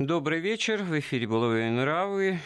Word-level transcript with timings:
Добрый 0.00 0.40
вечер. 0.40 0.82
В 0.82 0.98
эфире 0.98 1.28
«Былые 1.28 1.70
нравы». 1.70 2.40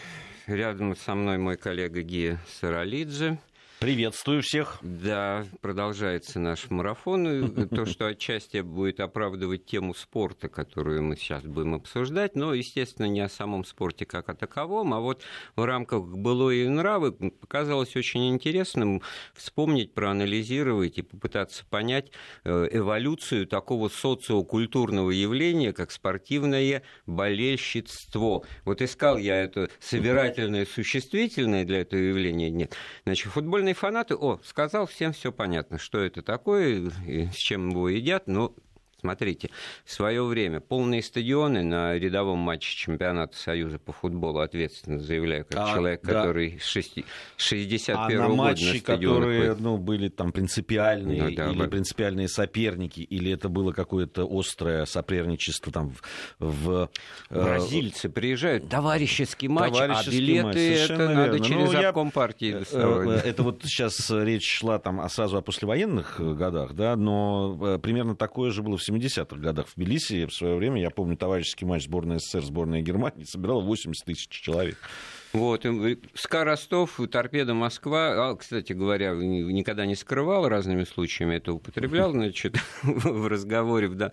Рядом 0.45 0.95
со 0.95 1.15
мной 1.15 1.39
мой 1.39 1.57
коллега 1.57 2.03
Гия 2.03 2.39
Саралидзе. 2.47 3.39
Приветствую 3.79 4.41
всех. 4.41 4.77
Да, 4.81 5.45
продолжается 5.61 6.37
наш 6.37 6.69
марафон. 6.69 7.69
То, 7.69 7.85
что 7.85 8.07
отчасти 8.07 8.59
будет 8.59 8.99
оправдывать 8.99 9.65
тему 9.67 9.93
спорта, 9.93 10.49
которую 10.49 11.01
мы 11.03 11.15
сейчас 11.15 11.43
будем 11.43 11.75
обсуждать, 11.75 12.35
но, 12.35 12.53
естественно, 12.53 13.05
не 13.05 13.21
о 13.21 13.29
самом 13.29 13.63
спорте 13.63 14.05
как 14.05 14.27
о 14.27 14.33
таковом, 14.33 14.93
а 14.93 14.99
вот 14.99 15.21
в 15.55 15.63
рамках 15.63 16.03
былой 16.09 16.67
нравы 16.67 17.13
показалось 17.13 17.95
очень 17.95 18.27
интересным 18.29 19.01
вспомнить, 19.33 19.93
проанализировать 19.93 20.97
и 20.97 21.01
попытаться 21.01 21.63
понять 21.65 22.11
э, 22.43 22.67
эволюцию 22.71 23.47
такого 23.47 23.87
социокультурного 23.87 25.11
явления, 25.11 25.71
как 25.71 25.91
спортивное 25.91 26.83
болельщицство. 27.05 28.43
Вот 28.65 28.81
искал 28.81 29.15
я 29.17 29.41
это 29.41 29.69
собирательное 29.79 30.65
существительное 30.65 31.63
для 31.63 31.79
этого 31.79 32.01
явления, 32.01 32.49
нет. 32.49 32.75
Значит, 33.05 33.31
футбольный 33.31 33.68
футбольные 33.73 33.73
фанаты, 33.73 34.15
о, 34.15 34.39
сказал, 34.43 34.85
всем 34.85 35.13
все 35.13 35.31
понятно, 35.31 35.77
что 35.77 35.99
это 35.99 36.21
такое, 36.21 36.89
с 37.31 37.35
чем 37.35 37.69
его 37.69 37.89
едят, 37.89 38.27
но 38.27 38.55
Смотрите, 38.99 39.49
в 39.85 39.91
свое 39.91 40.23
время 40.23 40.59
полные 40.59 41.01
стадионы 41.01 41.63
на 41.63 41.97
рядовом 41.97 42.39
матче 42.39 42.75
чемпионата 42.75 43.37
Союза 43.37 43.79
по 43.79 43.93
футболу 43.93 44.39
ответственно 44.39 44.99
заявляю, 44.99 45.45
как 45.45 45.57
а, 45.57 45.73
человек, 45.73 46.01
да. 46.03 46.13
который 46.13 46.59
61 47.37 47.95
а 47.95 48.27
на 48.27 48.27
матчи, 48.27 48.75
на 48.75 48.79
которые 48.81 49.55
ну, 49.55 49.77
были 49.77 50.09
там 50.09 50.33
принципиальные, 50.33 51.23
ну, 51.23 51.35
да, 51.35 51.49
или 51.49 51.59
да. 51.59 51.67
принципиальные 51.67 52.27
соперники, 52.27 52.99
или 52.99 53.31
это 53.31 53.47
было 53.47 53.71
какое-то 53.71 54.27
острое 54.29 54.85
соперничество 54.85 55.71
там 55.71 55.91
в... 55.91 56.01
в 56.39 56.89
э, 57.29 57.41
Бразильцы 57.41 58.07
э... 58.09 58.11
приезжают, 58.11 58.69
товарищеский 58.69 59.47
матч, 59.47 59.75
а 59.75 59.87
товарищеский 59.87 60.17
а 60.17 60.19
билеты 60.19 60.43
матч, 60.43 60.89
это 60.89 61.09
надо 61.09 61.31
верно. 61.31 61.45
через 61.45 61.71
ну, 61.71 61.87
обком 61.87 62.11
партии 62.11 62.51
э, 62.51 62.59
доставать. 62.59 63.25
Это 63.25 63.43
вот 63.43 63.61
сейчас 63.63 64.09
речь 64.09 64.59
шла 64.59 64.77
там 64.79 65.07
сразу 65.09 65.37
о 65.37 65.41
послевоенных 65.41 66.19
годах, 66.19 66.73
да, 66.73 66.97
но 66.97 67.79
примерно 67.81 68.15
такое 68.15 68.51
же 68.51 68.61
было 68.61 68.77
в 68.77 68.83
70-х 68.89 69.37
годах 69.37 69.67
в 69.67 69.75
Тбилиси. 69.75 70.25
В 70.25 70.33
свое 70.33 70.55
время, 70.55 70.81
я 70.81 70.89
помню, 70.89 71.17
товарищеский 71.17 71.65
матч 71.65 71.85
сборной 71.85 72.19
СССР, 72.19 72.43
сборная 72.43 72.81
Германии 72.81 73.23
собирала 73.23 73.61
80 73.61 74.05
тысяч 74.05 74.27
человек. 74.29 74.77
Вот, 75.31 75.63
СКА 76.15 76.43
Ростов, 76.43 76.99
Торпеда 77.11 77.53
Москва, 77.53 78.29
а, 78.29 78.35
кстати 78.35 78.73
говоря, 78.73 79.13
никогда 79.13 79.85
не 79.85 79.93
скрывал, 79.93 80.49
разными 80.49 80.85
случаями 80.85 81.35
это 81.35 81.53
употреблял, 81.53 82.11
значит, 82.11 82.57
в 82.81 83.27
разговоре, 83.27 83.89
да, 83.89 84.11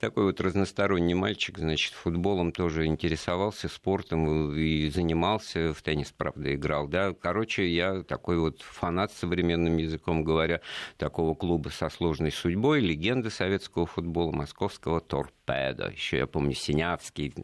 такой 0.00 0.24
вот 0.24 0.40
разносторонний 0.40 1.14
мальчик, 1.14 1.58
значит, 1.58 1.92
футболом 1.92 2.50
тоже 2.50 2.86
интересовался, 2.86 3.68
спортом 3.68 4.56
и 4.56 4.88
занимался, 4.90 5.72
в 5.72 5.82
теннис, 5.82 6.12
правда, 6.16 6.52
играл, 6.52 6.88
да, 6.88 7.14
короче, 7.14 7.68
я 7.68 8.02
такой 8.02 8.40
вот 8.40 8.60
фанат, 8.62 9.12
современным 9.12 9.76
языком 9.76 10.24
говоря, 10.24 10.62
такого 10.96 11.34
клуба 11.34 11.68
со 11.68 11.88
сложной 11.90 12.32
судьбой, 12.32 12.80
легенда 12.80 13.30
советского 13.30 13.86
футбола, 13.86 14.32
московского 14.32 15.00
торпеда, 15.00 15.92
еще 15.94 16.16
я 16.18 16.26
помню, 16.26 16.54
Синявский, 16.54 17.34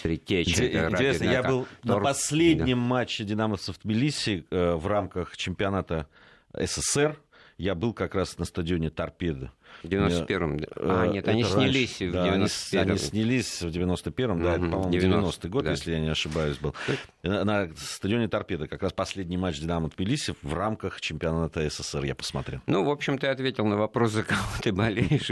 Третечек. 0.00 0.72
Интересно, 0.72 1.24
я 1.24 1.42
был 1.42 1.66
на 1.82 1.98
последнем 1.98 2.67
последнем 2.68 2.86
матче 2.86 3.24
«Динамовцев» 3.24 3.76
в 3.76 3.80
Тбилиси 3.80 4.46
э, 4.50 4.74
в 4.74 4.86
рамках 4.86 5.38
чемпионата 5.38 6.06
СССР 6.52 7.18
я 7.56 7.74
был 7.74 7.94
как 7.94 8.14
раз 8.14 8.36
на 8.36 8.44
стадионе 8.44 8.90
«Торпеда». 8.90 9.52
В 9.82 9.86
91-м. 9.86 10.60
А, 10.76 11.06
э, 11.06 11.12
нет, 11.12 11.28
они 11.28 11.44
снялись 11.44 12.00
раньше, 12.00 12.12
в 12.12 12.14
91-м. 12.14 12.32
Они, 12.32 12.90
они 12.90 12.98
снялись 12.98 13.62
в 13.62 13.68
91-м, 13.68 14.42
да, 14.42 14.54
угу, 14.54 14.64
это, 14.64 14.72
по-моему, 14.72 15.26
90-й 15.28 15.48
год, 15.48 15.64
да. 15.64 15.70
если 15.70 15.92
я 15.92 16.00
не 16.00 16.08
ошибаюсь, 16.08 16.58
был. 16.58 16.74
На, 17.22 17.44
на 17.44 17.68
стадионе 17.76 18.28
«Торпеда» 18.28 18.66
как 18.66 18.82
раз 18.82 18.92
последний 18.92 19.36
матч 19.36 19.60
«Динамо» 19.60 19.88
Тбилиси 19.88 20.34
в 20.42 20.54
рамках 20.54 21.00
чемпионата 21.00 21.68
СССР 21.68 22.04
я 22.04 22.14
посмотрел. 22.14 22.60
Ну, 22.66 22.84
в 22.84 22.90
общем, 22.90 23.18
ты 23.18 23.28
ответил 23.28 23.66
на 23.66 23.76
вопрос, 23.76 24.12
за 24.12 24.22
кого 24.24 24.40
ты 24.62 24.72
болеешь. 24.72 25.30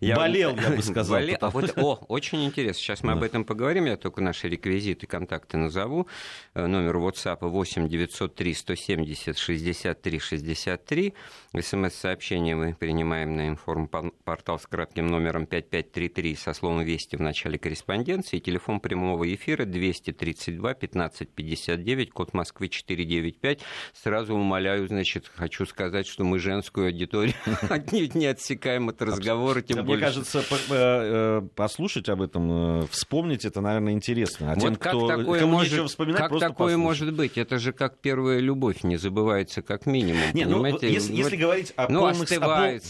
Я... 0.00 0.16
Болел, 0.16 0.56
я 0.56 0.70
бы 0.70 0.82
сказал. 0.82 1.18
Болел. 1.18 1.38
А 1.40 1.50
вот, 1.50 1.72
о, 1.76 1.94
очень 2.08 2.44
интересно. 2.44 2.82
Сейчас 2.82 3.02
мы 3.02 3.12
об 3.12 3.22
этом 3.22 3.44
поговорим. 3.44 3.86
Я 3.86 3.96
только 3.96 4.20
наши 4.20 4.48
реквизиты, 4.48 5.06
контакты 5.06 5.56
назову. 5.56 6.06
Э, 6.54 6.66
номер 6.66 6.96
WhatsApp 6.96 7.38
8 7.40 7.88
903 7.88 8.54
170 8.54 9.38
63 9.38 10.18
63. 10.18 11.14
СМС-сообщение 11.58 12.54
мы 12.54 12.74
принимаем 12.74 13.36
на 13.36 13.48
информацию 13.48 13.75
информпортал 13.76 14.58
с 14.58 14.66
кратким 14.66 15.06
номером 15.06 15.46
5533 15.46 16.36
со 16.36 16.52
словом 16.52 16.82
«Вести» 16.82 17.16
в 17.16 17.20
начале 17.20 17.58
корреспонденции. 17.58 18.38
Телефон 18.38 18.80
прямого 18.80 19.32
эфира 19.32 19.64
232 19.64 20.70
1559, 20.70 22.10
код 22.10 22.34
Москвы 22.34 22.68
495. 22.68 23.60
Сразу 23.92 24.34
умоляю, 24.34 24.86
значит, 24.88 25.30
хочу 25.34 25.66
сказать, 25.66 26.06
что 26.06 26.24
мы 26.24 26.38
женскую 26.38 26.86
аудиторию 26.88 27.34
не 28.14 28.26
отсекаем 28.26 28.88
от 28.88 29.00
разговора. 29.02 29.62
Тем 29.62 29.84
Мне 29.84 29.98
кажется, 29.98 30.42
э, 30.70 31.42
послушать 31.54 32.08
об 32.08 32.22
этом, 32.22 32.82
э, 32.82 32.86
вспомнить 32.90 33.44
это, 33.44 33.60
наверное, 33.60 33.92
интересно. 33.92 34.52
А 34.52 34.56
тем, 34.56 34.76
кто, 34.76 35.06
такое 35.06 35.46
может, 35.46 35.88
вспоминать, 35.88 36.18
как 36.18 36.38
такое 36.38 36.76
может 36.76 37.14
быть? 37.14 37.38
Это 37.38 37.58
же 37.58 37.72
как 37.72 37.98
первая 37.98 38.38
любовь, 38.38 38.82
не 38.82 38.96
забывается 38.96 39.62
как 39.62 39.86
минимум. 39.86 40.22
Ну, 40.34 40.64
если, 40.80 41.14
если 41.14 41.36
говорить 41.36 41.72
о 41.76 41.90
ну, 41.90 42.00
полных... 42.00 42.22
остывает 42.22 42.84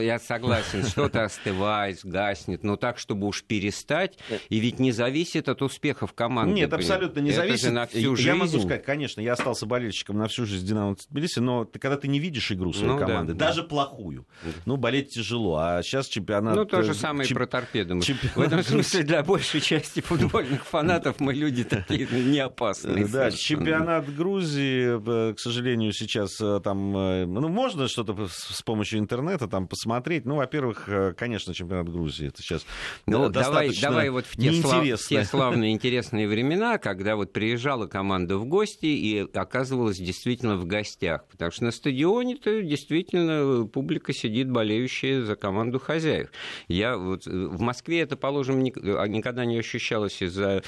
я 0.00 0.18
согласен, 0.18 0.84
что-то 0.84 1.24
остывает, 1.24 2.00
гаснет, 2.04 2.62
но 2.62 2.76
так, 2.76 2.98
чтобы 2.98 3.26
уж 3.26 3.42
перестать, 3.44 4.18
и 4.48 4.58
ведь 4.58 4.78
не 4.78 4.92
зависит 4.92 5.48
от 5.48 5.62
успехов 5.62 6.12
команды. 6.12 6.54
Нет, 6.54 6.72
абсолютно 6.72 7.20
не 7.20 7.32
зависит. 7.32 7.72
на 7.72 7.86
всю 7.86 8.16
жизнь. 8.16 8.28
Я 8.28 8.34
могу 8.34 8.58
сказать, 8.58 8.84
конечно, 8.84 9.20
я 9.20 9.32
остался 9.32 9.66
болельщиком 9.66 10.18
на 10.18 10.28
всю 10.28 10.46
жизнь 10.46 10.66
Динамо 10.66 10.96
Тбилиси, 11.10 11.40
но 11.40 11.64
ты, 11.64 11.78
когда 11.78 11.96
ты 11.96 12.08
не 12.08 12.18
видишь 12.18 12.50
игру 12.52 12.72
своей 12.72 12.92
ну, 12.92 12.98
команды, 12.98 13.34
да, 13.34 13.46
даже 13.46 13.62
да. 13.62 13.68
плохую, 13.68 14.26
ну, 14.64 14.76
болеть 14.76 15.10
тяжело, 15.10 15.56
а 15.56 15.82
сейчас 15.82 16.06
чемпионат... 16.08 16.56
Ну, 16.56 16.64
то 16.64 16.82
же 16.82 16.92
э, 16.92 16.94
самое 16.94 17.28
Чем... 17.28 17.36
про 17.36 17.46
торпеду. 17.46 18.00
Чемпионат... 18.00 18.36
В 18.36 18.40
этом 18.40 18.62
смысле 18.62 19.02
для 19.02 19.22
большей 19.22 19.60
части 19.60 20.00
футбольных 20.00 20.64
фанатов 20.64 21.20
мы 21.20 21.34
люди 21.34 21.64
такие 21.64 22.06
не 22.06 22.40
опасные. 22.40 23.06
Да, 23.06 23.30
чемпионат 23.30 24.12
Грузии, 24.14 25.30
э, 25.30 25.34
к 25.34 25.38
сожалению, 25.40 25.92
сейчас 25.92 26.40
э, 26.40 26.60
там, 26.62 26.92
ну, 26.92 27.48
можно 27.48 27.88
что-то 27.88 28.28
с 28.28 28.62
помощью 28.62 28.98
интернета 28.98 29.48
там 29.48 29.68
посмотреть, 29.68 29.83
посмотреть. 29.84 30.24
Ну, 30.24 30.36
во-первых, 30.36 30.88
э, 30.88 31.12
конечно, 31.14 31.52
чемпионат 31.52 31.90
Грузии. 31.90 32.28
Это 32.28 32.40
сейчас 32.40 32.64
ну, 33.06 33.28
давай, 33.28 33.70
давай 33.78 34.08
вот 34.08 34.24
в 34.24 34.34
те, 34.34 34.50
слав, 34.52 34.82
те 34.82 35.24
славные 35.24 35.72
интересные 35.74 36.26
времена, 36.26 36.78
когда 36.78 37.16
вот 37.16 37.34
приезжала 37.34 37.86
команда 37.86 38.38
в 38.38 38.46
гости 38.46 38.86
и 38.86 39.28
оказывалась 39.34 39.98
действительно 39.98 40.56
в 40.56 40.64
гостях. 40.64 41.26
Потому 41.30 41.50
что 41.50 41.64
на 41.64 41.70
стадионе-то 41.70 42.62
действительно 42.62 43.66
публика 43.66 44.14
сидит, 44.14 44.50
болеющая 44.50 45.22
за 45.22 45.36
команду 45.36 45.78
хозяев. 45.78 46.30
Я 46.66 46.96
вот, 46.96 47.26
в 47.26 47.60
Москве 47.60 48.00
это, 48.00 48.16
положим, 48.16 48.64
а, 48.64 49.06
никогда 49.06 49.44
не 49.44 49.58
ощущалось 49.58 50.22
из-за 50.22 50.62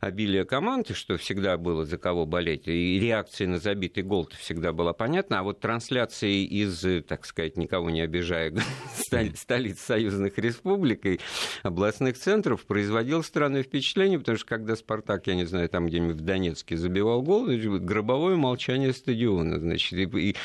обилия 0.00 0.44
команд, 0.46 0.96
что 0.96 1.18
всегда 1.18 1.58
было 1.58 1.84
за 1.84 1.98
кого 1.98 2.24
болеть. 2.24 2.66
И 2.66 2.98
реакция 2.98 3.46
на 3.46 3.58
забитый 3.58 4.04
гол 4.04 4.26
всегда 4.38 4.72
была 4.72 4.94
понятна. 4.94 5.40
А 5.40 5.42
вот 5.42 5.60
трансляции 5.60 6.44
из, 6.44 7.04
так 7.06 7.26
сказать, 7.26 7.58
никого 7.58 7.90
не 7.90 8.00
обижая, 8.00 8.53
столиц 9.34 9.80
союзных 9.80 10.38
республик 10.38 11.06
и 11.06 11.20
областных 11.62 12.18
центров, 12.18 12.64
производил 12.66 13.22
странное 13.22 13.62
впечатление, 13.62 14.18
потому 14.18 14.38
что 14.38 14.46
когда 14.46 14.76
«Спартак», 14.76 15.26
я 15.26 15.34
не 15.34 15.44
знаю, 15.44 15.68
там 15.68 15.86
где-нибудь 15.86 16.16
в 16.16 16.24
Донецке 16.24 16.76
забивал 16.76 17.22
гол, 17.22 17.46
гробовое 17.46 18.36
молчание 18.36 18.92
стадиона, 18.92 19.58
значит, 19.58 19.92
и, 19.92 20.30
и 20.30 20.36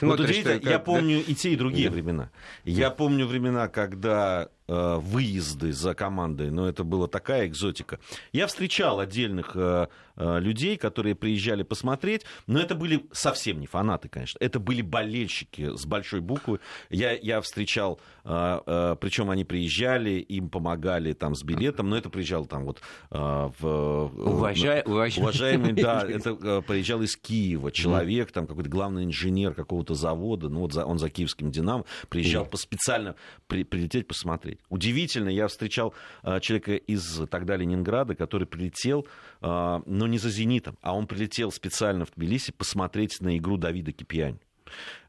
вот 0.00 0.20
удивительно, 0.20 0.60
я 0.68 0.78
помню 0.78 1.22
и 1.24 1.34
те, 1.34 1.52
и 1.52 1.56
другие 1.56 1.90
времена. 1.90 2.30
Я 2.64 2.90
помню 2.90 3.26
времена, 3.26 3.68
когда 3.68 4.48
выезды 4.68 5.72
за 5.72 5.94
командой, 5.94 6.50
но 6.50 6.68
это 6.68 6.84
была 6.84 7.08
такая 7.08 7.46
экзотика. 7.46 7.98
Я 8.32 8.46
встречал 8.46 9.00
отдельных 9.00 9.52
э, 9.54 9.88
э, 10.16 10.40
людей, 10.40 10.76
которые 10.76 11.14
приезжали 11.14 11.62
посмотреть, 11.62 12.24
но 12.46 12.60
это 12.60 12.74
были 12.74 13.06
совсем 13.12 13.60
не 13.60 13.66
фанаты, 13.66 14.08
конечно. 14.08 14.38
Это 14.40 14.60
были 14.60 14.82
болельщики 14.82 15.74
с 15.74 15.86
большой 15.86 16.20
буквы. 16.20 16.60
Я, 16.90 17.12
я 17.12 17.40
встречал, 17.40 18.00
причем 18.24 19.30
они 19.30 19.44
приезжали, 19.44 20.10
им 20.10 20.50
помогали 20.50 21.14
там 21.14 21.34
с 21.34 21.42
билетом, 21.42 21.88
но 21.88 21.96
это 21.96 22.10
приезжал 22.10 22.44
там 22.44 22.64
вот 22.64 22.82
в... 23.10 24.12
Уважай, 24.14 24.82
уважаемый, 24.84 25.72
да, 25.72 26.04
это 26.08 26.62
приезжал 26.62 27.02
из 27.02 27.16
Киева 27.16 27.72
человек, 27.72 28.32
там 28.32 28.46
какой-то 28.46 28.68
главный 28.68 29.04
инженер 29.04 29.54
какого-то 29.54 29.94
завода, 29.94 30.48
ну 30.48 30.60
вот 30.60 30.76
он 30.76 30.98
за 30.98 31.08
киевским 31.08 31.50
«Динамо», 31.50 31.84
приезжал 32.08 32.44
по 32.44 32.56
специально 32.56 33.14
при, 33.46 33.64
прилететь 33.64 34.06
посмотреть. 34.06 34.57
Удивительно, 34.68 35.28
я 35.30 35.48
встречал 35.48 35.94
э, 36.22 36.40
человека 36.40 36.74
из 36.74 37.22
тогда 37.30 37.56
Ленинграда, 37.56 38.14
который 38.14 38.46
прилетел, 38.46 39.06
э, 39.40 39.80
но 39.86 40.06
не 40.06 40.18
за 40.18 40.30
«Зенитом», 40.30 40.76
а 40.82 40.94
он 40.94 41.06
прилетел 41.06 41.50
специально 41.50 42.04
в 42.04 42.12
Тбилиси 42.14 42.52
посмотреть 42.52 43.20
на 43.20 43.36
игру 43.38 43.56
Давида 43.56 43.92
Кипьяни. 43.92 44.40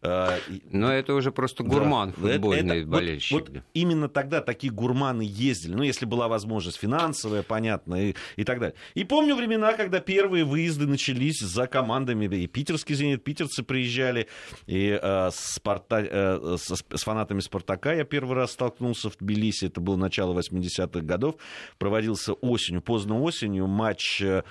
А, 0.02 0.38
Но 0.72 0.92
это 0.92 1.14
уже 1.14 1.32
просто 1.32 1.64
гурман 1.64 2.14
да, 2.18 2.34
футбольный 2.34 2.82
это, 2.82 2.88
болельщик. 2.88 3.32
Вот, 3.32 3.50
вот 3.50 3.64
именно 3.74 4.08
тогда 4.08 4.42
такие 4.42 4.72
гурманы 4.72 5.24
ездили. 5.24 5.74
Ну, 5.74 5.84
если 5.84 6.06
была 6.06 6.28
возможность 6.28 6.78
финансовая, 6.78 7.44
понятно, 7.44 8.10
и, 8.10 8.16
и 8.38 8.44
так 8.46 8.60
далее. 8.60 8.76
И 8.94 9.04
помню 9.04 9.36
времена, 9.36 9.74
когда 9.74 10.00
первые 10.00 10.46
выезды 10.46 10.88
начались 10.88 11.40
за 11.40 11.68
командами. 11.68 12.26
И 12.34 12.48
питерский 12.48 12.96
«Зенит», 12.96 13.24
питерцы 13.24 13.64
приезжали. 13.64 14.28
И 14.68 14.98
э, 15.02 15.30
Спарта, 15.34 16.00
э, 16.00 16.58
с, 16.58 16.84
с 16.96 17.04
фанатами 17.04 17.42
«Спартака» 17.42 17.94
я 17.94 18.06
первый 18.06 18.36
раз 18.36 18.52
столкнулся 18.52 19.10
в 19.10 19.18
Тбилиси. 19.18 19.66
Это 19.66 19.82
было 19.82 19.98
начало 19.98 20.38
80-х 20.40 21.02
годов. 21.02 21.36
Проводился 21.78 22.34
осенью, 22.34 22.82
поздно 22.82 23.20
осенью 23.22 23.68
матч 23.68 24.22
э, 24.22 24.40
а, 24.40 24.44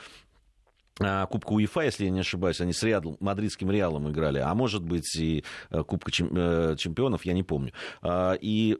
Кубка 0.98 1.52
УЕФА, 1.52 1.80
если 1.82 2.04
я 2.04 2.10
не 2.10 2.20
ошибаюсь, 2.20 2.60
они 2.60 2.72
с 2.72 2.82
Реал, 2.82 3.16
мадридским 3.20 3.70
Реалом 3.70 4.10
играли, 4.10 4.38
а 4.38 4.52
может 4.54 4.82
быть 4.82 5.14
и 5.16 5.44
э, 5.70 5.84
Кубка 5.84 6.10
э, 6.10 6.76
чемпионов, 6.76 7.24
я 7.24 7.32
не 7.32 7.42
помню. 7.42 7.72
А, 8.02 8.32
и 8.32 8.78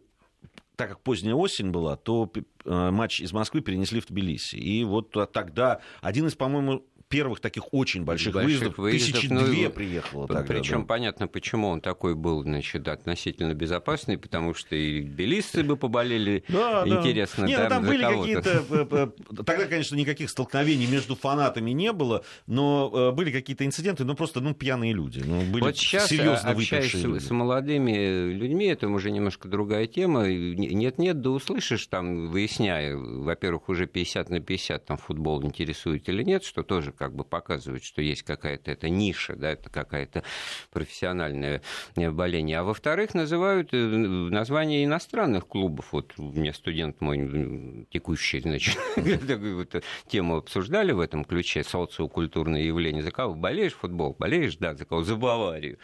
так 0.77 0.91
как 0.91 1.01
поздняя 1.01 1.35
осень 1.35 1.71
была, 1.71 1.97
то 1.97 2.31
э, 2.65 2.91
матч 2.91 3.21
из 3.21 3.33
Москвы 3.33 3.61
перенесли 3.61 4.01
в 4.01 4.07
Тбилиси. 4.07 4.57
И 4.57 4.85
вот 4.85 5.17
тогда 5.33 5.81
один 6.01 6.27
из, 6.27 6.35
по-моему, 6.35 6.85
первых 7.09 7.41
таких 7.41 7.73
очень 7.73 8.05
больших, 8.05 8.35
больших 8.35 8.61
выездов, 8.61 8.79
выездов 8.79 9.21
тысячи 9.21 9.33
ну, 9.33 9.45
две 9.47 9.71
приехало 9.71 10.29
тогда. 10.29 10.45
Причем 10.45 10.81
да. 10.81 10.87
понятно, 10.87 11.29
почему 11.29 11.69
он 11.69 11.81
такой 11.81 12.15
был, 12.15 12.43
значит, 12.43 12.87
относительно 12.87 13.55
безопасный, 13.55 14.19
потому 14.19 14.55
что 14.55 14.77
и 14.77 15.01
белисты 15.01 15.63
бы 15.63 15.77
поболели, 15.77 16.45
да, 16.49 16.85
интересно. 16.87 17.45
Да. 17.45 17.49
Нет, 17.49 17.61
ну, 17.63 17.69
там 17.69 17.87
были 17.87 18.03
какие-то... 18.03 18.65
Э, 18.71 18.87
э, 18.91 19.43
тогда, 19.45 19.67
конечно, 19.67 19.97
никаких 19.97 20.31
столкновений 20.31 20.87
между 20.87 21.17
фанатами 21.17 21.71
не 21.71 21.93
было, 21.93 22.25
но 22.47 22.91
э, 22.93 23.13
были 23.13 23.33
какие-то 23.33 23.65
инциденты, 23.65 24.05
ну, 24.05 24.15
просто, 24.15 24.41
ну, 24.41 24.55
пьяные 24.55 24.93
люди. 24.93 25.23
Ну, 25.25 25.43
были 25.43 25.63
вот 25.63 25.77
сейчас, 25.77 26.09
серьезно 26.09 26.51
общаясь 26.51 26.95
люди. 26.95 27.25
с 27.25 27.31
молодыми 27.31 28.33
людьми, 28.33 28.67
это 28.67 28.89
уже 28.89 29.11
немножко 29.11 29.49
другая 29.49 29.87
тема. 29.87 30.29
Нет-нет, 30.29 31.21
да 31.21 31.31
услышишь 31.31 31.87
там, 31.87 32.29
выясняя, 32.29 32.97
во-первых, 32.97 33.69
уже 33.69 33.87
50 33.87 34.31
на 34.31 34.41
50, 34.41 34.85
там, 34.85 34.99
футбол 34.99 35.43
интересует 35.45 36.09
или 36.09 36.23
нет, 36.23 36.45
что 36.45 36.63
тоже 36.63 36.93
как 36.99 37.15
бы 37.15 37.25
показывает, 37.25 37.85
что 37.85 38.03
есть 38.03 38.23
какая-то 38.23 38.71
эта 38.71 38.89
ниша, 38.89 39.37
да, 39.37 39.53
это 39.53 39.71
какая-то 39.71 40.25
профессиональное 40.73 41.63
боление. 41.95 42.59
А 42.59 42.65
во-вторых, 42.65 43.15
называют 43.15 43.73
э, 43.73 43.77
названия 43.77 44.85
иностранных 44.85 45.47
клубов. 45.47 45.93
Вот 45.93 46.13
у 46.19 46.33
меня 46.33 46.53
студент 46.53 47.01
мой 47.01 47.87
текущий, 47.91 48.41
значит, 48.41 48.77
тему 50.09 50.37
обсуждали 50.37 50.93
в 50.93 51.01
этом 51.01 51.25
ключе, 51.25 51.65
социокультурное 51.65 52.63
явление. 52.63 53.03
За 53.03 53.11
кого 53.11 53.35
болеешь 53.35 53.75
футбол? 53.75 54.17
Болеешь, 54.19 54.57
да, 54.57 54.75
за 54.75 54.85
кого? 54.85 55.05
За 55.05 55.17
Баварию. 55.17 55.79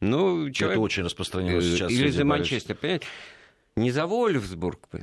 Ну, 0.00 0.50
человек... 0.50 0.76
Это 0.76 0.80
очень 0.80 1.02
распространено 1.04 1.60
сейчас. 1.60 1.90
Или 1.90 2.10
за 2.10 2.24
Манчестер, 2.24 2.74
понимаете? 2.74 3.06
Не 3.78 3.90
за 3.90 4.06
Вольфсбург. 4.06 4.88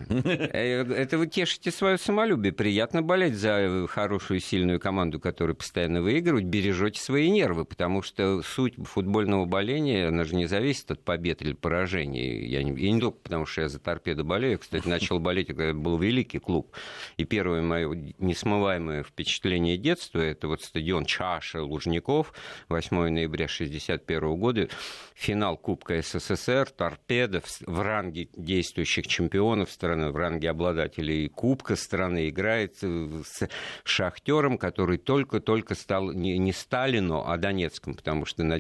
Э, 0.53 0.81
это 0.81 1.17
вы 1.17 1.27
тешите 1.27 1.69
свое 1.69 1.97
самолюбие. 1.97 2.51
Приятно 2.53 3.03
болеть 3.03 3.35
за 3.35 3.85
хорошую 3.87 4.39
сильную 4.39 4.79
команду, 4.79 5.19
которая 5.19 5.53
постоянно 5.53 6.01
выигрывает. 6.01 6.45
Бережете 6.45 6.99
свои 6.99 7.29
нервы, 7.29 7.65
потому 7.65 8.01
что 8.01 8.41
суть 8.41 8.75
футбольного 8.83 9.45
боления, 9.45 10.07
она 10.07 10.23
же 10.23 10.35
не 10.35 10.47
зависит 10.47 10.89
от 10.89 11.03
побед 11.03 11.41
или 11.43 11.53
поражений. 11.53 12.47
Я 12.47 12.63
не, 12.63 12.71
я 12.71 12.91
не 12.91 12.99
только 12.99 13.17
потому, 13.19 13.45
что 13.45 13.61
я 13.61 13.69
за 13.69 13.79
торпеду 13.79 14.23
болею. 14.23 14.53
Я, 14.53 14.57
кстати, 14.57 14.87
начал 14.87 15.19
болеть, 15.19 15.47
когда 15.47 15.73
был 15.73 15.99
великий 15.99 16.39
клуб. 16.39 16.75
И 17.17 17.25
первое 17.25 17.61
мое 17.61 18.13
несмываемое 18.17 19.03
впечатление 19.03 19.77
детства– 19.77 20.19
это 20.19 20.47
вот 20.47 20.63
стадион 20.63 21.05
Чаша 21.05 21.61
Лужников, 21.61 22.33
8 22.69 22.95
ноября 23.09 23.45
1961 23.45 24.35
года, 24.35 24.69
финал 25.13 25.57
Кубка 25.57 26.01
СССР, 26.01 26.69
торпеда 26.71 27.43
в 27.65 27.81
ранге 27.81 28.29
10 28.35 28.62
действующих 28.63 29.07
чемпионов 29.07 29.69
страны 29.69 30.09
в 30.11 30.15
ранге 30.15 30.49
обладателей 30.49 31.27
Кубка 31.27 31.75
страны 31.75 32.29
играет 32.29 32.77
с 32.77 33.49
Шахтером, 33.83 34.57
который 34.57 34.97
только-только 34.97 35.75
стал 35.75 36.13
не, 36.13 36.37
не 36.37 36.53
Сталину, 36.53 37.23
а 37.25 37.37
Донецком, 37.37 37.93
потому 37.93 38.25
что 38.25 38.43
на 38.43 38.59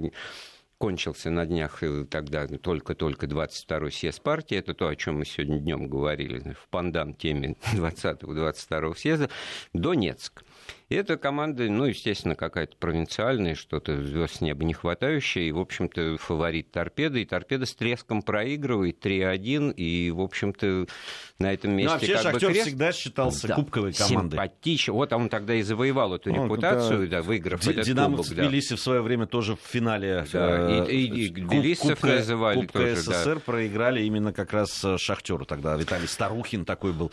кончился 0.77 1.29
на 1.29 1.45
днях 1.45 1.81
э, 1.81 2.03
тогда 2.03 2.45
только-только 2.45 3.25
22-й 3.25 3.91
съезд 3.93 4.21
партии. 4.21 4.57
Это 4.57 4.73
то, 4.73 4.89
о 4.89 4.95
чем 4.97 5.19
мы 5.19 5.25
сегодня 5.25 5.59
днем 5.59 5.87
говорили 5.87 6.53
в 6.61 6.67
пандан 6.67 7.13
теме 7.13 7.55
20-22 7.73 8.97
съезда. 8.97 9.29
Донецк. 9.71 10.43
И 10.89 10.95
эта 10.95 11.17
команда, 11.17 11.63
ну, 11.69 11.85
естественно, 11.85 12.35
какая-то 12.35 12.75
провинциальная, 12.77 13.55
что-то 13.55 13.99
звезд 14.03 14.35
с 14.35 14.41
неба 14.41 14.63
не 14.63 14.73
хватающее, 14.73 15.47
и, 15.47 15.51
в 15.51 15.57
общем-то, 15.59 16.17
фаворит 16.17 16.71
торпеда, 16.71 17.17
и 17.17 17.25
торпеда 17.25 17.65
с 17.65 17.73
треском 17.73 18.21
проигрывает 18.21 19.03
3-1, 19.03 19.73
и, 19.73 20.11
в 20.11 20.21
общем-то, 20.21 20.85
на 21.39 21.53
этом 21.53 21.71
ну, 21.71 21.77
месте... 21.77 21.89
Ну, 21.89 21.95
вообще, 21.95 22.13
как 22.13 22.21
Шахтер 22.21 22.49
бы 22.49 22.53
крест... 22.53 22.67
всегда 22.67 22.91
считался 22.91 23.47
да, 23.47 23.55
кубковой 23.55 23.93
командой. 23.93 24.35
Симпатично. 24.35 24.93
Вот 24.93 25.13
он 25.13 25.29
тогда 25.29 25.55
и 25.55 25.63
завоевал 25.63 26.13
эту 26.13 26.31
ну, 26.31 26.43
репутацию, 26.45 27.07
да, 27.07 27.21
выиграв 27.23 27.65
Д- 27.65 27.71
этот 27.71 27.85
Динамо 27.85 28.17
кубок. 28.17 28.27
в 28.27 28.35
Тбилиси 28.35 28.69
да. 28.69 28.75
в 28.75 28.79
свое 28.79 29.01
время 29.01 29.25
тоже 29.25 29.55
в 29.55 29.61
финале... 29.67 30.25
Да, 30.31 30.85
и, 30.85 30.95
и, 30.95 31.25
и 31.25 31.29
Тбилисов 31.29 31.99
Кубка, 31.99 32.17
называли 32.17 32.59
Кубка 32.59 32.79
тоже, 32.79 32.95
СССР 32.97 33.35
да. 33.35 33.39
проиграли 33.39 34.03
именно 34.03 34.31
как 34.31 34.53
раз 34.53 34.85
Шахтеру 34.97 35.45
тогда. 35.45 35.75
Виталий 35.75 36.07
Старухин 36.07 36.65
такой 36.65 36.93
был 36.93 37.11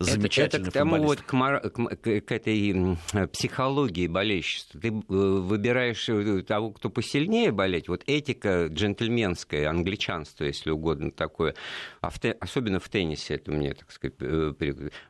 э, 0.00 0.04
замечательный 0.04 0.68
это, 0.68 0.68
это 0.68 0.70
к 0.70 0.72
тому 0.72 1.02
вот 1.02 1.20
к, 1.20 1.30
к, 1.30 2.20
к 2.20 2.32
этой 2.32 2.96
психологии 3.32 4.06
болельщества. 4.06 4.80
Ты 4.80 4.88
э, 4.88 4.92
выбираешь 5.08 6.08
э, 6.08 6.42
того, 6.42 6.70
кто 6.70 6.90
посильнее 6.90 7.52
болеть. 7.52 7.88
Вот 7.88 8.02
этика 8.06 8.66
джентльменская, 8.66 9.68
англичанство, 9.68 10.44
если 10.44 10.70
угодно 10.70 11.10
такое. 11.10 11.54
А 12.00 12.10
в 12.10 12.18
те, 12.18 12.32
особенно 12.32 12.80
в 12.80 12.88
теннисе 12.88 13.34
это 13.34 13.50
мне, 13.50 13.74
так 13.74 13.90
сказать, 13.92 14.14
э, 14.20 14.52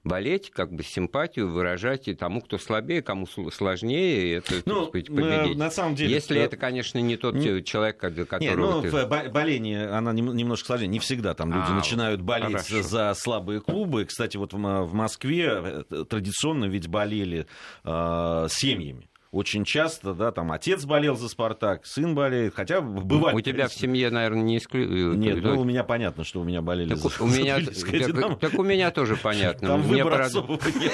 болеть, 0.04 0.50
как 0.50 0.72
бы 0.72 0.82
симпатию 0.82 1.50
выражать 1.50 2.08
и 2.08 2.14
тому, 2.14 2.40
кто 2.40 2.58
слабее, 2.58 3.02
кому 3.02 3.26
сложнее, 3.26 4.36
это, 4.36 4.54
ну, 4.64 4.86
так 4.86 4.88
сказать, 4.88 5.06
победить. 5.08 5.56
На 5.56 5.70
самом 5.70 5.94
деле, 5.94 6.12
если 6.12 6.40
это, 6.40 6.56
конечно, 6.56 6.98
не 6.98 7.16
тот 7.16 7.34
не... 7.34 7.62
человек, 7.62 7.98
которого 7.98 8.38
не, 8.40 8.54
ну, 8.54 8.82
ты... 8.82 9.06
боление, 9.30 9.88
она 9.88 10.12
немножко 10.12 10.66
сложнее. 10.66 10.88
Не 10.88 10.98
всегда 10.98 11.34
там 11.34 11.52
люди 11.52 11.66
а, 11.68 11.74
начинают 11.74 12.20
болеть 12.20 12.50
хорошо. 12.50 12.82
за 12.82 13.14
слабые 13.14 13.60
клубы. 13.60 14.04
Кстати, 14.04 14.36
вот 14.36 14.52
в 14.82 14.94
Москве 14.94 15.84
традиционно 16.08 16.66
ведь 16.66 16.88
болели 16.88 17.46
э, 17.84 18.46
семьями 18.50 19.10
очень 19.32 19.64
часто, 19.64 20.12
да, 20.12 20.32
там 20.32 20.50
отец 20.50 20.84
болел 20.84 21.16
за 21.16 21.28
«Спартак», 21.28 21.86
сын 21.86 22.14
болеет, 22.16 22.54
хотя 22.54 22.80
бывает... 22.80 23.36
У 23.36 23.40
тебя 23.40 23.68
в 23.68 23.72
семье, 23.72 24.10
наверное, 24.10 24.42
не 24.42 24.58
исключено. 24.58 25.14
Нет, 25.14 25.40
ну, 25.42 25.60
у 25.60 25.64
меня 25.64 25.84
понятно, 25.84 26.24
что 26.24 26.40
у 26.40 26.44
меня 26.44 26.62
болели 26.62 26.88
так, 26.88 26.98
за 26.98 27.22
у 27.22 27.26
меня, 27.28 27.60
так, 27.60 28.40
так 28.40 28.54
у 28.58 28.64
меня 28.64 28.90
тоже 28.90 29.16
понятно. 29.16 29.68
Там 29.68 29.82
выбора 29.82 30.24
особого 30.24 30.58
не 30.74 30.90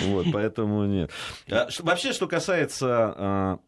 Вот, 0.06 0.26
поэтому 0.32 0.86
нет. 0.86 1.10
А, 1.50 1.68
вообще, 1.80 2.14
что 2.14 2.26
касается 2.26 2.88
а, 2.88 3.58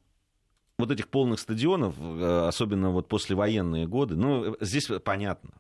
вот 0.83 0.91
этих 0.91 1.09
полных 1.09 1.41
стадионов, 1.41 1.95
а, 1.99 2.49
особенно 2.49 2.91
вот 2.91 3.09
послевоенные 3.09 3.87
годы, 3.87 4.17
ну, 4.17 4.57
здесь 4.61 4.89
понятно, 5.03 5.51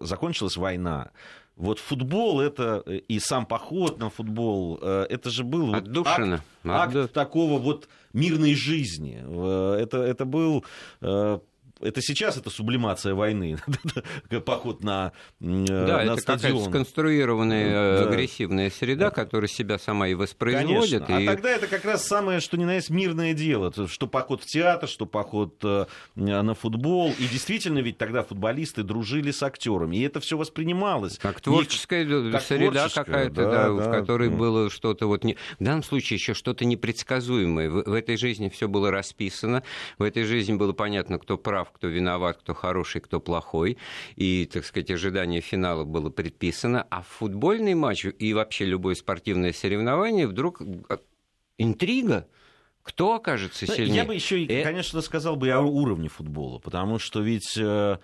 закончилась 0.00 0.56
война, 0.56 1.10
вот 1.58 1.80
футбол 1.80 2.40
это 2.40 2.78
и 2.86 3.18
сам 3.18 3.44
поход 3.44 3.98
на 3.98 4.10
футбол, 4.10 4.78
э, 4.80 5.06
это 5.10 5.28
же 5.28 5.42
был 5.42 5.74
вот 5.74 6.06
акт, 6.06 6.42
акт 6.64 7.12
такого 7.12 7.58
вот 7.58 7.88
мирной 8.12 8.54
жизни. 8.54 9.20
Э, 9.20 9.76
это, 9.80 9.98
это 9.98 10.24
был 10.24 10.64
э, 11.00 11.40
это 11.80 12.02
сейчас 12.02 12.36
это 12.36 12.50
сублимация 12.50 13.14
войны, 13.14 13.58
поход 14.44 14.82
на, 14.82 15.12
э, 15.40 15.64
да, 15.66 16.04
на 16.04 16.12
это 16.12 16.22
какая-то 16.22 16.64
сконструированная 16.64 17.98
да. 17.98 18.08
агрессивная 18.08 18.70
среда, 18.70 19.06
да. 19.06 19.10
которая 19.10 19.48
себя 19.48 19.78
сама 19.78 20.08
и 20.08 20.14
воспроизводит. 20.14 21.06
Конечно. 21.06 21.16
А 21.16 21.20
и... 21.20 21.26
А 21.26 21.32
тогда 21.32 21.50
это 21.50 21.66
как 21.66 21.84
раз 21.84 22.06
самое, 22.06 22.40
что 22.40 22.56
ни 22.56 22.64
на 22.64 22.74
есть 22.74 22.90
мирное 22.90 23.34
дело, 23.34 23.72
что 23.88 24.06
поход 24.06 24.42
в 24.42 24.46
театр, 24.46 24.88
что 24.88 25.06
поход 25.06 25.54
э, 25.62 25.86
на 26.14 26.54
футбол. 26.54 27.12
И 27.18 27.26
действительно 27.26 27.78
ведь 27.78 27.98
тогда 27.98 28.22
футболисты 28.22 28.82
дружили 28.82 29.30
с 29.30 29.42
актерами, 29.42 29.96
и 29.96 30.02
это 30.02 30.20
все 30.20 30.36
воспринималось. 30.36 31.18
Как 31.18 31.40
творческая 31.40 32.04
не... 32.04 32.32
как 32.32 32.42
среда 32.42 32.88
какая-то, 32.88 33.34
да, 33.34 33.50
да, 33.50 33.68
да, 33.68 33.72
в 33.72 33.90
которой 33.90 34.30
да. 34.30 34.36
было 34.36 34.70
что-то 34.70 35.06
вот... 35.06 35.24
Не... 35.24 35.36
В 35.58 35.64
данном 35.64 35.82
случае 35.82 36.16
еще 36.16 36.34
что-то 36.34 36.64
непредсказуемое. 36.64 37.70
В, 37.70 37.82
в 37.84 37.92
этой 37.92 38.16
жизни 38.16 38.48
все 38.48 38.68
было 38.68 38.90
расписано, 38.90 39.62
в 39.98 40.02
этой 40.02 40.24
жизни 40.24 40.54
было 40.54 40.72
понятно, 40.72 41.18
кто 41.18 41.38
прав, 41.38 41.67
прав, 41.68 41.72
кто 41.72 41.88
виноват, 41.88 42.38
кто 42.38 42.54
хороший, 42.54 43.00
кто 43.00 43.20
плохой. 43.20 43.76
И, 44.16 44.48
так 44.52 44.64
сказать, 44.64 44.90
ожидание 44.90 45.40
финала 45.40 45.84
было 45.84 46.10
предписано. 46.10 46.86
А 46.90 47.02
футбольный 47.02 47.74
матч 47.74 48.06
и 48.06 48.34
вообще 48.34 48.64
любое 48.64 48.94
спортивное 48.94 49.52
соревнование 49.52 50.26
вдруг 50.26 50.60
а, 50.88 50.98
интрига. 51.58 52.26
Кто 52.82 53.14
окажется 53.14 53.66
сильнее? 53.66 53.96
Я 53.96 54.04
бы 54.04 54.14
еще, 54.14 54.44
э... 54.44 54.62
конечно, 54.62 55.02
сказал 55.02 55.36
бы 55.36 55.50
о 55.50 55.60
уровне 55.60 56.08
футбола, 56.08 56.58
потому 56.58 56.98
что 56.98 57.20
ведь 57.20 57.58
э, 57.58 57.98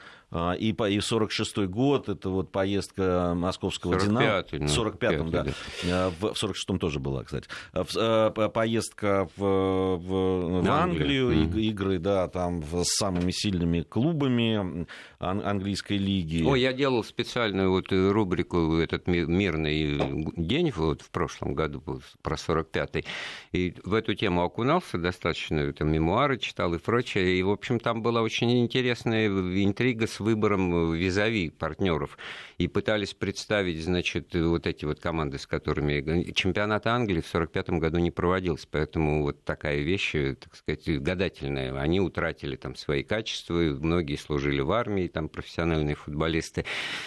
и, 0.59 0.73
по, 0.73 0.89
и 0.89 0.99
46-й 0.99 1.67
год, 1.67 2.09
это 2.09 2.29
вот 2.29 2.51
поездка 2.51 3.35
московского 3.37 4.01
«Динамо». 4.01 4.45
45-м, 4.51 5.31
да. 5.31 5.47
да. 5.85 6.11
В 6.11 6.33
46-м 6.33 6.79
тоже 6.79 6.99
была, 6.99 7.25
кстати. 7.25 7.49
Поездка 7.73 9.29
в, 9.37 9.97
в, 9.97 10.63
в 10.63 10.71
Англию, 10.71 11.31
mm-hmm. 11.31 11.61
игры, 11.61 11.99
да, 11.99 12.29
там 12.29 12.63
с 12.63 12.97
самыми 12.97 13.31
сильными 13.31 13.83
клубами 13.83 14.87
английской 15.19 15.99
лиги. 15.99 16.43
Ой, 16.43 16.61
я 16.61 16.73
делал 16.73 17.05
специальную 17.05 17.71
вот 17.71 17.93
рубрику 17.93 18.77
этот 18.77 19.07
мирный 19.07 20.33
день 20.37 20.73
вот 20.75 21.03
в 21.03 21.11
прошлом 21.11 21.55
году 21.55 21.83
про 22.23 22.37
45-й. 22.37 23.05
И 23.53 23.75
в 23.85 23.95
эту 23.95 24.15
тему 24.15 24.43
окунался 24.43 24.99
достаточно, 24.99 25.61
это 25.61 25.85
мемуары 25.85 26.39
читал 26.39 26.75
и 26.75 26.79
прочее. 26.79 27.39
И, 27.39 27.43
в 27.43 27.51
общем, 27.51 27.79
там 27.79 28.03
была 28.03 28.23
очень 28.23 28.61
интересная 28.61 29.29
интрига 29.29 30.07
с 30.07 30.21
выбором 30.25 30.93
визави 30.95 31.51
партнеров. 31.51 32.19
И 32.59 32.69
пытались 32.69 33.15
представить, 33.15 33.83
значит, 33.83 34.35
вот 34.35 34.67
эти 34.67 34.85
вот 34.85 35.01
команды, 35.01 35.39
с 35.39 35.47
которыми... 35.47 36.33
Чемпионат 36.33 36.87
Англии 36.87 37.21
в 37.21 37.27
45 37.27 37.71
году 37.71 37.99
не 37.99 38.11
проводился, 38.11 38.67
поэтому 38.71 39.23
вот 39.23 39.45
такая 39.45 39.81
вещь, 39.81 40.13
так 40.13 40.55
сказать, 40.55 40.89
гадательная. 41.01 41.79
Они 41.81 42.01
утратили 42.01 42.57
там 42.57 42.77
свои 42.77 43.03
качества, 43.03 43.55
многие 43.55 44.17
служили 44.17 44.61
в 44.61 44.73
армии, 44.73 45.09
там 45.09 45.29
профессиональные 45.29 45.95
футболисты. 45.95 46.65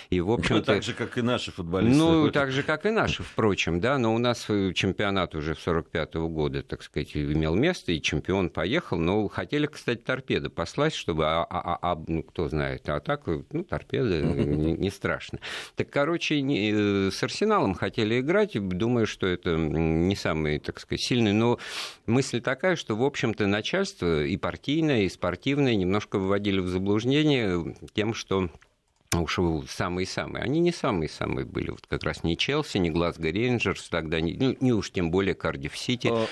И, 0.09 0.19
в 0.19 0.31
общем 0.31 0.57
ну, 0.57 0.62
так 0.62 0.83
же, 0.83 0.93
как 0.93 1.17
и 1.17 1.21
наши 1.21 1.51
футболисты. 1.51 1.97
Ну, 1.97 2.29
так 2.31 2.51
же, 2.51 2.63
как 2.63 2.86
и 2.86 2.89
наши, 2.89 3.24
впрочем, 3.24 3.79
да, 3.79 3.97
но 3.97 4.13
у 4.13 4.17
нас 4.17 4.45
чемпионат 4.74 5.36
уже 5.36 5.53
в 5.53 5.59
45 5.59 6.15
-го 6.15 6.29
года, 6.29 6.63
так 6.63 6.83
сказать, 6.83 7.15
имел 7.15 7.55
место, 7.55 7.91
и 7.91 8.01
чемпион 8.01 8.50
поехал, 8.50 8.97
но 8.97 9.27
хотели, 9.27 9.67
кстати, 9.67 10.01
торпеды 10.01 10.50
послать, 10.50 10.93
чтобы, 10.93 11.25
а, 11.25 11.43
а, 11.50 11.79
а, 11.81 12.03
ну, 12.07 12.24
кто 12.24 12.47
знает, 12.50 12.83
а 12.98 13.00
так, 13.00 13.24
ну, 13.25 13.63
торпеды 13.63 14.22
не, 14.22 14.74
не 14.74 14.89
страшно. 14.89 15.39
Так, 15.75 15.89
короче, 15.89 16.42
не, 16.42 16.72
э, 16.74 17.12
с 17.12 17.24
Арсеналом 17.24 17.74
хотели 17.74 18.20
играть, 18.20 18.54
думаю, 18.60 19.08
что 19.08 19.27
это 19.27 19.56
не 19.56 20.16
самый, 20.16 20.60
так 20.60 20.80
сказать, 20.80 21.01
сильный, 21.01 21.34
но 21.34 21.60
мысль 22.06 22.42
такая, 22.42 22.75
что, 22.75 22.96
в 22.96 23.04
общем-то, 23.04 23.48
начальство 23.48 24.24
и 24.24 24.36
партийное, 24.38 25.04
и 25.04 25.10
спортивное 25.10 25.75
немножко 25.75 26.20
выводили 26.20 26.60
в 26.60 26.68
заблуждение 26.68 27.75
тем, 27.94 28.13
что 28.13 28.50
уж 29.16 29.39
самые-самые. 29.70 30.44
Они 30.44 30.60
не 30.60 30.72
самые-самые 30.72 31.46
были. 31.46 31.72
Вот 31.72 31.86
как 31.88 32.04
раз 32.04 32.24
не 32.24 32.38
Челси, 32.38 32.77
не 32.77 32.89
Глазго 32.89 33.32
Рейнджерс, 33.32 33.89
тогда 33.89 34.20
не, 34.20 34.34
ну, 34.34 34.56
не 34.60 34.74
уж 34.74 34.92
тем 34.92 35.12
более 35.12 35.34
Кардив 35.34 35.77
Сити. 35.77 36.10
А, 36.12 36.27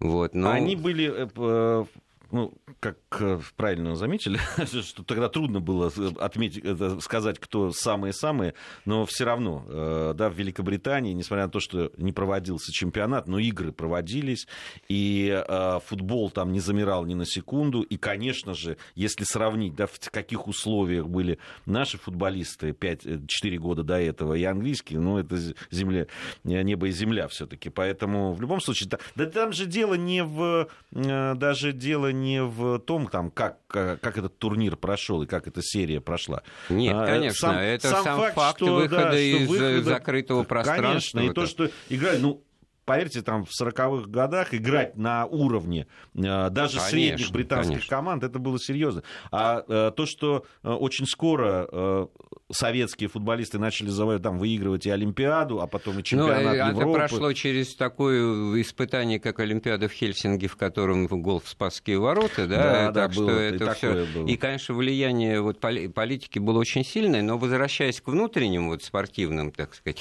вот, 0.00 0.34
но... 0.34 0.50
Они 0.50 0.76
были 0.76 1.12
э, 1.14 1.84
ну, 2.32 2.54
как 2.80 2.98
э, 3.20 3.40
правильно 3.56 3.94
заметили, 3.94 4.38
что 4.82 5.02
тогда 5.04 5.28
трудно 5.28 5.60
было 5.60 5.92
отметить, 6.18 6.64
сказать, 7.02 7.38
кто 7.38 7.70
самые-самые, 7.72 8.54
но 8.84 9.06
все 9.06 9.24
равно, 9.24 9.64
э, 9.68 10.14
да, 10.16 10.28
в 10.28 10.34
Великобритании, 10.34 11.12
несмотря 11.12 11.46
на 11.46 11.50
то, 11.50 11.60
что 11.60 11.92
не 11.96 12.12
проводился 12.12 12.72
чемпионат, 12.72 13.28
но 13.28 13.38
игры 13.38 13.72
проводились, 13.72 14.46
и 14.88 15.44
э, 15.46 15.78
футбол 15.84 16.30
там 16.30 16.52
не 16.52 16.60
замирал 16.60 17.04
ни 17.06 17.14
на 17.14 17.26
секунду, 17.26 17.82
и, 17.82 17.96
конечно 17.96 18.54
же, 18.54 18.76
если 18.94 19.24
сравнить, 19.24 19.74
да, 19.74 19.86
в 19.86 19.98
каких 20.10 20.48
условиях 20.48 21.08
были 21.08 21.38
наши 21.64 21.98
футболисты 21.98 22.70
5-4 22.70 23.56
года 23.58 23.82
до 23.82 24.00
этого 24.00 24.34
и 24.34 24.44
английские, 24.44 25.00
ну, 25.00 25.18
это 25.18 25.38
земля, 25.70 26.06
небо 26.44 26.88
и 26.88 26.90
земля 26.90 27.28
все-таки, 27.28 27.70
поэтому 27.70 28.32
в 28.32 28.40
любом 28.40 28.60
случае, 28.60 28.88
да, 28.90 28.98
да 29.14 29.26
там 29.26 29.52
же 29.52 29.66
дело 29.66 29.94
не 29.94 30.24
в, 30.24 30.68
даже 30.90 31.72
дело 31.72 32.12
не 32.20 32.42
в 32.42 32.78
том, 32.80 33.08
там, 33.08 33.30
как, 33.30 33.58
как 33.68 34.18
этот 34.18 34.38
турнир 34.38 34.76
прошел 34.76 35.22
и 35.22 35.26
как 35.26 35.46
эта 35.46 35.60
серия 35.62 36.00
прошла. 36.00 36.42
Нет, 36.68 36.94
а, 36.94 37.06
конечно, 37.06 37.48
сам, 37.48 37.56
это 37.56 37.88
сам, 37.88 38.04
сам 38.04 38.18
факт, 38.18 38.34
факт 38.34 38.58
что, 38.58 38.74
выхода 38.76 39.10
да, 39.10 39.18
из 39.18 39.48
выхода, 39.48 39.82
закрытого 39.82 40.42
пространства. 40.42 41.18
Конечно, 41.18 41.20
и 41.20 41.32
то, 41.32 41.46
что 41.46 41.70
играли, 41.88 42.18
ну, 42.18 42.42
поверьте, 42.86 43.20
там 43.20 43.44
в 43.44 43.50
40-х 43.50 44.08
годах 44.08 44.54
играть 44.54 44.96
на 44.96 45.26
уровне 45.26 45.86
э, 46.14 46.48
даже 46.50 46.78
конечно, 46.78 46.80
средних 46.80 47.30
британских 47.30 47.72
конечно. 47.72 47.96
команд, 47.96 48.24
это 48.24 48.38
было 48.38 48.58
серьезно. 48.58 49.02
А 49.30 49.64
э, 49.68 49.92
то, 49.94 50.06
что 50.06 50.46
э, 50.62 50.70
очень 50.70 51.06
скоро 51.06 52.08
советские 52.50 53.08
футболисты 53.08 53.58
начали 53.58 53.90
там, 54.18 54.38
выигрывать 54.38 54.86
и 54.86 54.90
Олимпиаду, 54.90 55.60
а 55.60 55.66
потом 55.66 55.94
и 55.94 55.96
ну, 55.96 56.02
чемпионат 56.02 56.44
ну, 56.44 56.54
Европы. 56.54 56.82
Это 56.82 57.08
прошло 57.08 57.32
через 57.32 57.74
такое 57.74 58.60
испытание, 58.60 59.18
как 59.18 59.40
Олимпиада 59.40 59.88
в 59.88 59.92
Хельсинки, 59.92 60.46
в 60.46 60.56
котором 60.56 61.08
гол 61.08 61.40
в 61.40 61.48
Спасские 61.48 61.98
ворота, 61.98 62.46
да, 62.46 62.56
да 62.56 62.86
так 62.86 62.94
да, 62.94 63.12
что 63.12 63.22
было, 63.22 63.30
это 63.30 63.74
все. 63.74 64.06
Было. 64.14 64.26
И, 64.28 64.36
конечно, 64.36 64.74
влияние 64.74 65.40
вот, 65.40 65.58
политики 65.58 66.38
было 66.38 66.58
очень 66.58 66.84
сильное, 66.84 67.22
но 67.22 67.36
возвращаясь 67.36 68.00
к 68.00 68.06
внутренним 68.06 68.68
вот, 68.68 68.84
спортивным, 68.84 69.50
так 69.50 69.74
сказать, 69.74 69.98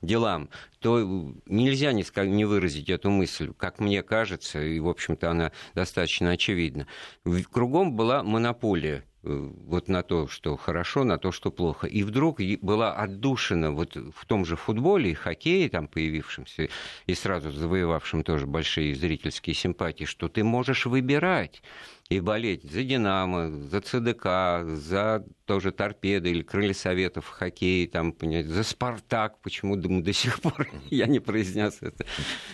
делам, 0.00 0.48
то 0.80 1.34
нельзя 1.46 1.92
не, 1.92 2.04
не 2.26 2.44
выразить 2.44 2.88
эту 2.88 3.10
мысль, 3.10 3.52
как 3.56 3.80
мне 3.80 4.02
кажется, 4.02 4.62
и, 4.62 4.78
в 4.80 4.88
общем-то, 4.88 5.30
она 5.30 5.52
достаточно 5.74 6.30
очевидна. 6.30 6.86
Кругом 7.50 7.96
была 7.96 8.22
монополия 8.22 9.04
э, 9.22 9.50
вот 9.66 9.88
на 9.88 10.02
то, 10.02 10.28
что 10.28 10.56
хорошо, 10.56 11.04
на 11.04 11.18
то, 11.18 11.32
что 11.32 11.50
плохо. 11.50 11.86
И 11.86 12.02
вдруг 12.02 12.40
была 12.60 12.94
отдушина 12.94 13.72
вот 13.72 13.96
в 13.96 14.26
том 14.26 14.44
же 14.44 14.56
футболе 14.56 15.10
и 15.10 15.14
хоккее, 15.14 15.68
там 15.68 15.88
появившемся, 15.88 16.68
и 17.06 17.14
сразу 17.14 17.50
завоевавшем 17.50 18.22
тоже 18.22 18.46
большие 18.46 18.94
зрительские 18.94 19.54
симпатии, 19.54 20.04
что 20.04 20.28
ты 20.28 20.44
можешь 20.44 20.86
выбирать 20.86 21.62
и 22.08 22.20
болеть 22.20 22.62
за 22.62 22.84
«Динамо», 22.84 23.50
за 23.50 23.80
ЦДК, 23.80 24.64
за 24.64 25.24
тоже 25.48 25.72
торпеды 25.72 26.30
или 26.30 26.42
крылья 26.42 26.74
советов 26.74 27.24
в 27.24 27.30
хоккее, 27.30 27.88
там, 27.88 28.12
понять, 28.12 28.46
за 28.46 28.62
Спартак, 28.62 29.38
почему 29.42 29.76
думаю, 29.76 30.02
до 30.02 30.12
сих 30.12 30.40
пор 30.40 30.68
я 30.90 31.06
не 31.06 31.20
произнес 31.20 31.78
это 31.80 32.04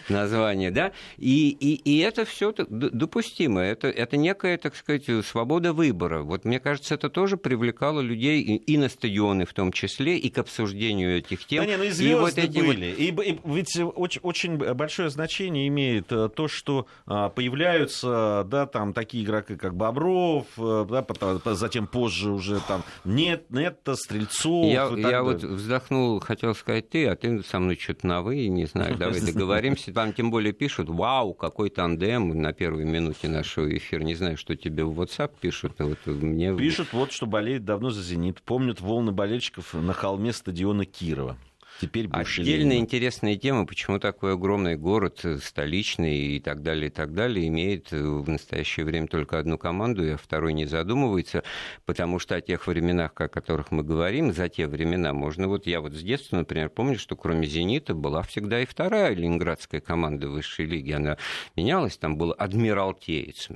название, 0.09 0.71
да, 0.71 0.93
и, 1.19 1.51
и, 1.51 1.75
и 1.75 1.99
это 1.99 2.25
все 2.25 2.55
допустимо, 2.57 3.61
это, 3.61 3.89
это 3.89 4.17
некая, 4.17 4.57
так 4.59 4.77
сказать, 4.77 5.07
свобода 5.27 5.73
выбора. 5.73 6.23
Вот 6.23 6.45
мне 6.45 6.61
кажется, 6.61 6.95
это 6.95 7.11
тоже 7.11 7.37
привлекало 7.37 8.01
людей 8.01 8.41
и, 8.41 8.57
и 8.57 8.79
на 8.79 8.89
стадионы 8.89 9.45
в 9.45 9.53
том 9.53 9.73
числе, 9.73 10.17
и 10.17 10.31
к 10.31 10.39
обсуждению 10.39 11.19
этих 11.19 11.45
тем. 11.47 11.65
Да 11.65 11.71
не, 11.71 11.77
ну 11.77 11.85
и 11.85 11.91
звезды 11.91 12.11
и 12.13 12.15
вот 12.15 12.39
эти 12.39 12.59
были. 12.59 13.11
Вот... 13.13 13.27
И, 13.27 13.31
и 13.31 13.41
ведь 13.45 13.77
очень, 13.77 14.21
очень 14.23 14.57
большое 14.57 15.11
значение 15.11 15.67
имеет 15.67 16.13
э, 16.13 16.29
то, 16.29 16.47
что 16.47 16.87
а, 17.07 17.29
появляются, 17.29 18.47
да, 18.49 18.67
там 18.67 18.93
такие 18.93 19.25
игроки, 19.25 19.44
как 19.45 19.75
Бобров, 19.77 20.47
э, 20.57 20.87
да, 20.89 21.03
потом, 21.03 21.41
затем 21.55 21.87
позже 21.87 22.31
уже 22.31 22.61
там 22.61 22.83
нет, 23.05 23.51
Нетто, 23.51 23.95
Стрельцов. 23.97 24.67
Я, 24.67 24.91
я 24.97 25.23
вот 25.23 25.43
вздохнул, 25.43 26.21
хотел 26.21 26.55
сказать 26.55 26.89
ты, 26.89 27.07
а 27.07 27.17
ты 27.17 27.43
со 27.43 27.59
мной 27.59 27.77
что-то 27.77 28.07
на 28.07 28.23
вы, 28.23 28.49
не 28.49 28.67
знаю, 28.67 28.97
давай 28.97 29.21
договоримся. 29.33 29.93
Там 29.93 30.13
тем 30.13 30.31
более 30.31 30.53
пишут, 30.53 30.89
вау, 30.89 31.35
какой 31.35 31.71
тандем 31.71 32.41
на 32.41 32.53
первой 32.53 32.85
минуте 32.85 33.29
нашего 33.29 33.75
эфира. 33.77 34.03
Не 34.03 34.15
знаю, 34.15 34.37
что 34.37 34.57
тебе 34.57 34.85
в 34.85 35.01
WhatsApp 35.01 35.33
пишут. 35.41 35.75
Вот 35.79 35.99
мне... 36.07 36.55
Пишут 36.57 36.93
вот, 36.93 37.13
что 37.13 37.27
болеет 37.27 37.65
давно 37.65 37.91
за 37.91 38.03
«Зенит». 38.03 38.43
Помнят 38.43 38.81
волны 38.81 39.13
болельщиков 39.13 39.75
на 39.75 39.93
холме 39.93 40.33
стадиона 40.33 40.85
Кирова. 40.85 41.37
Теперь 41.81 42.09
Отдельная 42.11 42.77
интересная 42.77 43.37
тема, 43.37 43.67
почему 43.67 43.99
такой 43.99 44.35
огромный 44.35 44.77
город, 44.77 45.21
э, 45.25 45.39
столичный 45.39 46.37
и 46.37 46.41
так 46.41 46.63
далее, 46.63 46.87
и 46.87 46.91
так 46.91 47.15
далее, 47.15 47.49
имеет 47.49 47.93
э, 47.93 48.01
в 48.01 48.29
настоящее 48.29 48.87
время 48.87 49.09
только 49.09 49.39
одну 49.39 49.59
команду, 49.59 50.07
и 50.07 50.11
о 50.11 50.17
второй 50.17 50.53
не 50.53 50.67
задумывается, 50.67 51.43
потому 51.85 52.21
что 52.21 52.37
о 52.37 52.41
тех 52.41 52.67
временах, 52.69 53.13
о 53.17 53.29
которых 53.29 53.73
мы 53.73 53.83
говорим, 53.83 54.33
за 54.33 54.49
те 54.49 54.69
времена 54.69 55.13
можно... 55.13 55.49
Вот 55.49 55.67
я 55.67 55.81
вот 55.81 55.95
с 55.95 56.03
детства, 56.03 56.37
например, 56.37 56.69
помню, 56.71 56.99
что 56.99 57.17
кроме 57.17 57.47
«Зенита» 57.47 57.95
была 57.95 58.23
всегда 58.23 58.61
и 58.61 58.67
вторая 58.67 59.13
ленинградская 59.15 59.81
команда 59.81 60.29
высшей 60.29 60.67
лиги. 60.67 60.93
Она 60.93 61.19
менялась, 61.57 61.97
там 61.97 62.17
был 62.17 62.35
«Адмиралтеец», 62.39 63.49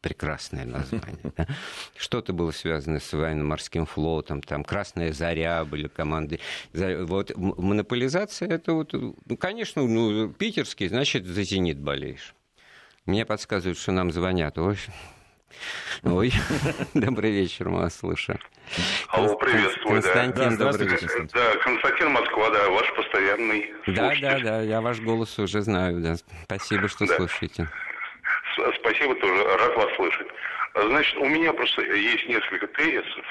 прекрасное 0.00 0.64
название. 0.64 1.32
Да? 1.36 1.46
Что-то 1.96 2.32
было 2.32 2.50
связано 2.50 3.00
с 3.00 3.12
военно-морским 3.12 3.86
флотом, 3.86 4.42
там 4.42 4.64
«Красная 4.64 5.12
заря» 5.12 5.64
были 5.64 5.88
команды. 5.88 6.40
Вот 6.72 7.32
монополизация 7.36 8.48
это 8.48 8.72
вот, 8.72 8.92
ну, 8.92 9.36
конечно, 9.38 9.82
ну, 9.82 10.28
питерский, 10.28 10.88
значит, 10.88 11.26
за 11.26 11.42
«Зенит» 11.42 11.78
болеешь. 11.78 12.34
Мне 13.04 13.24
подсказывают, 13.24 13.78
что 13.78 13.92
нам 13.92 14.10
звонят. 14.10 14.58
Ой, 14.58 14.76
Ой, 16.02 16.32
добрый 16.94 17.30
вечер, 17.30 17.68
мы 17.68 17.80
вас 17.80 17.96
слушаем. 17.96 18.38
Алло, 19.08 19.36
приветствую, 19.36 20.02
Константин, 20.02 20.56
да. 20.56 20.72
добрый 20.72 20.88
вечер. 20.88 21.28
Да, 21.32 21.56
Константин 21.62 22.10
Москва, 22.10 22.50
да, 22.50 22.68
ваш 22.70 22.94
постоянный 22.94 23.72
Да, 23.86 24.12
да, 24.20 24.38
да, 24.40 24.60
я 24.62 24.80
ваш 24.80 25.00
голос 25.00 25.38
уже 25.38 25.62
знаю, 25.62 26.00
да. 26.00 26.16
Спасибо, 26.44 26.88
что 26.88 27.06
да. 27.06 27.16
слушаете. 27.16 27.68
Спасибо 28.96 29.14
тоже, 29.16 29.44
рад 29.44 29.76
вас 29.76 29.94
слышать. 29.96 30.28
Значит, 30.74 31.16
у 31.18 31.26
меня 31.26 31.52
просто 31.52 31.82
есть 31.82 32.26
несколько 32.28 32.66
тезисов, 32.68 33.26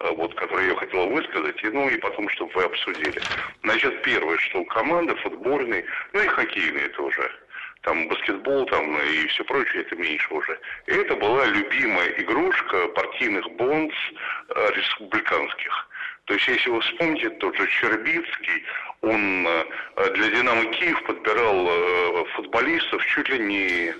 э, 0.00 0.10
вот, 0.10 0.34
которые 0.34 0.70
я 0.70 0.76
хотел 0.76 1.08
высказать, 1.08 1.62
и, 1.62 1.68
ну 1.68 1.88
и 1.88 1.96
потом, 1.98 2.28
чтобы 2.30 2.50
вы 2.54 2.64
обсудили. 2.64 3.20
Значит, 3.62 4.02
первое, 4.02 4.36
что 4.38 4.64
команды 4.64 5.14
футбольные, 5.16 5.84
ну 6.12 6.20
и 6.20 6.26
хоккейные 6.26 6.88
тоже, 6.90 7.30
там 7.82 8.08
баскетбол 8.08 8.66
там 8.66 8.98
и 9.02 9.26
все 9.28 9.44
прочее, 9.44 9.82
это 9.82 9.94
меньше 9.94 10.34
уже. 10.34 10.58
И 10.86 10.92
это 10.92 11.14
была 11.14 11.44
любимая 11.46 12.08
игрушка 12.18 12.88
партийных 12.88 13.48
бонс 13.52 13.94
э, 14.48 14.70
республиканских. 14.74 15.88
То 16.24 16.34
есть, 16.34 16.48
если 16.48 16.70
вы 16.70 16.80
вспомните, 16.80 17.30
тот 17.30 17.56
же 17.56 17.68
Щербицкий, 17.68 18.64
он 19.02 19.46
э, 19.46 19.64
для 20.14 20.28
«Динамо 20.30 20.64
Киев» 20.72 21.04
подбирал 21.04 21.68
э, 21.68 22.24
футболистов 22.34 23.04
чуть 23.06 23.28
ли 23.28 23.38
не 23.38 23.94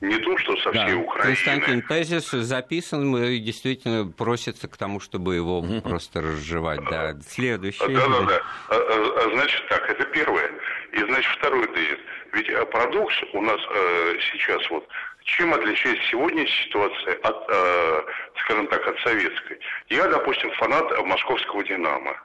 не 0.00 0.16
то, 0.18 0.38
что 0.38 0.56
со 0.58 0.70
всей 0.70 0.92
да. 0.92 0.96
Украины. 0.96 1.34
Константин 1.34 1.82
тезис 1.82 2.30
записан, 2.30 3.16
и 3.16 3.38
действительно 3.38 4.10
просится 4.10 4.68
к 4.68 4.76
тому, 4.76 5.00
чтобы 5.00 5.34
его 5.34 5.62
просто 5.82 6.20
разжевать. 6.20 6.80
Да, 6.90 7.16
следующий. 7.26 7.86
Да, 7.86 8.06
да, 8.08 8.20
да. 8.22 8.42
А, 8.68 8.74
а, 8.74 9.26
а, 9.26 9.30
значит 9.34 9.68
так, 9.68 9.88
это 9.90 10.04
первое. 10.04 10.50
И 10.92 10.98
значит 10.98 11.30
второй 11.38 11.66
тезис. 11.68 11.98
Ведь 12.32 12.48
э, 12.48 12.64
парадокс 12.66 13.14
у 13.32 13.40
нас 13.40 13.60
э, 13.70 14.14
сейчас 14.32 14.70
вот 14.70 14.86
чем 15.24 15.52
отличается 15.52 16.02
сегодняшняя 16.10 16.64
ситуация 16.64 17.14
от, 17.22 17.44
э, 17.48 18.02
скажем 18.44 18.66
так, 18.68 18.86
от 18.86 18.98
советской? 19.00 19.58
Я, 19.88 20.06
допустим, 20.08 20.50
фанат 20.52 21.04
московского 21.04 21.62
«Динамо». 21.64 22.16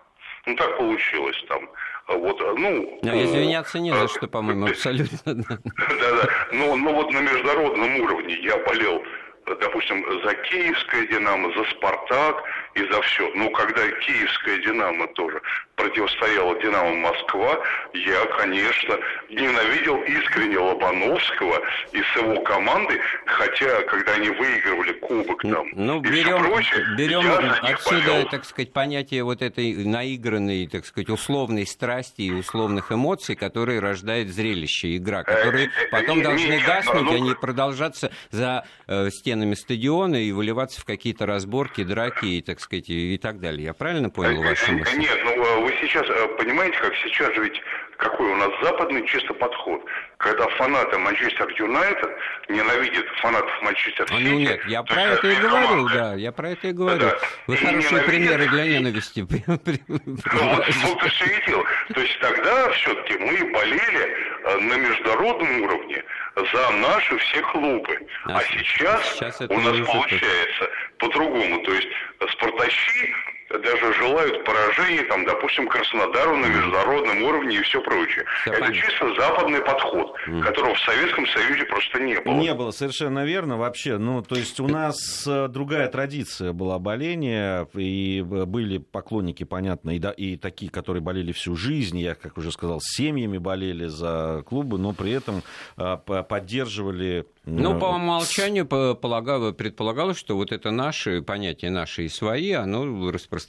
Ну, 0.45 0.55
так 0.55 0.77
получилось 0.77 1.41
там. 1.47 1.69
Вот, 2.07 2.39
ну, 2.39 2.99
Но 3.01 3.11
ну, 3.11 3.23
извиняться 3.23 3.79
не 3.79 3.91
за 3.93 4.07
что, 4.07 4.27
по-моему, 4.27 4.67
абсолютно. 4.67 5.17
Да-да. 5.25 6.29
Ну, 6.51 6.75
ну, 6.75 6.93
вот 6.93 7.11
на 7.11 7.21
международном 7.21 7.99
уровне 8.01 8.35
я 8.41 8.57
болел 8.65 9.01
допустим, 9.45 10.05
за 10.23 10.33
Киевское 10.35 11.07
«Динамо», 11.07 11.51
за 11.53 11.63
«Спартак» 11.71 12.43
и 12.75 12.83
за 12.91 13.01
все. 13.01 13.29
Но 13.35 13.49
когда 13.49 13.81
Киевская 13.87 14.57
«Динамо» 14.59 15.07
тоже 15.07 15.41
противостояла 15.75 16.59
«Динамо 16.61 16.95
Москва», 16.95 17.59
я, 17.93 18.25
конечно, 18.37 18.97
ненавидел 19.29 20.01
искренне 20.03 20.57
Лобановского 20.57 21.61
и 21.91 22.01
с 22.01 22.15
его 22.15 22.41
команды, 22.41 22.99
хотя, 23.25 23.81
когда 23.83 24.13
они 24.13 24.29
выигрывали 24.29 24.93
кубок 24.93 25.41
там 25.41 25.67
ну, 25.73 25.99
и 25.99 26.09
берем, 26.09 26.39
все 26.39 26.49
прочее, 26.49 26.85
берем 26.97 27.19
отсюда, 27.61 28.01
болел. 28.05 28.29
так 28.29 28.45
сказать, 28.45 28.71
понятие 28.71 29.23
вот 29.23 29.41
этой 29.41 29.73
наигранной, 29.85 30.67
так 30.67 30.85
сказать, 30.85 31.09
условной 31.09 31.65
страсти 31.65 32.21
и 32.21 32.31
условных 32.31 32.91
эмоций, 32.91 33.35
которые 33.35 33.79
рождает 33.79 34.29
зрелище, 34.29 34.95
игра, 34.97 35.23
которые 35.23 35.67
э, 35.67 35.87
потом 35.91 36.19
э, 36.19 36.23
должны 36.23 36.59
гаснуть, 36.59 37.03
ну, 37.03 37.15
они 37.15 37.33
продолжаться 37.33 38.11
за 38.31 38.65
э, 38.87 39.09
стенами 39.09 39.32
стадиона 39.55 40.15
и 40.15 40.31
выливаться 40.31 40.81
в 40.81 40.85
какие-то 40.85 41.25
разборки, 41.25 41.83
драки 41.83 42.25
и, 42.25 42.41
так 42.41 42.59
сказать, 42.59 42.89
и, 42.89 43.17
так 43.17 43.39
далее. 43.39 43.65
Я 43.65 43.73
правильно 43.73 44.09
понял 44.09 44.41
вашу 44.41 44.71
мысль? 44.71 44.97
Нет, 44.97 45.17
ну 45.23 45.61
вы 45.61 45.73
сейчас 45.81 46.05
э, 46.07 46.27
понимаете, 46.37 46.77
как 46.79 46.93
сейчас 46.95 47.33
же 47.35 47.43
ведь 47.43 47.61
какой 48.03 48.27
у 48.31 48.35
нас 48.35 48.49
западный 48.61 49.05
чисто 49.07 49.33
подход. 49.33 49.81
Когда 50.17 50.47
фанаты 50.49 50.97
Манчестер 50.97 51.49
Юнайтед 51.57 52.11
ненавидят 52.49 53.05
фанатов 53.21 53.61
Манчестер 53.61 54.07
Сити. 54.07 54.21
Ну 54.21 54.39
нет, 54.39 54.61
я 54.67 54.83
про 54.83 55.01
это 55.01 55.27
и 55.27 55.35
говорю, 55.35 55.67
команда. 55.67 55.93
да, 55.93 56.13
я 56.15 56.31
про 56.31 56.49
это 56.51 56.67
и 56.67 56.71
говорю. 56.71 56.99
Да, 56.99 57.17
Вы 57.47 57.55
и 57.55 57.57
хорошие 57.57 58.01
примеры 58.03 58.47
для 58.49 58.65
ненависти. 58.65 59.25
Ну, 59.87 60.55
вот, 60.55 60.65
вот 60.67 61.01
все 61.11 61.25
и 61.25 61.45
дело. 61.45 61.63
То 61.93 62.01
есть 62.01 62.19
тогда 62.19 62.69
все-таки 62.71 63.17
мы 63.17 63.51
болели 63.51 64.17
э, 64.43 64.57
на 64.57 64.73
международном 64.75 65.61
уровне 65.61 66.03
за 66.35 66.69
наши 66.71 67.17
все 67.17 67.41
клубы. 67.41 67.99
А, 68.25 68.37
а 68.37 68.43
сейчас, 68.43 69.13
сейчас 69.13 69.41
у 69.41 69.59
нас 69.59 69.87
получается 69.87 70.69
по-другому. 70.97 71.63
То 71.63 71.73
есть 71.73 71.87
спартачи 72.31 73.13
даже 73.59 73.93
желают 73.93 74.43
поражения, 74.45 75.03
там, 75.03 75.25
допустим, 75.25 75.67
Краснодару 75.67 76.35
на 76.37 76.47
международном 76.47 77.23
уровне 77.23 77.57
и 77.57 77.61
все 77.61 77.81
прочее. 77.81 78.25
Все 78.41 78.51
Это 78.51 78.61
понятно. 78.61 78.81
чисто 78.81 79.15
западный 79.15 79.61
подход, 79.61 80.15
mm. 80.27 80.41
которого 80.41 80.73
в 80.73 80.79
Советском 80.79 81.27
Союзе 81.27 81.65
просто 81.65 81.99
не 81.99 82.19
было. 82.19 82.33
Не 82.33 82.53
было, 82.53 82.71
совершенно 82.71 83.25
верно 83.25 83.57
вообще. 83.57 83.97
Ну, 83.97 84.21
то 84.21 84.35
есть 84.35 84.59
у 84.59 84.67
нас 84.67 85.25
э, 85.27 85.47
другая 85.47 85.87
традиция 85.87 86.53
была 86.53 86.79
боления, 86.79 87.67
и 87.73 88.21
были 88.21 88.79
поклонники, 88.79 89.43
понятно, 89.43 89.91
и, 89.91 89.99
да, 89.99 90.11
и 90.11 90.37
такие, 90.37 90.71
которые 90.71 91.01
болели 91.01 91.31
всю 91.31 91.55
жизнь, 91.55 91.99
я, 91.99 92.15
как 92.15 92.37
уже 92.37 92.51
сказал, 92.51 92.79
с 92.81 92.95
семьями 92.95 93.37
болели 93.37 93.85
за 93.85 94.43
клубы, 94.47 94.77
но 94.77 94.93
при 94.93 95.11
этом 95.11 95.43
э, 95.77 95.97
поддерживали 96.27 97.25
ну, 97.45 97.77
по 97.77 97.87
умолчанию 97.87 98.65
предполагалось, 98.65 100.17
что 100.17 100.37
вот 100.37 100.53
это 100.53 100.71
наши 100.71 101.21
понятия, 101.21 101.69
наши 101.69 102.05
и 102.05 102.09
свои, 102.09 102.53
оно 102.53 103.11
распространяется 103.11 103.42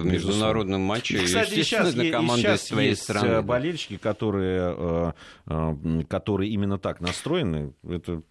в 0.00 0.04
международном 0.04 0.80
матче, 0.80 1.16
и, 1.18 1.24
кстати, 1.24 1.58
естественно, 1.58 1.90
сейчас, 1.90 2.04
на 2.04 2.10
команды 2.10 2.42
сейчас 2.42 2.62
своей 2.66 2.90
есть 2.90 3.02
страны. 3.02 3.26
Э, 3.26 3.42
болельщики, 3.42 3.96
которые, 3.96 4.74
э, 4.76 5.12
э, 5.46 6.02
которые 6.08 6.50
именно 6.50 6.78
так 6.78 7.00
настроены, 7.00 7.72
это 7.88 8.22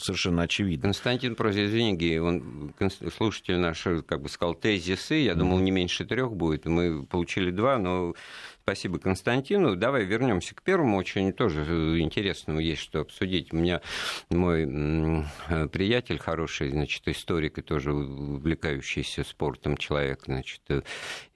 совершенно 0.00 0.42
очевидно. 0.42 0.82
Константин 0.82 1.34
просит, 1.34 1.68
извини, 1.68 2.18
он, 2.18 2.72
слушатель 3.16 3.58
наш 3.58 3.82
как 4.06 4.22
бы 4.22 4.28
сказал 4.28 4.54
тезисы, 4.54 5.14
я 5.14 5.34
думал, 5.34 5.58
не 5.58 5.70
меньше 5.70 6.04
трех 6.04 6.34
будет, 6.34 6.66
мы 6.66 7.04
получили 7.06 7.50
два, 7.50 7.78
но 7.78 8.14
Спасибо 8.68 8.98
Константину. 8.98 9.76
Давай 9.76 10.04
вернемся 10.04 10.52
к 10.52 10.60
первому. 10.60 10.96
Очень 10.96 11.32
тоже 11.32 12.00
интересному 12.00 12.58
есть 12.58 12.82
что 12.82 12.98
обсудить. 12.98 13.52
У 13.52 13.56
меня 13.58 13.80
мой 14.28 14.66
э, 14.66 15.68
приятель 15.68 16.18
хороший, 16.18 16.70
значит, 16.70 17.06
историк 17.06 17.58
и 17.58 17.62
тоже 17.62 17.92
увлекающийся 17.92 19.22
спортом 19.22 19.76
человек, 19.76 20.22
значит, 20.24 20.62
э, 20.68 20.82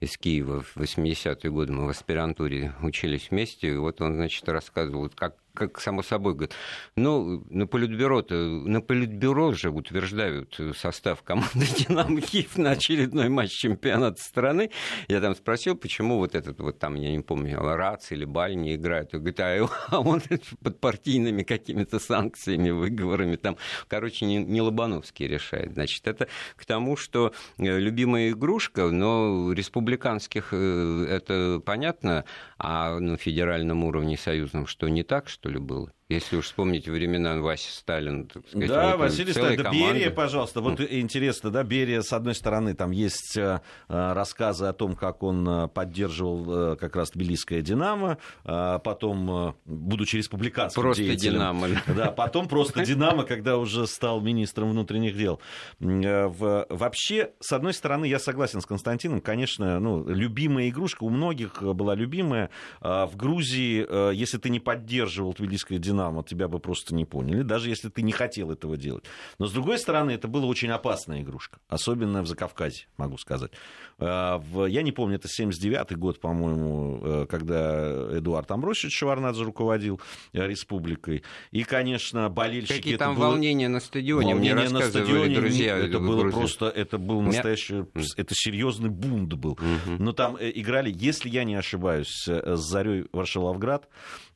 из 0.01 0.17
Киева 0.17 0.61
в 0.61 0.75
80-е 0.75 1.49
годы 1.49 1.71
мы 1.71 1.85
в 1.85 1.89
аспирантуре 1.91 2.73
учились 2.81 3.31
вместе. 3.31 3.69
И 3.69 3.77
вот 3.77 4.01
он, 4.01 4.15
значит, 4.15 4.49
рассказывал, 4.49 5.09
как 5.15 5.37
как 5.53 5.79
само 5.79 6.03
собой 6.03 6.33
говорят, 6.33 6.55
ну, 6.95 7.43
на 7.49 7.67
политбюро, 7.67 8.23
на 8.29 8.81
политбюро 8.81 9.53
же 9.53 9.69
утверждают 9.69 10.59
состав 10.75 11.23
команды 11.23 11.65
«Динамо 11.77 12.21
Киев» 12.21 12.57
на 12.57 12.71
очередной 12.71 13.29
матч 13.29 13.51
чемпионата 13.51 14.21
страны. 14.21 14.71
Я 15.07 15.21
там 15.21 15.35
спросил, 15.35 15.75
почему 15.75 16.17
вот 16.17 16.35
этот 16.35 16.59
вот 16.59 16.79
там, 16.79 16.95
я 16.95 17.11
не 17.11 17.19
помню, 17.19 17.59
Рац 17.59 18.11
или 18.11 18.25
Баль 18.25 18.55
не 18.55 18.75
играет. 18.75 19.13
Он 19.13 19.19
говорит, 19.19 19.39
а, 19.39 19.69
а 19.89 19.99
он 19.99 20.21
под 20.63 20.79
партийными 20.79 21.43
какими-то 21.43 21.99
санкциями, 21.99 22.69
выговорами 22.69 23.35
там. 23.35 23.57
Короче, 23.87 24.25
не, 24.25 24.37
не 24.37 24.61
Лобановский 24.61 25.27
решает. 25.27 25.73
Значит, 25.73 26.07
это 26.07 26.27
к 26.55 26.65
тому, 26.65 26.95
что 26.95 27.33
э, 27.57 27.79
любимая 27.79 28.29
игрушка, 28.31 28.89
но 28.89 29.51
республиканских 29.53 30.49
э, 30.51 31.05
это 31.09 31.61
понятно, 31.65 32.25
а 32.57 32.99
на 32.99 33.17
федеральном 33.17 33.83
уровне 33.83 34.17
союзном 34.17 34.67
что 34.67 34.87
не 34.87 35.03
так, 35.03 35.29
что 35.29 35.40
ли, 35.49 35.59
было? 35.59 35.93
Если 36.11 36.35
уж 36.35 36.45
вспомнить 36.45 36.89
времена 36.89 37.39
Васи 37.39 37.71
Сталин, 37.71 38.27
так 38.27 38.45
сказать, 38.45 38.67
Да, 38.67 38.97
вот 38.97 38.99
Василий 38.99 39.31
Сталин, 39.31 39.63
да, 39.63 39.71
Берия, 39.71 40.09
пожалуйста. 40.09 40.59
Вот 40.59 40.81
mm. 40.81 40.99
интересно, 40.99 41.51
да, 41.51 41.63
Берия, 41.63 42.01
с 42.01 42.11
одной 42.11 42.35
стороны, 42.35 42.73
там 42.73 42.91
есть 42.91 43.37
э, 43.37 43.61
рассказы 43.87 44.65
о 44.65 44.73
том, 44.73 44.95
как 44.95 45.23
он 45.23 45.47
э, 45.47 45.67
поддерживал 45.69 46.73
э, 46.73 46.75
как 46.75 46.97
раз 46.97 47.11
Тбилисское 47.11 47.61
«Динамо», 47.61 48.17
э, 48.43 48.79
потом, 48.83 49.31
э, 49.31 49.53
будучи 49.63 50.17
республиканским 50.17 50.81
Просто 50.81 51.03
деятелем, 51.03 51.33
«Динамо». 51.33 51.67
Да, 51.95 52.11
потом 52.11 52.49
просто 52.49 52.83
«Динамо», 52.83 53.23
когда 53.23 53.57
уже 53.57 53.87
стал 53.87 54.19
министром 54.19 54.71
внутренних 54.71 55.15
дел. 55.15 55.39
Э, 55.79 56.27
вообще, 56.69 57.31
с 57.39 57.53
одной 57.53 57.73
стороны, 57.73 58.03
я 58.03 58.19
согласен 58.19 58.59
с 58.59 58.65
Константином, 58.65 59.21
конечно, 59.21 59.79
ну, 59.79 60.05
любимая 60.05 60.67
игрушка, 60.67 61.05
у 61.05 61.09
многих 61.09 61.61
была 61.61 61.95
любимая. 61.95 62.49
Э, 62.81 63.05
в 63.05 63.15
Грузии, 63.15 63.85
э, 63.87 64.11
если 64.13 64.37
ты 64.39 64.49
не 64.49 64.59
поддерживал 64.59 65.33
Тбилисское 65.33 65.79
«Динамо», 65.79 66.00
Динамо, 66.01 66.23
тебя 66.23 66.47
бы 66.47 66.59
просто 66.59 66.95
не 66.95 67.05
поняли, 67.05 67.43
даже 67.43 67.69
если 67.69 67.89
ты 67.89 68.01
не 68.01 68.11
хотел 68.11 68.51
этого 68.51 68.75
делать. 68.77 69.03
Но, 69.37 69.45
с 69.45 69.51
другой 69.51 69.77
стороны, 69.77 70.11
это 70.11 70.27
была 70.27 70.45
очень 70.45 70.69
опасная 70.69 71.21
игрушка, 71.21 71.59
особенно 71.67 72.23
в 72.23 72.27
Закавказье, 72.27 72.87
могу 72.97 73.17
сказать. 73.17 73.51
А, 73.99 74.41
я 74.67 74.81
не 74.81 74.91
помню, 74.91 75.17
это 75.17 75.27
79-й 75.27 75.95
год, 75.95 76.19
по-моему, 76.19 76.99
э, 77.03 77.25
когда 77.29 78.17
Эдуард 78.17 78.49
Амбросович 78.49 78.97
Шеварнадзе 78.97 79.43
руководил 79.43 80.01
э, 80.33 80.47
республикой. 80.47 81.23
И, 81.51 81.63
конечно, 81.63 82.29
болельщики... 82.29 82.77
Какие 82.77 82.97
там 82.97 83.15
было... 83.15 83.27
волнения 83.27 83.67
на 83.67 83.79
стадионе, 83.79 84.33
волнения 84.33 84.55
мне 84.55 84.69
на 84.69 84.81
стадионе, 84.81 85.35
друзья. 85.35 85.77
Это 85.77 85.99
было 85.99 86.21
Грузии. 86.21 86.37
просто, 86.37 86.65
это 86.69 86.97
был 86.97 87.21
настоящий, 87.21 87.85
это 88.17 88.33
серьезный 88.33 88.89
бунт 88.89 89.33
был. 89.33 89.51
Угу. 89.51 89.97
Но 89.99 90.13
там 90.13 90.35
э, 90.37 90.51
играли, 90.55 90.91
если 90.93 91.29
я 91.29 91.43
не 91.43 91.55
ошибаюсь, 91.55 92.09
с 92.25 92.55
Зарей 92.55 93.05
Варшавловград, 93.11 93.87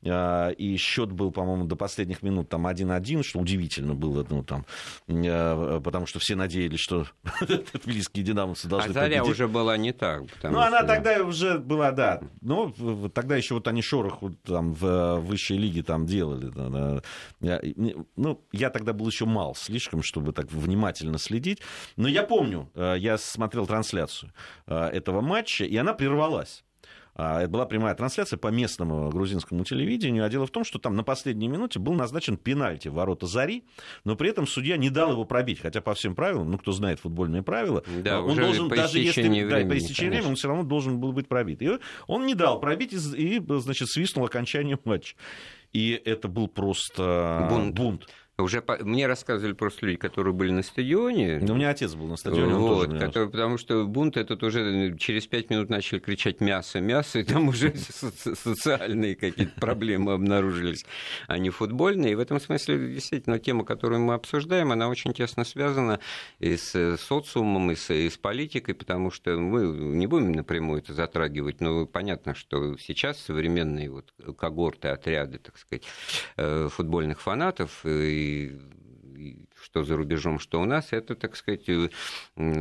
а, 0.08 0.50
и 0.50 0.76
счет 0.76 1.12
был, 1.12 1.30
по-моему, 1.30 1.55
до 1.64 1.76
последних 1.76 2.22
минут 2.22 2.48
там 2.48 2.66
1-1, 2.66 3.22
что 3.22 3.38
удивительно 3.38 3.94
было, 3.94 4.26
ну, 4.28 4.42
там, 4.42 4.66
потому 5.06 6.06
что 6.06 6.18
все 6.18 6.36
надеялись, 6.36 6.80
что 6.80 7.06
тбилисские 7.84 8.24
динамовцы 8.24 8.68
должны 8.68 8.92
а 8.92 8.94
победить. 8.94 9.22
уже 9.22 9.48
была 9.48 9.76
не 9.76 9.92
так. 9.92 10.24
Ну, 10.42 10.58
она 10.58 10.82
тогда 10.82 11.22
уже 11.24 11.58
была, 11.58 11.92
да. 11.92 12.20
Но 12.40 12.72
тогда 13.14 13.36
еще 13.36 13.54
вот 13.54 13.68
они 13.68 13.82
шорох 13.82 14.20
там 14.44 14.74
в 14.74 15.18
высшей 15.20 15.56
лиге 15.56 15.82
там 15.82 16.06
делали. 16.06 16.52
Ну, 18.16 18.44
я 18.52 18.70
тогда 18.70 18.92
был 18.92 19.06
еще 19.06 19.24
мал 19.24 19.54
слишком, 19.54 20.02
чтобы 20.02 20.32
так 20.32 20.50
внимательно 20.52 21.18
следить. 21.18 21.60
Но 21.96 22.08
я 22.08 22.22
помню, 22.22 22.70
э, 22.74 22.96
я 22.98 23.18
смотрел 23.18 23.66
трансляцию 23.66 24.32
э, 24.66 24.74
этого 24.74 25.20
матча, 25.20 25.64
и 25.64 25.76
она 25.76 25.94
прервалась. 25.94 26.64
А, 27.16 27.40
это 27.40 27.48
была 27.48 27.64
прямая 27.64 27.94
трансляция 27.94 28.36
по 28.36 28.48
местному 28.48 29.08
грузинскому 29.10 29.64
телевидению. 29.64 30.24
А 30.24 30.28
дело 30.28 30.46
в 30.46 30.50
том, 30.50 30.64
что 30.64 30.78
там 30.78 30.94
на 30.96 31.02
последней 31.02 31.48
минуте 31.48 31.78
был 31.78 31.94
назначен 31.94 32.36
пенальти 32.36 32.88
в 32.88 32.94
ворота 32.94 33.26
Зари, 33.26 33.64
но 34.04 34.16
при 34.16 34.30
этом 34.30 34.46
судья 34.46 34.76
не 34.76 34.90
дал 34.90 35.12
его 35.12 35.24
пробить. 35.24 35.60
Хотя 35.60 35.80
по 35.80 35.94
всем 35.94 36.14
правилам, 36.14 36.50
ну 36.50 36.58
кто 36.58 36.72
знает 36.72 37.00
футбольные 37.00 37.42
правила, 37.42 37.82
да, 38.02 38.20
он 38.20 38.36
должен, 38.36 38.68
даже 38.68 38.98
если 38.98 39.22
времени, 39.22 39.48
да, 39.48 39.66
по 39.66 39.78
истечении 39.78 40.10
времени, 40.10 40.28
он 40.28 40.34
все 40.36 40.48
равно 40.48 40.64
должен 40.64 41.00
был 41.00 41.12
быть 41.12 41.26
пробит. 41.26 41.62
И 41.62 41.70
он 42.06 42.26
не 42.26 42.34
дал 42.34 42.60
пробить 42.60 42.92
и, 42.92 43.36
и 43.36 43.42
значит, 43.60 43.88
свистнул 43.88 44.26
окончание 44.26 44.78
матча. 44.84 45.16
И 45.72 46.00
это 46.04 46.28
был 46.28 46.48
просто 46.48 47.48
бунт. 47.50 47.74
бунт. 47.74 48.08
Уже 48.38 48.60
по... 48.60 48.76
мне 48.84 49.06
рассказывали 49.06 49.54
просто 49.54 49.86
люди, 49.86 49.96
которые 49.96 50.34
были 50.34 50.50
на 50.50 50.62
стадионе. 50.62 51.38
Ну, 51.40 51.54
у 51.54 51.56
меня 51.56 51.70
отец 51.70 51.94
был 51.94 52.06
на 52.06 52.16
стадионе, 52.16 52.54
он 52.54 52.60
вот, 52.60 52.86
тоже 52.90 52.98
который, 52.98 53.30
Потому 53.30 53.56
что 53.56 53.86
бунт 53.86 54.18
этот 54.18 54.42
уже 54.42 54.94
через 54.98 55.26
пять 55.26 55.48
минут 55.48 55.70
начали 55.70 56.00
кричать 56.00 56.42
мясо, 56.42 56.78
мясо, 56.80 57.18
и 57.18 57.24
там 57.24 57.48
уже 57.48 57.74
социальные 57.74 59.16
какие-то 59.16 59.58
проблемы 59.58 60.12
обнаружились, 60.12 60.84
а 61.28 61.38
не 61.38 61.48
футбольные. 61.48 62.12
И 62.12 62.14
в 62.14 62.20
этом 62.20 62.38
смысле 62.38 62.92
действительно 62.92 63.38
тема, 63.38 63.64
которую 63.64 64.02
мы 64.02 64.12
обсуждаем, 64.12 64.70
она 64.70 64.90
очень 64.90 65.14
тесно 65.14 65.44
связана 65.44 65.98
и 66.38 66.58
с 66.58 66.98
социумом, 66.98 67.70
и 67.70 67.74
с, 67.74 67.88
и 67.90 68.10
с 68.10 68.18
политикой, 68.18 68.74
потому 68.74 69.10
что 69.10 69.38
мы 69.38 69.64
не 69.64 70.06
будем 70.06 70.32
напрямую 70.32 70.82
это 70.82 70.92
затрагивать, 70.92 71.62
но 71.62 71.86
понятно, 71.86 72.34
что 72.34 72.76
сейчас 72.76 73.18
современные 73.18 73.90
вот 73.90 74.12
когорты, 74.36 74.88
отряды, 74.88 75.38
так 75.38 75.56
сказать, 75.56 75.84
э, 76.36 76.68
футбольных 76.70 77.22
фанатов 77.22 77.80
и 77.86 78.25
что 79.62 79.84
за 79.84 79.96
рубежом, 79.96 80.38
что 80.38 80.60
у 80.60 80.64
нас, 80.64 80.92
это, 80.92 81.14
так 81.14 81.36
сказать, 81.36 81.68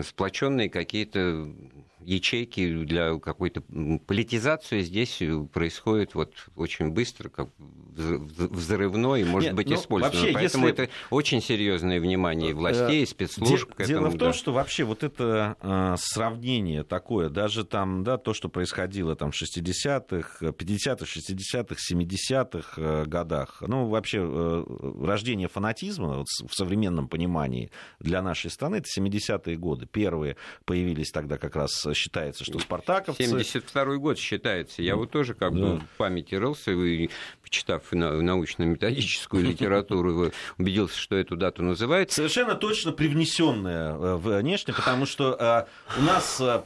сплоченные 0.04 0.70
какие-то 0.70 1.54
ячейки 2.00 2.84
для 2.84 3.18
какой-то 3.20 3.62
политизации 4.06 4.82
здесь 4.82 5.22
происходит 5.54 6.16
вот 6.16 6.34
очень 6.56 6.90
быстро, 6.90 7.30
как 7.30 7.50
взрывной, 7.58 9.24
может 9.24 9.50
Нет, 9.50 9.56
быть, 9.56 9.70
ну, 9.70 9.76
использовано. 9.76 10.20
Вообще, 10.20 10.34
Поэтому 10.34 10.68
если... 10.68 10.84
это 10.84 10.94
очень 11.10 11.42
серьезное 11.42 12.00
внимание 12.00 12.54
властей, 12.54 13.04
э, 13.04 13.06
спецслужб. 13.06 13.72
Де- 13.78 13.86
дело 13.86 14.08
в 14.08 14.18
том, 14.18 14.32
да. 14.32 14.34
что 14.34 14.52
вообще 14.52 14.84
вот 14.84 15.04
это 15.04 15.56
э, 15.62 15.96
сравнение 15.98 16.84
такое, 16.84 17.30
даже 17.30 17.64
там, 17.64 18.04
да, 18.04 18.18
то, 18.18 18.34
что 18.34 18.50
происходило 18.50 19.16
там 19.16 19.32
в 19.32 19.42
60-х, 19.42 20.46
50-х, 20.46 21.06
60-х, 21.06 21.76
70-х 21.92 23.06
годах, 23.06 23.64
ну, 23.66 23.88
вообще 23.88 24.20
э, 24.22 24.64
рождение 25.02 25.48
фанатизма 25.48 26.18
вот, 26.18 26.28
в 26.28 26.54
современном 26.54 27.08
понимании 27.08 27.72
для 28.00 28.22
нашей 28.22 28.52
страны, 28.52 28.78
это 28.78 28.88
70-е 28.98 29.56
годы. 29.56 29.86
Первые 29.86 30.36
появились 30.66 31.12
тогда 31.12 31.38
как 31.38 31.56
раз 31.56 31.85
считается, 31.94 32.44
что 32.44 32.60
спартаковцы... 32.60 33.24
72 33.24 33.98
год 33.98 34.18
считается. 34.18 34.82
Я 34.82 34.96
вот 34.96 35.12
тоже 35.12 35.34
как 35.34 35.54
да. 35.54 35.60
бы 35.60 35.80
в 35.80 35.98
памяти 35.98 36.36
рылся, 36.36 36.72
и, 36.72 37.10
почитав 37.56 37.84
научно-методическую 37.92 39.44
литературу, 39.48 40.32
убедился, 40.58 41.00
что 41.00 41.16
эту 41.16 41.38
дату 41.38 41.64
называют. 41.64 42.12
Совершенно 42.12 42.56
точно 42.56 42.92
привнесенная 42.92 43.94
э, 43.94 44.16
внешне, 44.18 44.74
потому 44.74 45.06
что 45.06 45.34
э, 45.40 46.00
у 46.00 46.02
нас 46.04 46.42
э, 46.42 46.62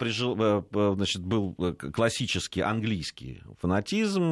значит, 0.96 1.22
был 1.22 1.56
классический 1.94 2.62
английский 2.62 3.42
фанатизм, 3.62 4.32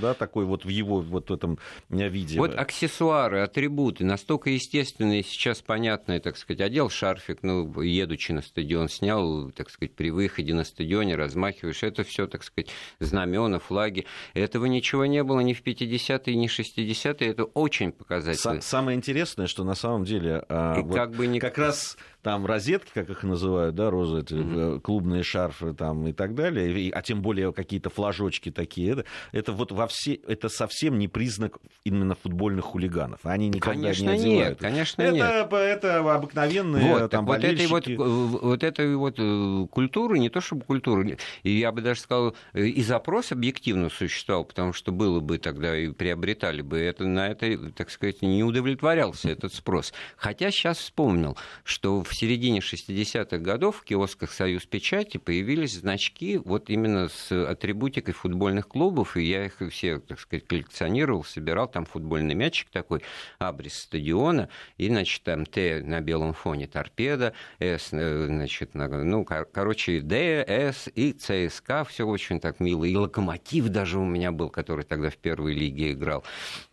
да, 0.00 0.14
такой 0.14 0.44
вот 0.44 0.64
в 0.64 0.68
его 0.68 1.00
вот 1.00 1.30
в 1.30 1.34
этом 1.34 1.58
виде. 1.88 2.38
Вот 2.38 2.54
аксессуары, 2.56 3.40
атрибуты, 3.40 4.04
настолько 4.04 4.50
естественные, 4.50 5.24
сейчас 5.24 5.62
понятные, 5.62 6.20
так 6.20 6.36
сказать, 6.36 6.60
одел 6.60 6.90
шарфик, 6.90 7.38
ну, 7.42 7.80
едучи 7.80 8.32
на 8.32 8.42
стадион, 8.42 8.88
снял, 8.88 9.50
так 9.50 9.70
сказать, 9.70 9.94
при 9.94 10.10
выходе 10.10 10.54
на 10.54 10.64
стадионе, 10.64 11.16
размахиваешь, 11.16 11.82
это 11.82 12.04
все, 12.04 12.26
так 12.26 12.44
сказать, 12.44 12.70
знамена, 13.00 13.58
флаги. 13.58 14.06
Этого 14.34 14.66
ничего 14.66 15.06
не 15.06 15.22
было 15.22 15.40
ни 15.40 15.54
в 15.54 15.62
50-е, 15.88 16.34
ни 16.36 16.46
в 16.48 16.58
60-е, 16.58 17.28
это 17.28 17.44
очень 17.44 17.92
показательно. 17.92 18.60
Самое 18.60 18.96
интересное, 18.96 19.46
что 19.46 19.64
на 19.64 19.74
самом 19.74 20.04
деле 20.04 20.44
а, 20.48 20.80
вот 20.80 20.94
как, 20.94 21.12
бы 21.12 21.26
не... 21.26 21.40
как 21.40 21.58
раз 21.58 21.96
там 22.28 22.44
розетки, 22.44 22.90
как 22.92 23.08
их 23.08 23.22
называют, 23.22 23.74
да, 23.74 23.88
розы, 23.88 24.20
эти, 24.20 24.34
mm-hmm. 24.34 24.80
клубные 24.80 25.22
шарфы 25.22 25.72
там 25.72 26.06
и 26.08 26.12
так 26.12 26.34
далее, 26.34 26.78
и, 26.78 26.90
а 26.90 27.00
тем 27.00 27.22
более 27.22 27.54
какие-то 27.54 27.88
флажочки 27.88 28.50
такие, 28.50 28.92
это, 28.92 29.04
это 29.32 29.52
вот 29.52 29.72
во 29.72 29.86
все, 29.86 30.12
это 30.12 30.50
совсем 30.50 30.98
не 30.98 31.08
признак 31.08 31.56
именно 31.84 32.14
футбольных 32.14 32.66
хулиганов. 32.66 33.20
Они 33.22 33.48
никогда 33.48 33.80
конечно, 33.80 34.04
не 34.04 34.10
одевают. 34.10 34.48
Нет, 34.50 34.58
конечно 34.58 35.00
это, 35.00 35.14
нет. 35.14 35.52
Это 35.52 36.14
обыкновенные 36.14 36.98
вот, 36.98 37.10
там 37.10 37.24
вот 37.24 37.42
этой 37.42 37.66
вот, 37.66 37.86
вот 37.86 38.62
этой 38.62 38.94
вот 38.94 39.14
э, 39.16 39.66
культуры, 39.70 40.18
не 40.18 40.28
то 40.28 40.42
чтобы 40.42 40.66
культуры, 40.66 41.16
и 41.44 41.50
я 41.50 41.72
бы 41.72 41.80
даже 41.80 42.00
сказал, 42.00 42.36
э, 42.52 42.66
и 42.66 42.82
запрос 42.82 43.32
объективно 43.32 43.88
существовал, 43.88 44.44
потому 44.44 44.74
что 44.74 44.92
было 44.92 45.20
бы 45.20 45.38
тогда 45.38 45.74
и 45.74 45.88
приобретали 45.92 46.60
бы 46.60 46.76
это, 46.76 47.06
на 47.06 47.28
это, 47.28 47.70
так 47.70 47.88
сказать, 47.88 48.20
не 48.20 48.44
удовлетворялся 48.44 49.30
этот 49.30 49.54
спрос. 49.54 49.94
Хотя 50.18 50.50
сейчас 50.50 50.76
вспомнил, 50.76 51.38
что 51.64 52.02
в 52.02 52.17
середине 52.18 52.58
60-х 52.58 53.38
годов 53.38 53.76
в 53.76 53.84
киосках 53.84 54.32
«Союз 54.32 54.66
Печати» 54.66 55.18
появились 55.18 55.74
значки 55.74 56.36
вот 56.38 56.68
именно 56.68 57.08
с 57.08 57.30
атрибутикой 57.30 58.12
футбольных 58.12 58.66
клубов, 58.66 59.16
и 59.16 59.22
я 59.22 59.46
их 59.46 59.62
все, 59.70 60.00
так 60.00 60.18
сказать, 60.18 60.44
коллекционировал, 60.46 61.22
собирал, 61.22 61.68
там 61.68 61.84
футбольный 61.84 62.34
мячик 62.34 62.70
такой, 62.70 63.02
абрис 63.38 63.78
стадиона, 63.82 64.48
и, 64.78 64.88
значит, 64.88 65.22
там 65.22 65.46
Т 65.46 65.80
на 65.84 66.00
белом 66.00 66.32
фоне 66.32 66.66
торпеда, 66.66 67.34
С, 67.60 67.90
э, 67.92 68.26
значит, 68.26 68.70
ну, 68.74 69.24
короче, 69.24 70.00
Д, 70.00 70.44
С 70.48 70.90
и 70.92 71.12
ЦСКА, 71.12 71.84
все 71.84 72.04
очень 72.04 72.40
так 72.40 72.58
мило, 72.58 72.84
и 72.84 72.96
Локомотив 72.96 73.68
даже 73.68 73.98
у 74.00 74.04
меня 74.04 74.32
был, 74.32 74.50
который 74.50 74.84
тогда 74.84 75.10
в 75.10 75.16
первой 75.16 75.54
лиге 75.54 75.92
играл. 75.92 76.24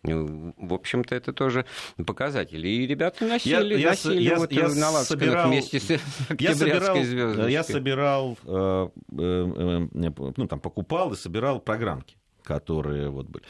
В 0.02 0.74
общем-то, 0.74 1.14
это 1.14 1.32
тоже 1.32 1.66
показатель. 2.04 2.66
И 2.66 2.84
ребята 2.86 3.24
носили, 3.26 3.78
я, 3.78 3.90
носили 3.90 4.22
я, 4.22 4.36
вот 4.36 4.50
я, 4.50 4.68
на 4.68 4.90
лацканах 4.90 5.25
собирал, 5.26 5.48
вместе 5.48 5.80
с 5.80 6.00
я 6.38 6.54
собирал, 6.54 7.48
я 7.48 7.64
собирал, 7.64 8.38
э, 8.44 8.88
э, 9.12 9.88
э, 9.94 10.12
ну, 10.36 10.46
там, 10.46 10.60
покупал 10.60 11.12
и 11.12 11.16
собирал 11.16 11.60
программки 11.60 12.16
которые 12.42 13.08
вот 13.10 13.26
были. 13.26 13.44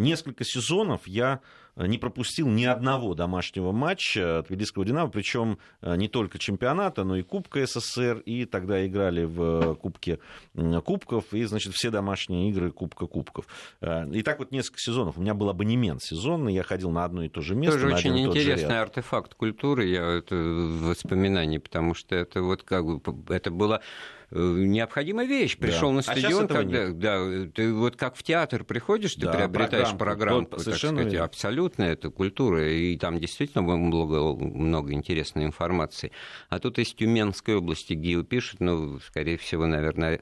Несколько 0.00 0.42
сезонов 0.42 1.06
я 1.06 1.38
не 1.76 1.98
пропустил 1.98 2.48
ни 2.48 2.64
одного 2.64 3.14
домашнего 3.14 3.72
матча 3.72 4.44
Тбилисского 4.48 4.84
«Динамо», 4.84 5.10
причем 5.10 5.58
э, 5.80 5.96
не 5.96 6.08
только 6.08 6.38
чемпионата, 6.38 7.04
но 7.04 7.16
и 7.16 7.22
Кубка 7.22 7.64
СССР, 7.66 8.22
и 8.26 8.44
тогда 8.44 8.86
играли 8.86 9.24
в 9.24 9.74
Кубке 9.76 10.18
Кубков, 10.84 11.32
и, 11.32 11.44
значит, 11.44 11.72
все 11.74 11.90
домашние 11.90 12.50
игры 12.50 12.70
Кубка 12.70 13.06
Кубков. 13.06 13.46
Э, 13.80 14.08
и 14.12 14.22
так 14.22 14.38
вот 14.38 14.52
несколько 14.52 14.78
сезонов. 14.78 15.16
У 15.16 15.20
меня 15.20 15.34
был 15.34 15.48
абонемент 15.48 16.02
сезонный, 16.02 16.54
я 16.54 16.62
ходил 16.62 16.90
на 16.90 17.04
одно 17.04 17.24
и 17.24 17.28
то 17.28 17.40
же 17.40 17.54
место. 17.54 17.80
Тоже 17.80 17.94
очень 17.94 18.18
интересный 18.18 18.80
артефакт 18.80 19.34
культуры, 19.34 19.86
я 19.86 20.18
это 20.18 20.34
воспоминание, 20.36 21.60
потому 21.60 21.94
что 21.94 22.14
это 22.14 22.42
вот 22.42 22.62
как 22.62 22.84
бы, 22.84 23.34
это 23.34 23.50
было 23.50 23.80
Э, 23.80 24.21
необходимая 24.32 25.26
вещь. 25.26 25.56
Пришел 25.56 25.88
да. 25.88 25.94
на 25.94 26.00
а 26.00 26.02
стадион, 26.02 26.44
а 26.44 26.48
когда, 26.48 26.84
нет. 26.86 26.98
да, 26.98 27.46
ты 27.54 27.72
вот 27.72 27.96
как 27.96 28.16
в 28.16 28.22
театр 28.22 28.64
приходишь, 28.64 29.14
ты 29.14 29.26
да, 29.26 29.32
приобретаешь 29.32 29.96
программу, 29.96 30.46
программку, 30.46 30.64
так 30.64 30.76
сказать, 30.76 31.14
абсолютно 31.14 31.84
это 31.84 32.10
культура, 32.10 32.68
и 32.72 32.96
там 32.96 33.18
действительно 33.18 33.62
много, 33.62 34.34
много 34.34 34.92
интересной 34.92 35.44
информации. 35.44 36.12
А 36.48 36.58
тут 36.58 36.78
из 36.78 36.92
Тюменской 36.94 37.56
области 37.56 37.92
Гио 37.92 38.22
пишет, 38.22 38.60
ну, 38.60 39.00
скорее 39.00 39.36
всего, 39.36 39.66
наверное, 39.66 40.20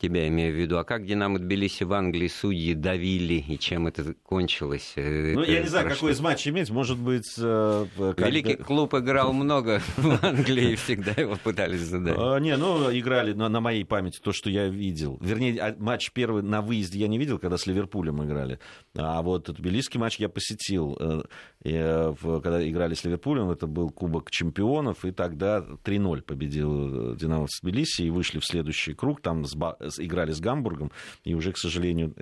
тебя 0.00 0.28
имею 0.28 0.54
в 0.54 0.56
виду. 0.56 0.78
А 0.78 0.84
как 0.84 1.04
Динамо 1.04 1.38
Тбилиси 1.38 1.84
в 1.84 1.92
Англии 1.92 2.28
судьи 2.28 2.74
давили, 2.74 3.34
и 3.34 3.58
чем 3.58 3.86
это 3.86 4.14
кончилось? 4.22 4.92
Э, 4.96 5.32
ну, 5.34 5.42
это 5.42 5.52
я 5.52 5.60
не 5.62 5.68
знаю, 5.68 5.88
какой 5.88 6.12
из 6.12 6.20
матчей 6.20 6.50
иметь, 6.50 6.70
может 6.70 6.98
быть... 6.98 7.34
Э, 7.38 7.86
Великий 8.16 8.56
клуб 8.56 8.94
играл 8.94 9.32
много 9.32 9.82
в 9.96 10.24
Англии, 10.24 10.76
всегда 10.76 11.12
его 11.20 11.36
пытались 11.36 11.80
задать. 11.80 12.16
А, 12.16 12.38
не, 12.38 12.56
ну, 12.56 12.96
играли 12.96 13.32
на 13.32 13.47
моей 13.48 13.84
памяти 13.84 14.20
то, 14.22 14.32
что 14.32 14.50
я 14.50 14.68
видел. 14.68 15.18
Вернее, 15.20 15.58
а, 15.60 15.74
матч 15.78 16.10
первый 16.12 16.42
на 16.42 16.60
выезде 16.60 16.98
я 16.98 17.08
не 17.08 17.18
видел, 17.18 17.38
когда 17.38 17.56
с 17.56 17.66
Ливерпулем 17.66 18.22
играли. 18.24 18.58
А 18.94 19.22
вот 19.22 19.48
тбилисский 19.50 19.98
матч 19.98 20.18
я 20.18 20.28
посетил. 20.28 20.96
Э, 21.00 21.22
э, 21.64 22.14
когда 22.42 22.68
играли 22.68 22.94
с 22.94 23.04
Ливерпулем, 23.04 23.50
это 23.50 23.66
был 23.66 23.90
Кубок 23.90 24.30
чемпионов, 24.30 25.04
и 25.04 25.10
тогда 25.10 25.58
3-0 25.58 26.22
победил 26.22 27.12
э, 27.12 27.16
Динамо 27.16 27.46
в 27.46 27.60
Тбилиси, 27.62 28.02
и 28.02 28.10
вышли 28.10 28.38
в 28.38 28.44
следующий 28.44 28.94
круг, 28.94 29.20
там 29.20 29.42
играли 29.44 30.32
с 30.32 30.40
Гамбургом, 30.40 30.90
и 31.24 31.34
уже, 31.34 31.52
к 31.52 31.58
сожалению, 31.58 32.14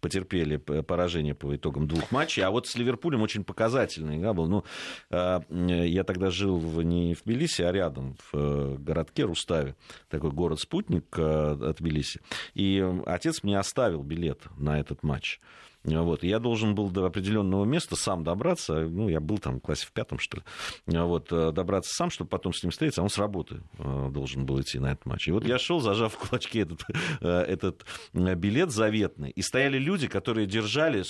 потерпели 0.00 0.56
поражение 0.56 1.34
по 1.34 1.54
итогам 1.54 1.86
двух 1.86 2.10
матчей. 2.12 2.42
А 2.42 2.50
вот 2.50 2.66
с 2.66 2.76
Ливерпулем 2.76 3.22
очень 3.22 3.44
показательный 3.44 4.18
игра 4.18 4.32
был. 4.32 4.48
Ну, 4.48 4.64
я 5.10 6.04
тогда 6.04 6.30
жил 6.30 6.60
не 6.82 7.14
в 7.14 7.22
Тбилиси, 7.24 7.62
а 7.62 7.72
рядом, 7.72 8.16
в 8.32 8.78
городке 8.78 9.24
Руставе, 9.24 9.74
такой 10.08 10.30
город-спутник 10.68 11.18
от 11.18 11.76
Тбилиси. 11.76 12.20
И 12.54 12.84
отец 13.06 13.42
мне 13.42 13.58
оставил 13.58 14.02
билет 14.02 14.42
на 14.56 14.78
этот 14.78 15.02
матч. 15.02 15.40
Вот. 15.84 16.22
Я 16.22 16.38
должен 16.38 16.74
был 16.74 16.90
до 16.90 17.06
определенного 17.06 17.64
места 17.64 17.96
сам 17.96 18.24
добраться. 18.24 18.80
Ну, 18.80 19.08
я 19.08 19.20
был 19.20 19.38
там 19.38 19.58
в 19.58 19.60
классе 19.60 19.86
в 19.86 19.92
пятом, 19.92 20.18
что 20.18 20.38
ли. 20.38 20.42
Вот, 20.86 21.28
добраться 21.28 21.94
сам, 21.94 22.10
чтобы 22.10 22.28
потом 22.28 22.52
с 22.52 22.62
ним 22.62 22.72
встретиться. 22.72 23.00
А 23.00 23.04
он 23.04 23.10
с 23.10 23.16
работы 23.16 23.62
должен 23.78 24.44
был 24.44 24.60
идти 24.60 24.78
на 24.78 24.92
этот 24.92 25.06
матч. 25.06 25.28
И 25.28 25.32
вот 25.32 25.46
я 25.46 25.58
шел, 25.58 25.80
зажав 25.80 26.14
в 26.14 26.18
кулачке 26.18 26.60
этот, 26.60 26.84
этот 27.20 27.86
билет 28.12 28.70
заветный. 28.70 29.30
И 29.30 29.40
стояли 29.40 29.78
люди, 29.78 30.08
которые 30.08 30.46
держали 30.46 31.04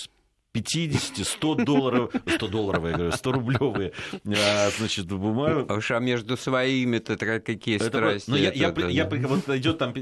50, 0.62 1.26
100 1.26 1.54
долларов, 1.56 2.14
100 2.26 2.48
долларовые, 2.48 2.94
говорю, 2.94 3.12
100 3.12 3.32
рублевые, 3.32 3.92
а, 4.26 4.70
значит, 4.76 5.06
бумагу. 5.06 5.66
А 5.68 5.74
уж 5.74 5.90
а 5.90 5.98
между 5.98 6.36
своими-то 6.36 7.16
какие 7.16 7.76
это, 7.76 7.86
страсти. 7.86 8.30
Ну, 8.30 8.36
я, 8.36 8.52
я, 8.52 8.74
я, 8.76 8.88
я, 8.88 9.06
вот 9.06 9.48
идет 9.48 9.78
там, 9.78 9.94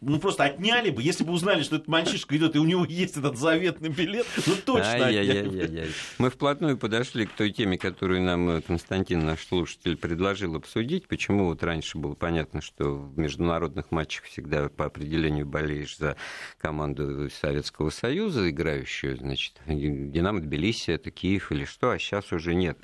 ну, 0.00 0.18
просто 0.18 0.44
отняли 0.44 0.90
бы, 0.90 1.02
если 1.02 1.24
бы 1.24 1.32
узнали, 1.32 1.62
что 1.62 1.76
этот 1.76 1.88
мальчишка 1.88 2.36
идет, 2.36 2.56
и 2.56 2.58
у 2.58 2.64
него 2.64 2.84
есть 2.84 3.16
этот 3.16 3.36
заветный 3.36 3.90
билет, 3.90 4.26
ну, 4.46 4.54
точно 4.64 5.06
Ай-яй-яй-яй. 5.06 5.88
Мы 6.18 6.30
вплотную 6.30 6.78
подошли 6.78 7.26
к 7.26 7.32
той 7.32 7.50
теме, 7.50 7.78
которую 7.78 8.22
нам 8.22 8.48
э, 8.50 8.60
Константин, 8.62 9.24
наш 9.24 9.46
слушатель, 9.46 9.96
предложил 9.96 10.56
обсудить. 10.56 11.06
Почему 11.06 11.46
вот 11.46 11.62
раньше 11.62 11.98
было 11.98 12.14
понятно, 12.14 12.60
что 12.60 12.94
в 12.94 13.18
международных 13.18 13.90
матчах 13.90 14.24
всегда 14.24 14.68
по 14.68 14.86
определению 14.86 15.46
болеешь 15.46 15.96
за 15.96 16.16
команду 16.60 17.28
Советского 17.30 17.90
Союза, 17.90 18.48
играющую, 18.50 19.16
значит, 19.16 19.54
Динамо 19.98 20.40
Тбилиси, 20.40 20.92
это 20.92 21.10
Киев 21.10 21.50
или 21.52 21.64
что, 21.64 21.90
а 21.90 21.98
сейчас 21.98 22.32
уже 22.32 22.54
нет. 22.54 22.78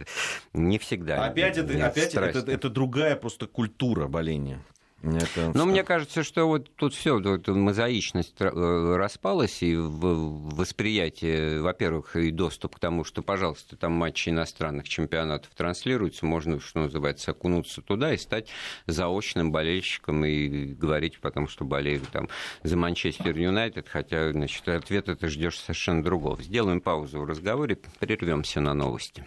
Не 0.52 0.78
всегда. 0.78 1.24
Опять, 1.24 1.58
это, 1.58 1.86
опять 1.86 2.14
это, 2.14 2.50
это 2.50 2.68
другая 2.68 3.16
просто 3.16 3.46
культура 3.46 4.08
боления. 4.08 4.62
Это... 5.04 5.52
Но 5.54 5.66
мне 5.66 5.84
кажется, 5.84 6.22
что 6.22 6.46
вот 6.46 6.74
тут 6.76 6.94
все, 6.94 7.20
вот 7.20 7.46
мозаичность 7.48 8.34
э, 8.40 8.96
распалась, 8.96 9.62
и 9.62 9.76
в 9.76 10.54
восприятие, 10.54 11.60
во-первых, 11.60 12.16
и 12.16 12.30
доступ 12.30 12.76
к 12.76 12.78
тому, 12.78 13.04
что, 13.04 13.22
пожалуйста, 13.22 13.76
там 13.76 13.92
матчи 13.92 14.30
иностранных 14.30 14.88
чемпионатов 14.88 15.50
транслируются, 15.54 16.26
можно, 16.26 16.60
что 16.60 16.80
называется, 16.80 17.32
окунуться 17.32 17.82
туда 17.82 18.14
и 18.14 18.16
стать 18.16 18.48
заочным 18.86 19.52
болельщиком 19.52 20.24
и 20.24 20.66
говорить 20.74 21.20
потом, 21.20 21.48
что 21.48 21.64
болею 21.64 22.02
там 22.10 22.28
за 22.62 22.76
Манчестер 22.76 23.36
Юнайтед, 23.36 23.88
хотя, 23.88 24.32
значит, 24.32 24.66
ответ 24.68 25.08
это 25.08 25.28
ждешь 25.28 25.58
совершенно 25.58 26.02
другого. 26.02 26.42
Сделаем 26.42 26.80
паузу 26.80 27.20
в 27.20 27.24
разговоре, 27.24 27.78
прервемся 27.98 28.60
на 28.60 28.74
новости. 28.74 29.26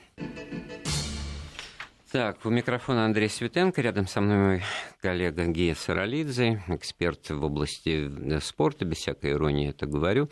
Так, 2.11 2.45
у 2.45 2.49
микрофона 2.49 3.03
Андрей 3.03 3.27
Светенко, 3.27 3.81
рядом 3.81 4.07
со 4.07 4.21
мной 4.21 4.37
мой 4.37 4.63
коллега 5.01 5.45
Гия 5.47 5.75
Саралидзе, 5.75 6.63
эксперт 6.69 7.29
в 7.29 7.43
области 7.43 8.09
э, 8.09 8.39
спорта, 8.39 8.85
без 8.85 8.99
всякой 8.99 9.31
иронии 9.31 9.69
это 9.69 9.87
говорю. 9.87 10.29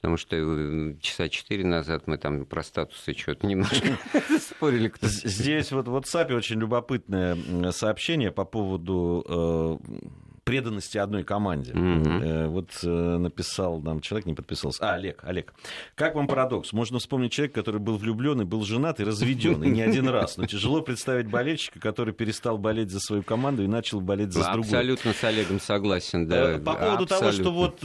Потому 0.00 0.16
что 0.16 0.34
э, 0.36 0.96
часа 1.00 1.28
четыре 1.28 1.64
назад 1.64 2.08
мы 2.08 2.18
там 2.18 2.44
про 2.46 2.64
статусы 2.64 3.12
что-то 3.12 3.46
немножко 3.46 3.96
спорили. 4.40 4.92
Здесь 5.02 5.70
вот 5.70 5.86
в 5.86 5.94
WhatsApp 5.94 6.32
очень 6.32 6.58
любопытное 6.58 7.36
сообщение 7.70 8.32
по 8.32 8.44
поводу 8.44 9.24
э, 9.28 9.94
преданности 10.44 10.98
одной 10.98 11.24
команде. 11.24 11.72
Mm-hmm. 11.72 12.48
Вот 12.48 12.70
э, 12.82 13.16
написал 13.16 13.80
нам 13.80 14.00
человек, 14.00 14.26
не 14.26 14.34
подписался. 14.34 14.88
А, 14.88 14.94
Олег, 14.94 15.24
Олег. 15.24 15.54
Как 15.94 16.14
вам 16.14 16.26
парадокс? 16.26 16.72
Можно 16.72 16.98
вспомнить 16.98 17.32
человека, 17.32 17.60
который 17.60 17.80
был 17.80 17.96
влюблен 17.96 18.42
и 18.42 18.44
был 18.44 18.62
женат 18.64 19.00
и 19.00 19.04
разведен, 19.04 19.62
и 19.64 19.68
не 19.68 19.82
один 19.82 20.08
раз. 20.08 20.36
Но 20.36 20.46
тяжело 20.46 20.82
представить 20.82 21.28
болельщика, 21.28 21.80
который 21.80 22.12
перестал 22.12 22.58
болеть 22.58 22.90
за 22.90 23.00
свою 23.00 23.22
команду 23.22 23.64
и 23.64 23.66
начал 23.66 24.00
болеть 24.00 24.32
за 24.32 24.42
другую. 24.52 24.64
Абсолютно 24.64 25.12
с 25.12 25.24
Олегом 25.24 25.60
согласен, 25.60 26.28
да. 26.28 26.58
По 26.58 26.74
поводу 26.74 27.06
того, 27.06 27.32
что 27.32 27.50
вот 27.50 27.80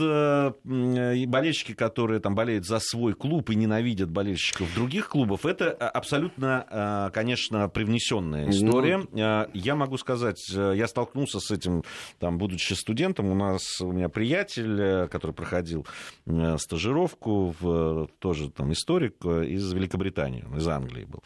болельщики, 0.64 1.74
которые 1.74 2.20
там 2.20 2.34
болеют 2.34 2.66
за 2.66 2.78
свой 2.78 3.14
клуб 3.14 3.50
и 3.50 3.54
ненавидят 3.54 4.10
болельщиков 4.10 4.72
других 4.74 5.08
клубов, 5.08 5.46
это 5.46 5.70
абсолютно, 5.70 7.10
конечно, 7.14 7.68
привнесенная 7.68 8.44
ну, 8.46 8.50
история. 8.50 9.06
Я 9.54 9.74
могу 9.74 9.96
сказать, 9.96 10.46
я 10.50 10.86
столкнулся 10.86 11.40
с 11.40 11.50
этим, 11.50 11.84
там, 12.18 12.38
будучи 12.50 12.72
студентом, 12.72 13.30
у 13.30 13.34
нас 13.34 13.80
у 13.80 13.92
меня 13.92 14.08
приятель, 14.08 14.80
э, 14.80 15.08
который 15.08 15.32
проходил 15.32 15.86
э, 16.26 16.58
стажировку, 16.58 17.54
в, 17.60 18.08
тоже 18.18 18.50
там 18.50 18.72
историк 18.72 19.14
э, 19.24 19.46
из 19.46 19.72
Великобритании, 19.72 20.44
из 20.56 20.66
Англии 20.66 21.04
был. 21.04 21.22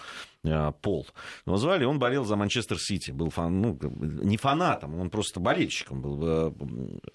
Пол. 0.82 1.06
Его 1.46 1.56
звали, 1.56 1.86
он 1.86 1.98
болел 1.98 2.26
за 2.26 2.36
Манчестер 2.36 2.78
Сити, 2.78 3.12
был 3.12 3.30
фан, 3.30 3.62
ну, 3.62 3.78
не 3.82 4.36
фанатом, 4.36 5.00
он 5.00 5.08
просто 5.08 5.40
болельщиком 5.40 6.02
был. 6.02 6.54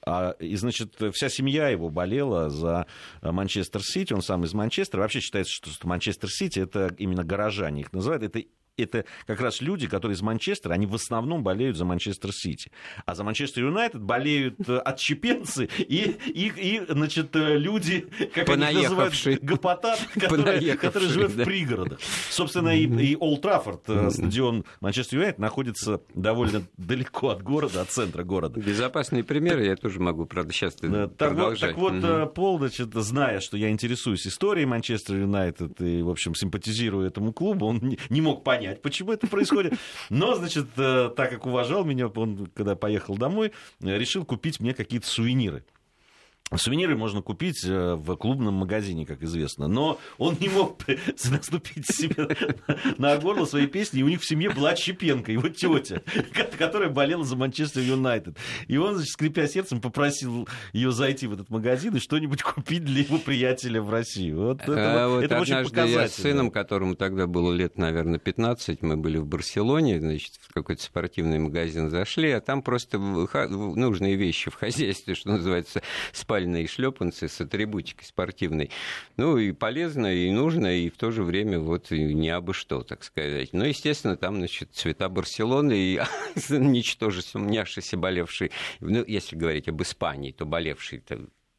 А, 0.04 0.32
и, 0.40 0.56
значит, 0.56 0.96
вся 1.14 1.30
семья 1.30 1.70
его 1.70 1.92
болела 1.92 2.50
за 2.50 2.88
Манчестер 3.22 3.84
Сити, 3.84 4.14
он 4.14 4.24
сам 4.24 4.46
из 4.46 4.56
Манчестера. 4.56 5.02
Вообще 5.02 5.20
считается, 5.20 5.54
что 5.54 5.88
Манчестер 5.88 6.28
Сити 6.28 6.58
это 6.58 6.92
именно 6.98 7.24
горожане 7.24 7.82
их 7.82 7.94
называют, 7.94 8.24
это 8.24 8.44
это 8.84 9.06
как 9.26 9.42
раз 9.42 9.62
люди, 9.62 9.88
которые 9.88 10.16
из 10.16 10.22
Манчестера, 10.22 10.74
они 10.74 10.86
в 10.86 10.96
основном 10.96 11.44
болеют 11.44 11.78
за 11.78 11.86
Манчестер 11.86 12.32
Сити. 12.34 12.72
А 13.06 13.16
за 13.16 13.24
Манчестер 13.24 13.64
Юнайтед 13.66 14.02
болеют 14.02 14.56
э, 14.68 14.78
отщепенцы 14.78 15.70
и, 15.78 16.18
и, 16.28 16.52
и 16.56 16.82
значит, 16.88 17.36
э, 17.36 17.58
люди, 17.58 18.08
как 18.34 18.50
они 18.50 18.74
называют, 18.74 19.14
гопотат, 19.42 20.00
которые, 20.14 20.76
которые 20.78 21.10
живут 21.10 21.36
да. 21.36 21.44
в 21.44 21.46
пригородах. 21.46 22.00
Собственно, 22.30 22.78
и, 22.78 22.86
и 22.86 23.16
Олд 23.16 23.42
Траффорд, 23.42 23.82
э, 23.88 24.10
стадион 24.10 24.66
Манчестер 24.82 25.20
Юнайтед, 25.20 25.40
находится 25.40 26.02
довольно 26.14 26.64
далеко 26.78 27.30
от 27.30 27.44
города, 27.44 27.82
от 27.82 27.90
центра 27.90 28.24
города. 28.24 28.60
Безопасные 28.60 29.24
примеры 29.24 29.66
я 29.66 29.76
тоже 29.76 30.00
могу, 30.00 30.26
правда, 30.26 30.54
сейчас 30.54 30.76
так 30.76 31.16
продолжать. 31.16 31.76
Вот, 31.76 32.02
так 32.02 32.02
вот, 32.02 32.22
угу. 32.22 32.34
Пол, 32.34 32.60
значит, 32.60 32.94
зная, 32.94 33.40
что 33.40 33.58
я 33.58 33.70
интересуюсь 33.70 34.26
историей 34.28 34.66
Манчестер 34.66 35.16
Юнайтед 35.16 35.82
и, 35.82 36.02
в 36.02 36.10
общем, 36.10 36.36
симпатизирую 36.36 37.08
этому 37.08 37.34
клубу, 37.34 37.68
он 37.68 37.98
не 38.10 38.22
мог 38.22 38.44
понять, 38.44 38.69
понять, 38.70 38.82
почему 38.82 39.12
это 39.12 39.28
происходит. 39.28 39.74
Но, 40.10 40.36
значит, 40.36 40.68
э, 40.78 41.12
так 41.16 41.30
как 41.30 41.46
уважал 41.46 41.84
меня, 41.84 42.08
он, 42.08 42.48
когда 42.54 42.76
поехал 42.76 43.18
домой, 43.18 43.52
э, 43.82 43.98
решил 43.98 44.26
купить 44.26 44.60
мне 44.60 44.74
какие-то 44.74 45.08
сувениры. 45.08 45.64
Сувениры 46.56 46.98
можно 46.98 47.22
купить 47.22 47.64
э, 47.64 47.96
в 47.96 48.16
клубном 48.16 48.56
магазине, 48.56 49.06
как 49.06 49.22
известно. 49.22 49.68
Но 49.68 50.00
он 50.18 50.36
не 50.40 50.50
мог 50.50 50.78
наступить 51.30 51.86
себе 51.86 52.36
на 52.98 53.18
горло 53.18 53.46
своей 53.46 53.68
песни. 53.68 54.00
И 54.00 54.04
у 54.04 54.10
них 54.10 54.22
в 54.22 54.26
семье 54.26 54.50
была 54.50 54.74
Чепенко, 54.74 55.32
его 55.32 55.50
тетя, 55.50 56.02
которая 56.58 56.90
болела 56.90 57.24
за 57.24 57.36
Манчестер 57.36 57.82
Юнайтед. 57.82 58.38
И 58.68 58.78
он, 58.78 58.96
значит, 58.96 59.14
скрипя 59.14 59.48
сердцем, 59.48 59.80
попросил 59.80 60.48
ее 60.74 60.92
зайти 60.92 61.28
в 61.28 61.34
этот 61.34 61.50
магазин 61.50 61.96
и 61.96 62.00
что-нибудь 62.00 62.42
купить 62.42 62.84
для 62.84 63.02
его 63.02 63.20
приятеля 63.20 63.82
в 63.82 63.92
России. 63.92 64.32
Вот 64.32 64.62
это, 64.64 65.06
а, 65.06 65.08
вот 65.08 65.24
это 65.24 65.40
очень 65.40 65.64
показательно. 65.64 66.02
Я 66.02 66.08
с 66.08 66.16
сыном, 66.16 66.50
которому 66.50 66.96
тогда 66.96 67.28
было 67.28 67.54
лет, 67.54 67.78
наверное, 67.78 68.18
15, 68.20 68.82
мы 68.82 68.98
были 68.98 69.18
в 69.18 69.28
Барселоне, 69.28 70.00
значит, 70.00 70.34
в 70.42 70.54
какой-то 70.54 70.82
спортивный 70.82 71.38
магазин 71.38 71.90
зашли, 71.90 72.32
а 72.32 72.42
там 72.42 72.64
просто 72.64 72.98
нужные 72.98 74.16
вещи 74.16 74.50
в 74.50 74.56
хозяйстве, 74.56 75.14
что 75.14 75.30
называется, 75.30 75.84
спать 76.12 76.39
спальные 76.40 76.68
шлепанцы 76.68 77.28
с 77.28 77.42
атрибутикой 77.42 78.06
спортивной. 78.06 78.70
Ну, 79.18 79.38
и 79.38 79.52
полезно, 79.52 80.08
и 80.08 80.32
нужно, 80.32 80.80
и 80.80 80.90
в 80.90 80.96
то 80.96 81.12
же 81.12 81.24
время 81.24 81.60
вот 81.60 81.92
не 81.92 82.30
абы 82.30 82.54
что, 82.54 82.82
так 82.84 83.04
сказать. 83.04 83.50
Ну, 83.52 83.66
естественно, 83.66 84.16
там, 84.16 84.38
значит, 84.38 84.70
цвета 84.72 85.10
Барселоны 85.10 85.74
и 85.78 86.00
ничтоже 86.50 87.22
сумняшися 87.22 87.98
болевший, 87.98 88.52
ну, 88.80 89.04
если 89.06 89.36
говорить 89.36 89.68
об 89.68 89.82
Испании, 89.82 90.32
то 90.32 90.46
болевший 90.46 91.04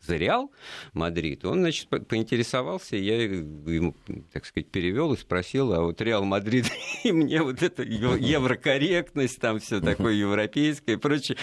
за 0.01 0.17
Реал 0.17 0.51
Мадрид, 0.95 1.45
он, 1.45 1.61
значит, 1.61 1.89
поинтересовался, 1.89 2.97
я 2.97 3.23
ему, 3.23 3.95
так 4.33 4.47
сказать, 4.47 4.71
перевел 4.71 5.13
и 5.13 5.17
спросил, 5.19 5.75
а 5.75 5.83
вот 5.83 6.01
Реал 6.01 6.25
Мадрид 6.25 6.67
и 7.05 7.13
мне 7.13 7.43
вот 7.43 7.63
это 7.63 7.83
еврокорректность, 7.83 9.39
там 9.41 9.59
все 9.61 9.81
такое 9.81 10.15
европейское 10.15 10.97
и 10.97 10.99
прочее 10.99 11.37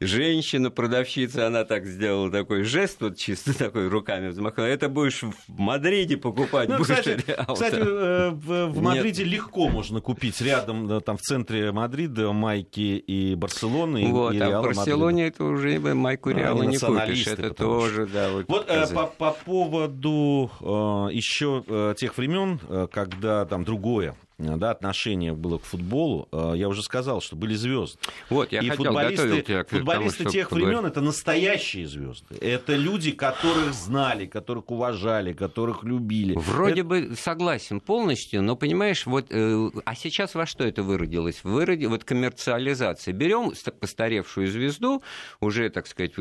женщина-продавщица, 0.00 1.46
она 1.46 1.64
так 1.64 1.86
сделала 1.86 2.30
такой 2.30 2.62
жест, 2.64 3.00
вот 3.00 3.16
чисто 3.16 3.56
такой 3.56 3.88
руками 3.88 4.28
взмахнула. 4.28 4.66
Это 4.66 4.88
будешь 4.88 5.22
в 5.22 5.34
Мадриде 5.48 6.16
покупать, 6.16 6.68
ну, 6.68 6.80
кстати, 6.80 7.18
реал. 7.26 7.54
Кстати, 7.54 7.76
э, 7.76 8.30
в, 8.30 8.66
в 8.66 8.82
Мадриде 8.82 9.24
Нет. 9.24 9.32
легко 9.32 9.68
можно 9.68 10.00
купить 10.00 10.40
рядом, 10.40 11.00
там 11.00 11.16
в 11.16 11.22
центре 11.22 11.72
Мадрида 11.72 12.32
майки 12.32 12.98
и 12.98 13.34
Барселоны, 13.34 14.06
вот, 14.08 14.34
и 14.34 14.38
Реала 14.38 14.58
а 14.58 14.62
в 14.62 14.64
Барселоне 14.76 15.24
Мадрида. 15.24 15.36
это 15.36 15.44
уже 15.44 15.78
майку 15.94 16.30
Реала 16.30 16.62
не 16.62 16.78
купишь. 16.78 17.26
Это 17.26 17.54
тоже, 17.54 18.06
да. 18.06 18.30
Вот, 18.32 18.44
вот 18.48 18.66
э, 18.68 18.86
по, 18.92 19.06
по 19.06 19.30
поводу 19.32 20.50
э, 20.60 20.64
еще 21.12 21.94
тех 21.98 22.16
времен, 22.16 22.60
когда 22.92 23.44
там 23.46 23.64
другое 23.64 24.14
да, 24.38 24.70
отношение 24.70 25.32
было 25.32 25.56
к 25.56 25.64
футболу, 25.64 26.28
э, 26.30 26.52
я 26.56 26.68
уже 26.68 26.82
сказал, 26.82 27.22
что 27.22 27.36
были 27.36 27.54
звезды. 27.54 27.98
Вот, 28.28 28.52
я 28.52 28.60
и 28.60 28.68
хотел 28.68 28.84
футболисты, 28.84 29.42
тебя 29.42 29.64
к 29.64 29.70
футболисты 29.70 30.18
тому, 30.18 30.30
тех 30.30 30.52
времен 30.52 30.84
это 30.84 31.00
настоящие 31.00 31.86
звезды. 31.86 32.36
Это 32.42 32.76
люди, 32.76 33.12
которых 33.12 33.72
знали, 33.72 34.26
которых 34.26 34.70
уважали, 34.70 35.32
которых 35.32 35.84
любили. 35.84 36.34
Вроде 36.36 36.82
это... 36.82 36.84
бы 36.84 37.16
согласен 37.16 37.80
полностью, 37.80 38.42
но 38.42 38.56
понимаешь, 38.56 39.06
вот, 39.06 39.28
э, 39.30 39.70
а 39.86 39.94
сейчас 39.94 40.34
во 40.34 40.44
что 40.44 40.64
это 40.64 40.82
выродилось? 40.82 41.42
Выроди, 41.42 41.86
вот 41.86 42.04
коммерциализация. 42.04 43.14
Берем 43.14 43.52
постаревшую 43.80 44.48
звезду, 44.48 45.02
уже, 45.40 45.70
так 45.70 45.86
сказать, 45.86 46.12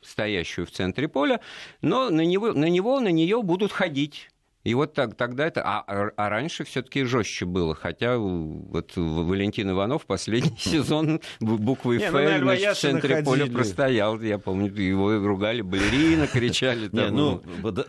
стоящую 0.00 0.66
в 0.66 0.70
центре 0.70 1.06
поля, 1.06 1.40
но 1.82 2.08
на 2.08 2.24
него, 2.24 2.54
на 2.54 2.70
него, 2.70 2.98
на 3.00 3.08
нее 3.08 3.42
будут 3.42 3.72
ходить 3.72 4.30
и 4.62 4.74
вот 4.74 4.92
так, 4.92 5.14
тогда 5.14 5.46
это... 5.46 5.62
А, 5.62 5.82
а, 5.86 6.10
а 6.16 6.28
раньше 6.28 6.64
все 6.64 6.82
таки 6.82 7.04
жестче 7.04 7.46
было, 7.46 7.74
хотя 7.74 8.18
вот 8.18 8.92
Валентин 8.94 9.70
Иванов 9.70 10.04
последний 10.04 10.56
сезон 10.58 11.20
буквы 11.40 11.96
«Ф» 11.96 12.12
ну, 12.12 12.72
в 12.72 12.74
центре 12.74 13.22
поля 13.22 13.46
простоял. 13.46 14.20
Я 14.20 14.38
помню, 14.38 14.70
его 14.72 15.18
ругали, 15.18 15.62
балерина, 15.62 16.26
кричали. 16.26 16.90
Не, 16.92 17.08
ну, 17.10 17.42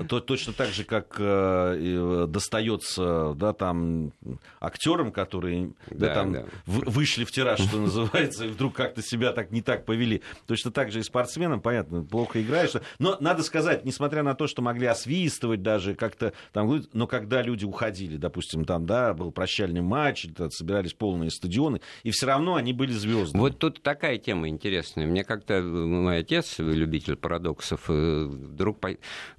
точно 0.06 0.54
так 0.54 0.70
же, 0.70 0.86
как 0.86 1.16
э, 1.20 2.26
достается 2.30 3.34
да, 3.36 3.52
там 3.52 4.14
актерам, 4.62 5.12
которые 5.12 5.74
да, 5.90 6.14
там 6.14 6.38
вышли 6.66 7.26
в 7.26 7.32
тираж, 7.32 7.60
что 7.60 7.80
называется, 7.80 8.46
и 8.46 8.48
вдруг 8.48 8.76
как-то 8.76 9.02
себя 9.02 9.34
так 9.34 9.52
не 9.52 9.62
так 9.62 9.86
повели. 9.86 10.22
Точно 10.48 10.72
так 10.72 10.92
же 10.92 11.00
и 11.00 11.04
спортсменам, 11.04 11.60
понятно, 11.60 12.02
плохо 12.04 12.42
играешь. 12.42 12.72
Но 12.98 13.18
надо 13.20 13.44
сказать, 13.44 13.84
несмотря 13.84 14.24
на 14.24 14.36
то, 14.36 14.48
что 14.48 14.62
могли 14.62 14.88
освистывать 14.88 15.62
даже 15.62 15.96
как-то 15.96 16.32
там, 16.54 16.61
но 16.94 17.08
когда 17.08 17.42
люди 17.42 17.66
уходили, 17.66 18.18
допустим, 18.18 18.66
там, 18.66 18.86
да, 18.86 19.14
был 19.14 19.32
прощальный 19.32 19.82
матч, 19.82 20.28
собирались 20.52 20.94
полные 20.94 21.30
стадионы, 21.30 21.82
и 22.04 22.12
все 22.12 22.28
равно 22.28 22.56
они 22.56 22.74
были 22.74 22.92
звездами. 22.92 23.42
Вот 23.42 23.60
тут 23.60 23.82
такая 23.82 24.18
тема 24.18 24.48
интересная. 24.50 25.08
Мне 25.08 25.24
как-то 25.24 25.56
э, 25.56 25.62
мой 25.62 26.20
отец, 26.20 26.60
любитель 26.60 27.16
парадоксов, 27.16 27.90
э, 27.90 28.26
вдруг 28.26 28.80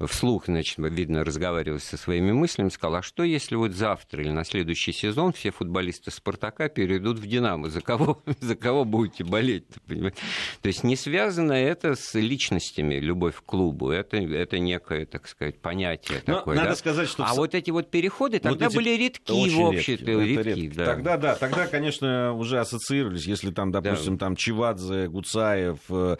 вслух, 0.00 0.46
значит, 0.46 0.78
видно, 0.78 1.24
разговаривал 1.24 1.78
со 1.78 1.96
своими 1.96 2.32
мыслями, 2.32 2.68
сказал, 2.68 2.96
а 2.96 3.02
что 3.02 3.22
если 3.22 3.54
вот 3.54 3.72
завтра 3.72 4.22
или 4.22 4.30
на 4.30 4.44
следующий 4.44 4.92
сезон 4.92 5.32
все 5.32 5.50
футболисты 5.50 6.11
Спартака 6.11 6.68
перейдут 6.68 7.18
в 7.18 7.26
Динамо? 7.26 7.70
За 7.70 7.80
кого, 7.80 8.22
за 8.40 8.56
кого 8.56 8.85
будете 8.85 9.24
болеть? 9.24 9.66
То 9.87 10.66
есть 10.68 10.85
не 10.85 10.96
связано 10.96 11.52
это 11.52 11.94
с 11.94 12.14
личностями, 12.14 12.96
любовь 12.96 13.37
к 13.37 13.44
клубу. 13.44 13.90
Это, 13.90 14.16
это 14.16 14.58
некое, 14.58 15.06
так 15.06 15.28
сказать, 15.28 15.61
понятие 15.61 16.22
Но 16.26 16.35
такое. 16.35 16.56
Надо 16.56 16.70
да? 16.70 16.76
сказать, 16.76 17.08
что... 17.12 17.25
А 17.25 17.35
вот 17.35 17.55
эти 17.55 17.70
вот 17.70 17.90
переходы 17.90 18.38
тогда 18.38 18.66
вот 18.66 18.75
были 18.75 18.90
редки 18.90 19.48
в 19.51 19.61
обществе. 19.61 20.25
Редки, 20.25 20.48
редки, 20.48 20.77
да. 20.77 20.85
Тогда, 20.87 21.16
да, 21.16 21.35
тогда, 21.37 21.66
конечно, 21.66 22.33
уже 22.33 22.59
ассоциировались, 22.61 23.27
если 23.27 23.51
там, 23.51 23.70
допустим, 23.70 24.16
да. 24.16 24.27
там 24.27 24.37
Чивадзе, 24.37 25.09
Гуцаев, 25.09 25.79
э, 25.90 26.16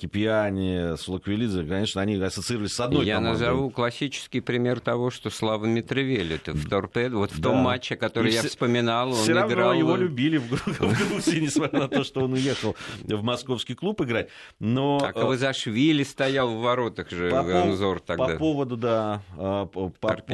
Кипиани, 0.00 0.96
Сулаквилидзе, 0.96 1.64
конечно, 1.64 2.00
они 2.00 2.16
ассоциировались 2.16 2.72
с 2.72 2.80
одной 2.80 3.06
Я 3.06 3.16
командой. 3.16 3.40
назову 3.40 3.70
классический 3.70 4.40
пример 4.40 4.80
того, 4.80 5.10
что 5.10 5.30
Слава 5.30 5.64
Митревель, 5.66 6.34
это 6.34 6.52
в 6.52 6.68
торпедо, 6.68 7.16
вот 7.16 7.32
в 7.32 7.40
да. 7.40 7.50
том 7.50 7.58
матче, 7.58 7.96
который 7.96 8.30
И 8.30 8.34
я 8.34 8.42
вспоминал, 8.42 9.10
он 9.10 9.16
все 9.16 9.32
равно 9.32 9.54
играл... 9.54 9.74
его 9.74 9.96
любили 9.96 10.36
в 10.38 10.50
Грузии, 10.78 11.40
несмотря 11.40 11.80
на 11.80 11.88
то, 11.88 12.04
что 12.04 12.20
он 12.20 12.34
уехал 12.34 12.76
в 13.02 13.22
московский 13.22 13.74
клуб 13.74 14.00
играть. 14.02 14.28
Но... 14.58 15.00
А 15.02 15.12
Кавазашвили 15.12 16.02
стоял 16.02 16.48
в 16.48 16.60
воротах 16.60 17.10
же, 17.10 17.30
Ганзор 17.30 18.00
тогда. 18.00 18.26
По 18.26 18.36
поводу, 18.36 18.76
да, 18.76 19.22
а, 19.36 19.66
по, 19.66 19.90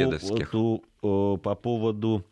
поводу, 0.07 0.83
по 1.01 1.55
поводу 1.55 2.25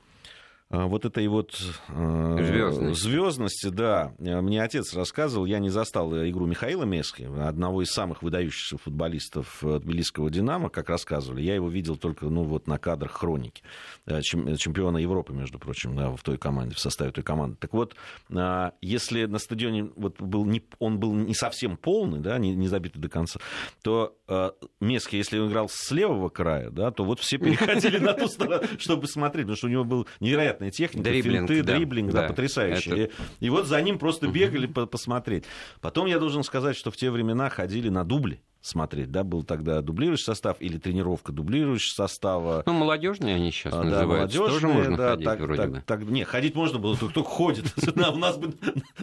вот 0.71 1.05
этой 1.05 1.27
вот 1.29 1.59
э, 1.89 2.93
звездности, 2.95 3.69
да. 3.69 4.13
Мне 4.19 4.63
отец 4.63 4.95
рассказывал, 4.95 5.47
я 5.47 5.59
не 5.59 5.71
застал 5.71 6.15
игру 6.29 6.47
Михаила 6.47 6.85
Мески, 6.85 7.29
одного 7.41 7.83
из 7.83 7.89
самых 7.89 8.23
выдающихся 8.23 8.79
футболистов 8.79 9.63
тбилисского 9.63 10.31
«Динамо», 10.31 10.69
как 10.69 10.89
рассказывали. 10.91 11.43
Я 11.43 11.55
его 11.55 11.69
видел 11.69 11.97
только 11.97 12.27
ну, 12.27 12.43
вот 12.45 12.67
на 12.67 12.79
кадрах 12.79 13.13
хроники. 13.13 13.63
Э, 14.07 14.21
чемпиона 14.23 14.99
Европы, 14.99 15.33
между 15.33 15.59
прочим, 15.59 15.97
да, 15.97 16.11
в 16.11 16.23
той 16.23 16.39
команде, 16.39 16.75
в 16.75 16.81
составе 16.81 17.11
той 17.13 17.25
команды. 17.25 17.57
Так 17.59 17.73
вот, 17.73 17.95
а, 18.35 18.73
если 18.81 19.27
на 19.27 19.39
стадионе 19.39 19.91
вот 19.97 20.21
был 20.21 20.45
не, 20.45 20.63
он 20.79 20.99
был 20.99 21.15
не 21.15 21.35
совсем 21.35 21.77
полный, 21.77 22.21
да, 22.21 22.39
не, 22.39 22.55
не 22.55 22.69
забитый 22.69 23.01
до 23.01 23.09
конца, 23.09 23.41
то 23.83 24.17
э, 24.29 24.51
Мески, 24.81 25.17
если 25.17 25.39
он 25.39 25.49
играл 25.49 25.69
с 25.71 25.91
левого 25.91 26.29
края, 26.29 26.71
да, 26.71 26.91
то 26.91 27.05
вот 27.05 27.21
все 27.21 27.39
переходили 27.39 27.99
на 27.99 28.13
ту 28.13 28.29
сторону, 28.29 28.67
чтобы 28.79 29.07
смотреть, 29.07 29.47
потому 29.47 29.57
что 29.57 29.67
у 29.67 29.71
него 29.71 29.85
был 29.85 30.07
невероятный 30.21 30.58
невероятная 30.59 30.71
техника, 30.71 31.11
дриблинг, 31.11 31.49
финты, 31.49 31.63
да, 31.63 31.77
дриблинг, 31.77 32.13
да, 32.13 32.23
да 32.23 32.29
потрясающий. 32.29 32.91
Это... 32.91 33.13
И, 33.41 33.47
и 33.47 33.51
вот 33.51 33.67
за 33.67 33.81
ним 33.81 33.99
просто 33.99 34.29
бегали 34.29 34.67
угу. 34.67 34.87
посмотреть. 34.87 35.45
Потом 35.81 36.07
я 36.07 36.19
должен 36.19 36.43
сказать, 36.43 36.77
что 36.77 36.91
в 36.91 36.97
те 36.97 37.11
времена 37.11 37.49
ходили 37.49 37.89
на 37.89 38.05
дубли 38.05 38.43
смотреть, 38.69 39.11
да, 39.11 39.25
был 39.25 39.43
тогда 39.43 39.81
дублирующий 39.81 40.25
состав 40.25 40.57
или 40.61 40.79
тренировка 40.79 41.33
дублирующего 41.33 41.95
состава. 41.95 42.63
Ну, 42.67 42.73
молодежные 42.73 43.37
они 43.37 43.51
сейчас 43.51 43.75
а, 43.75 43.83
называются, 43.83 44.39
да, 44.39 44.45
тоже 44.45 44.69
можно 44.69 44.97
да, 44.97 45.11
ходить 45.11 45.25
так, 45.25 45.41
вроде 45.41 45.63
так, 45.63 45.71
бы. 45.71 45.83
Так, 45.87 46.03
не, 46.03 46.25
ходить 46.25 46.55
можно 46.55 46.79
было, 46.79 46.97
только 46.97 47.13
кто 47.13 47.25
ходит. 47.25 47.65
У 47.97 48.19
нас 48.19 48.37
бы 48.37 48.55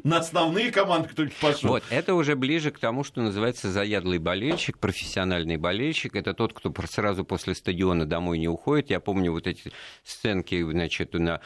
на 0.03 0.17
основные 0.17 0.71
команды 0.71 1.09
кто-нибудь 1.09 1.35
пошел. 1.37 1.69
Вот, 1.69 1.83
это 1.89 2.13
уже 2.13 2.35
ближе 2.35 2.71
к 2.71 2.79
тому, 2.79 3.03
что 3.03 3.21
называется 3.21 3.71
заядлый 3.71 4.19
болельщик, 4.19 4.77
профессиональный 4.77 5.57
болельщик. 5.57 6.15
Это 6.15 6.33
тот, 6.33 6.53
кто 6.53 6.73
сразу 6.87 7.25
после 7.25 7.55
стадиона 7.55 8.05
домой 8.05 8.37
не 8.37 8.47
уходит. 8.47 8.89
Я 8.89 8.99
помню 8.99 9.31
вот 9.31 9.47
эти 9.47 9.71
сценки, 10.03 10.61
значит, 10.63 11.13
на, 11.13 11.41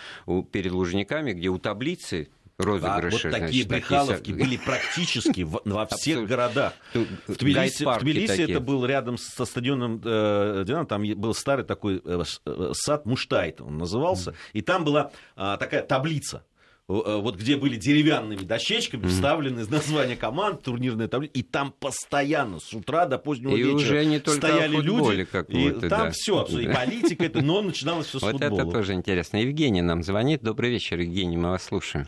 перед 0.52 0.72
Лужниками, 0.72 1.34
где 1.34 1.50
у 1.50 1.58
таблицы 1.58 2.30
розыгрыши. 2.60 3.30
Вот 3.30 3.40
такие 3.40 3.64
значит, 3.64 3.68
брехаловки 3.68 4.32
такие... 4.32 4.38
были 4.38 4.58
практически 4.58 5.42
в, 5.42 5.62
во 5.64 5.86
всех 5.88 6.28
городах. 6.28 6.74
В 6.94 7.36
Тбилиси, 7.36 7.84
в 7.84 8.00
Тбилиси 8.00 8.42
это 8.42 8.60
был 8.60 8.86
рядом 8.86 9.18
со 9.18 9.46
стадионом 9.46 10.02
э, 10.04 10.64
Динамо, 10.68 10.86
там 10.86 11.04
был 11.16 11.34
старый 11.34 11.66
такой 11.66 12.02
э, 12.04 12.24
э, 12.46 12.72
сад 12.74 13.06
Муштайт, 13.06 13.62
он 13.62 13.78
назывался, 13.78 14.34
и 14.54 14.62
там 14.62 14.84
была 14.84 15.12
а, 15.36 15.58
такая 15.58 15.82
таблица 15.82 16.44
вот 16.88 17.36
где 17.36 17.56
были 17.56 17.76
деревянными 17.76 18.40
дощечками 18.40 19.06
вставлены 19.06 19.64
названия 19.68 20.16
команд, 20.16 20.64
турнирная 20.64 21.08
таблица, 21.08 21.34
и 21.34 21.44
там 21.44 21.72
постоянно 21.80 22.60
с 22.60 22.74
утра 22.74 23.06
до 23.06 23.20
позднего 23.20 23.56
и 23.56 23.62
вечера 23.62 23.76
уже 23.76 24.06
не 24.06 24.20
только 24.20 24.48
стояли 24.48 24.78
люди, 24.78 25.28
и 25.50 25.72
там 25.88 25.90
да. 25.90 26.12
все, 26.12 26.44
и 26.46 26.66
политика, 26.66 27.26
это, 27.26 27.42
но 27.44 27.62
начиналось 27.62 28.08
все 28.08 28.18
с 28.18 28.22
вот 28.24 28.32
футбола. 28.32 28.62
это 28.62 28.72
тоже 28.72 28.94
интересно. 28.94 29.38
Евгений 29.38 29.84
нам 29.84 30.02
звонит. 30.02 30.42
Добрый 30.42 30.72
вечер, 30.72 31.00
Евгений, 31.00 31.38
мы 31.38 31.52
вас 31.52 31.64
слушаем. 31.64 32.08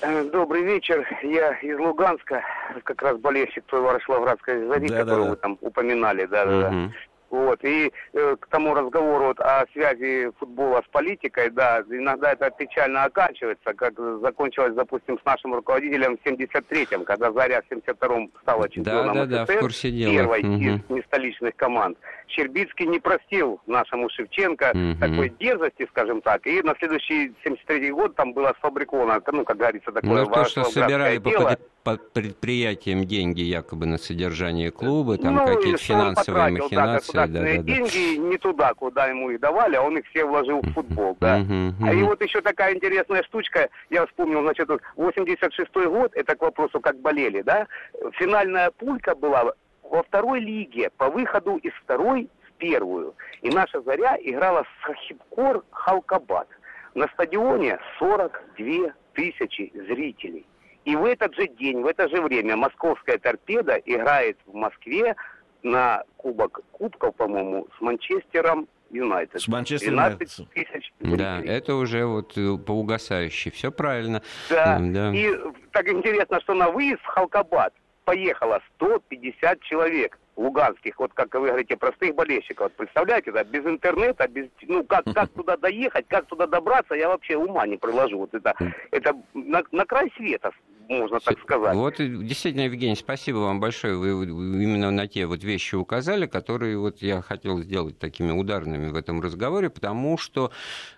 Э, 0.00 0.24
добрый 0.24 0.62
вечер. 0.62 1.06
Я 1.22 1.52
из 1.58 1.78
Луганска, 1.78 2.42
как 2.84 3.02
раз 3.02 3.18
болельщик 3.18 3.64
той 3.66 3.80
Ворошиловградской 3.80 4.66
зари, 4.66 4.88
да, 4.88 4.98
которую 4.98 5.18
да, 5.18 5.24
да. 5.24 5.30
вы 5.30 5.36
там 5.36 5.58
упоминали. 5.60 6.26
Да, 6.26 6.44
да, 6.44 6.70
да. 6.70 6.90
Вот. 7.34 7.64
И 7.64 7.92
э, 8.12 8.36
к 8.38 8.46
тому 8.46 8.74
разговору 8.74 9.26
вот, 9.26 9.40
о 9.40 9.64
связи 9.72 10.30
футбола 10.38 10.82
с 10.86 10.90
политикой, 10.90 11.50
да, 11.50 11.82
иногда 11.90 12.32
это 12.32 12.50
печально 12.50 13.04
оканчивается, 13.04 13.74
как 13.74 13.94
закончилось, 14.20 14.74
допустим, 14.74 15.18
с 15.18 15.24
нашим 15.24 15.54
руководителем 15.54 16.16
в 16.16 16.26
73-м, 16.26 17.04
когда 17.04 17.32
Заря 17.32 17.62
в 17.62 17.72
72-м 17.72 18.30
стала 18.42 18.68
чемпионом 18.68 19.14
да, 19.14 19.26
да, 19.26 19.44
СССР, 19.44 19.46
да, 19.46 19.56
в 19.56 19.60
курсе 19.60 19.90
дела. 19.90 20.12
первой 20.12 20.40
угу. 20.42 20.62
из 20.62 20.80
нестоличных 20.90 21.56
команд. 21.56 21.98
Щербицкий 22.28 22.86
не 22.86 23.00
простил 23.00 23.60
нашему 23.66 24.08
Шевченко 24.10 24.72
угу. 24.72 25.00
такой 25.00 25.30
дерзости, 25.40 25.86
скажем 25.90 26.22
так, 26.22 26.46
и 26.46 26.62
на 26.62 26.74
следующий 26.78 27.32
73-й 27.44 27.90
год 27.90 28.14
там 28.14 28.32
было 28.32 28.54
сфабриковано, 28.58 29.20
ну, 29.32 29.44
как 29.44 29.56
говорится, 29.56 29.90
такое 29.90 30.24
ну, 30.24 30.30
то, 30.30 30.44
что 30.44 30.64
собирали 30.64 31.18
дело. 31.18 31.50
по 31.50 31.58
предприятиям 31.84 33.04
деньги 33.04 33.42
якобы 33.42 33.86
на 33.86 33.98
содержание 33.98 34.70
клуба, 34.70 35.18
там 35.18 35.34
ну, 35.34 35.46
какие-то 35.46 35.78
финансовые 35.78 36.44
потратил, 36.44 36.64
махинации. 36.64 37.12
Да, 37.12 37.26
да, 37.26 37.40
да, 37.40 37.56
деньги 37.58 38.16
да. 38.16 38.22
не 38.22 38.38
туда, 38.38 38.74
куда 38.74 39.06
ему 39.06 39.30
их 39.30 39.40
давали, 39.40 39.76
а 39.76 39.82
он 39.82 39.98
их 39.98 40.06
все 40.06 40.24
вложил 40.24 40.60
в 40.62 40.72
футбол, 40.72 41.16
да. 41.20 41.44
А 41.82 41.92
и 41.92 42.02
вот 42.02 42.22
еще 42.22 42.40
такая 42.40 42.74
интересная 42.74 43.22
штучка, 43.22 43.68
я 43.90 44.06
вспомнил, 44.06 44.40
значит, 44.42 44.68
86-й 44.96 45.86
год, 45.86 46.12
это 46.14 46.34
к 46.34 46.42
вопросу, 46.42 46.80
как 46.80 46.98
болели, 47.00 47.42
да, 47.42 47.66
финальная 48.12 48.70
пулька 48.70 49.14
была 49.14 49.52
во 49.82 50.02
второй 50.02 50.40
лиге 50.40 50.90
по 50.96 51.10
выходу 51.10 51.56
из 51.56 51.72
второй 51.84 52.28
в 52.48 52.52
первую. 52.58 53.14
И 53.42 53.50
наша 53.50 53.82
«Заря» 53.82 54.16
играла 54.20 54.64
с 54.64 54.84
Хахибкор 54.84 55.62
Халкабад. 55.70 56.48
На 56.94 57.08
стадионе 57.08 57.78
42 57.98 58.92
тысячи 59.14 59.72
зрителей. 59.74 60.46
И 60.84 60.96
в 60.96 61.04
этот 61.04 61.34
же 61.34 61.48
день, 61.48 61.80
в 61.80 61.86
это 61.86 62.08
же 62.08 62.20
время 62.20 62.56
московская 62.56 63.18
торпеда 63.18 63.76
играет 63.84 64.38
в 64.46 64.54
Москве 64.54 65.16
на 65.62 66.04
Кубок 66.16 66.60
Кубков, 66.72 67.16
по-моему, 67.16 67.66
с 67.78 67.80
Манчестером 67.80 68.68
Юнайтед. 68.90 69.40
С 69.40 69.48
Манчестером 69.48 70.18
тысяч. 70.18 70.92
Да, 71.00 71.40
это 71.42 71.74
уже 71.74 72.04
вот 72.04 72.36
э, 72.36 72.56
по 72.58 72.72
угасающей. 72.72 73.50
Все 73.50 73.72
правильно. 73.72 74.22
Да. 74.50 74.78
да. 74.78 75.12
И 75.14 75.30
так 75.72 75.88
интересно, 75.88 76.40
что 76.40 76.54
на 76.54 76.70
выезд 76.70 77.00
в 77.02 77.06
Халкабад 77.06 77.72
поехало 78.04 78.60
150 78.76 79.60
человек 79.62 80.18
луганских, 80.36 80.98
вот 80.98 81.12
как 81.14 81.34
вы 81.34 81.48
говорите, 81.48 81.76
простых 81.76 82.14
болельщиков. 82.14 82.64
Вот 82.64 82.72
представляете, 82.74 83.32
да, 83.32 83.44
без 83.44 83.64
интернета, 83.64 84.28
без, 84.28 84.48
ну, 84.62 84.84
как, 84.84 85.04
как 85.14 85.28
туда 85.34 85.56
доехать, 85.56 86.06
как 86.08 86.26
туда 86.26 86.46
добраться, 86.46 86.94
я 86.94 87.08
вообще 87.08 87.36
ума 87.36 87.66
не 87.66 87.76
приложу. 87.76 88.18
Вот 88.18 88.34
это, 88.34 88.54
это 88.90 89.14
на, 89.32 89.62
на 89.70 89.84
край 89.84 90.12
света 90.16 90.50
можно 90.88 91.20
так 91.20 91.38
сказать. 91.40 91.74
Вот 91.74 91.96
действительно, 91.98 92.62
Евгений, 92.62 92.96
спасибо 92.96 93.38
вам 93.38 93.60
большое. 93.60 93.96
Вы 93.96 94.24
именно 94.24 94.90
на 94.90 95.06
те 95.06 95.26
вот 95.26 95.42
вещи 95.44 95.74
указали, 95.74 96.26
которые 96.26 96.78
вот 96.78 97.02
я 97.02 97.22
хотел 97.22 97.60
сделать 97.60 97.98
такими 97.98 98.30
ударными 98.30 98.88
в 98.88 98.96
этом 98.96 99.20
разговоре, 99.20 99.70
потому 99.70 100.18
что 100.18 100.50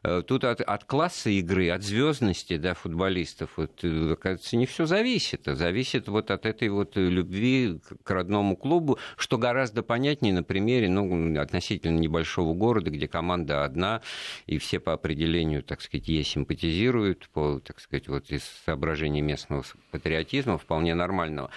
э, 0.02 0.22
тут 0.26 0.44
от, 0.44 0.60
от 0.60 0.84
класса 0.84 1.30
игры, 1.30 1.70
от 1.70 1.82
звездности 1.82 2.56
да, 2.56 2.74
футболистов, 2.74 3.50
вот, 3.56 3.80
э, 3.82 4.16
кажется, 4.20 4.56
не 4.56 4.66
все 4.66 4.86
зависит. 4.86 5.42
Зависит 5.44 6.08
вот 6.08 6.30
от 6.30 6.46
этой 6.46 6.68
вот 6.68 6.96
любви 6.96 7.80
к 8.02 8.10
родному 8.10 8.56
клубу, 8.56 8.98
что 9.16 9.38
гораздо 9.38 9.82
понятнее 9.82 10.34
на 10.34 10.42
примере 10.42 10.88
ну, 10.88 11.40
относительно 11.40 11.98
небольшого 11.98 12.54
города, 12.54 12.90
где 12.90 13.08
команда 13.08 13.64
одна, 13.64 14.02
и 14.46 14.58
все 14.58 14.80
по 14.80 14.92
определению, 14.92 15.62
так 15.62 15.80
сказать, 15.80 16.08
ей 16.08 16.24
симпатизируют, 16.24 17.28
по, 17.32 17.60
так 17.60 17.80
сказать, 17.80 18.08
вот 18.08 18.30
из 18.30 18.42
соображений 18.64 19.22
местного 19.22 19.62
патриотизма 19.90 20.58
вполне 20.58 20.94
нормального. 20.94 21.50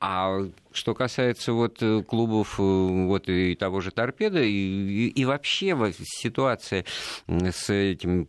А 0.00 0.38
что 0.76 0.94
касается 0.94 1.52
вот 1.52 1.82
э, 1.82 2.02
клубов 2.02 2.60
э, 2.60 2.62
вот 2.62 3.28
и 3.28 3.54
того 3.54 3.80
же 3.80 3.90
торпеда 3.90 4.42
и, 4.42 4.50
и, 4.50 5.08
и 5.08 5.24
вообще 5.24 5.76
ситуация 6.04 6.84
с 7.26 7.70
этим 7.70 8.26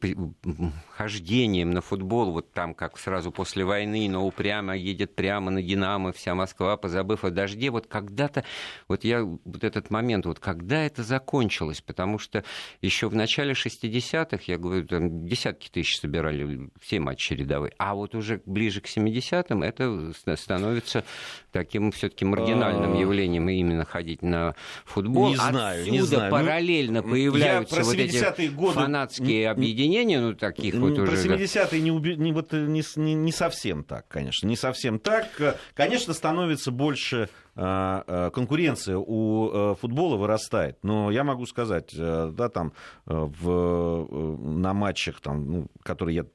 хождением 0.98 1.72
на 1.72 1.82
футбол, 1.82 2.32
вот 2.32 2.52
там 2.54 2.74
как 2.74 2.98
сразу 2.98 3.32
после 3.32 3.64
войны, 3.64 4.08
но 4.10 4.26
упрямо 4.26 4.76
едет 4.76 5.16
прямо 5.16 5.52
на 5.52 5.62
Динамо 5.62 6.12
вся 6.12 6.34
Москва, 6.34 6.76
позабыв 6.78 7.24
о 7.24 7.30
дожде, 7.30 7.70
вот 7.70 7.88
когда-то, 7.88 8.44
вот 8.88 9.04
я 9.04 9.24
вот 9.24 9.64
этот 9.64 9.92
момент, 9.92 10.26
вот 10.26 10.40
когда 10.40 10.84
это 10.84 11.04
закончилось, 11.04 11.82
потому 11.82 12.18
что 12.18 12.44
еще 12.82 13.10
в 13.10 13.16
начале 13.16 13.54
60-х, 13.54 14.44
я 14.48 14.58
говорю, 14.58 14.88
там 14.88 15.28
десятки 15.28 15.70
тысяч 15.70 16.00
собирали 16.00 16.70
все 16.82 17.00
матчи 17.00 17.34
рядовые, 17.34 17.74
а 17.78 17.94
вот 17.94 18.16
уже 18.16 18.42
ближе 18.46 18.82
к 18.82 18.88
70-м 18.88 19.62
это 19.62 20.14
становится 20.36 21.04
таким 21.52 21.92
все-таки 21.92 22.26
маргинальным 22.38 22.94
а... 22.94 23.00
явлением 23.00 23.50
именно 23.50 23.86
ходить 23.86 24.22
на 24.22 24.56
футбол. 24.86 25.30
Не 25.30 25.36
знаю, 25.36 25.82
Отсюда 25.82 25.92
не 25.92 26.02
знаю. 26.02 26.32
Ну, 26.32 26.38
параллельно 26.38 27.02
ну, 27.02 27.10
появляются 27.10 27.84
вот 27.84 27.96
эти 27.96 28.48
годы... 28.48 28.74
фанатские 28.74 29.50
объединения, 29.50 30.20
ну, 30.20 30.34
таких 30.34 30.76
вот 30.76 30.96
про 30.96 31.04
уже... 31.04 31.28
Про 31.28 31.36
70-е 31.36 31.82
не, 31.82 31.92
уби... 31.92 32.16
не, 32.16 32.32
вот, 32.32 32.54
не, 32.54 32.84
не, 32.96 33.14
не 33.14 33.32
совсем 33.32 33.84
так, 33.84 34.08
конечно, 34.08 34.48
не 34.48 34.56
совсем 34.56 35.00
так. 35.00 35.28
Конечно, 35.74 36.14
становится 36.14 36.72
больше 36.72 37.30
а, 37.60 38.04
а, 38.06 38.30
конкуренция 38.30 38.98
у 38.98 39.72
э, 39.72 39.76
футбола 39.82 40.16
вырастает. 40.16 40.78
Но 40.84 41.10
я 41.10 41.24
могу 41.24 41.48
сказать, 41.48 41.92
э, 41.98 42.32
да, 42.32 42.50
там 42.50 42.72
э, 43.08 43.14
в, 43.16 44.38
на 44.40 44.74
матчах, 44.76 45.20
там, 45.22 45.52
ну, 45.52 45.68
которые 45.82 46.16
я 46.18 46.26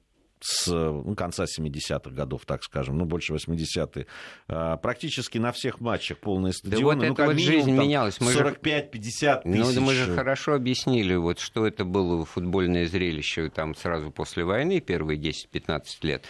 с 0.43 0.66
ну, 0.68 1.14
конца 1.14 1.45
70-х 1.45 2.11
годов, 2.11 2.45
так 2.47 2.62
скажем, 2.62 2.99
ну, 2.99 3.05
больше 3.05 3.34
80-е. 3.34 4.07
А, 4.49 4.76
практически 4.76 5.38
на 5.38 5.53
всех 5.53 5.80
матчах 5.80 6.18
полные 6.18 6.53
стадионы. 6.53 6.82
Да 6.82 7.07
вот 7.07 7.09
ну, 7.09 7.14
как 7.14 7.26
вот 7.26 7.36
минимум, 7.36 7.55
жизнь 7.55 7.76
там, 7.76 7.84
менялась. 7.84 8.18
45-50 8.18 8.90
тысяч. 8.93 9.43
Ну, 9.45 9.80
мы 9.80 9.95
же 9.95 10.14
хорошо 10.14 10.55
объяснили, 10.55 11.14
вот, 11.14 11.38
что 11.38 11.66
это 11.66 11.84
было 11.84 12.24
футбольное 12.24 12.86
зрелище 12.86 13.49
там 13.51 13.74
сразу 13.74 14.11
после 14.11 14.45
войны, 14.45 14.80
первые 14.80 15.18
10-15 15.18 15.82
лет. 16.03 16.26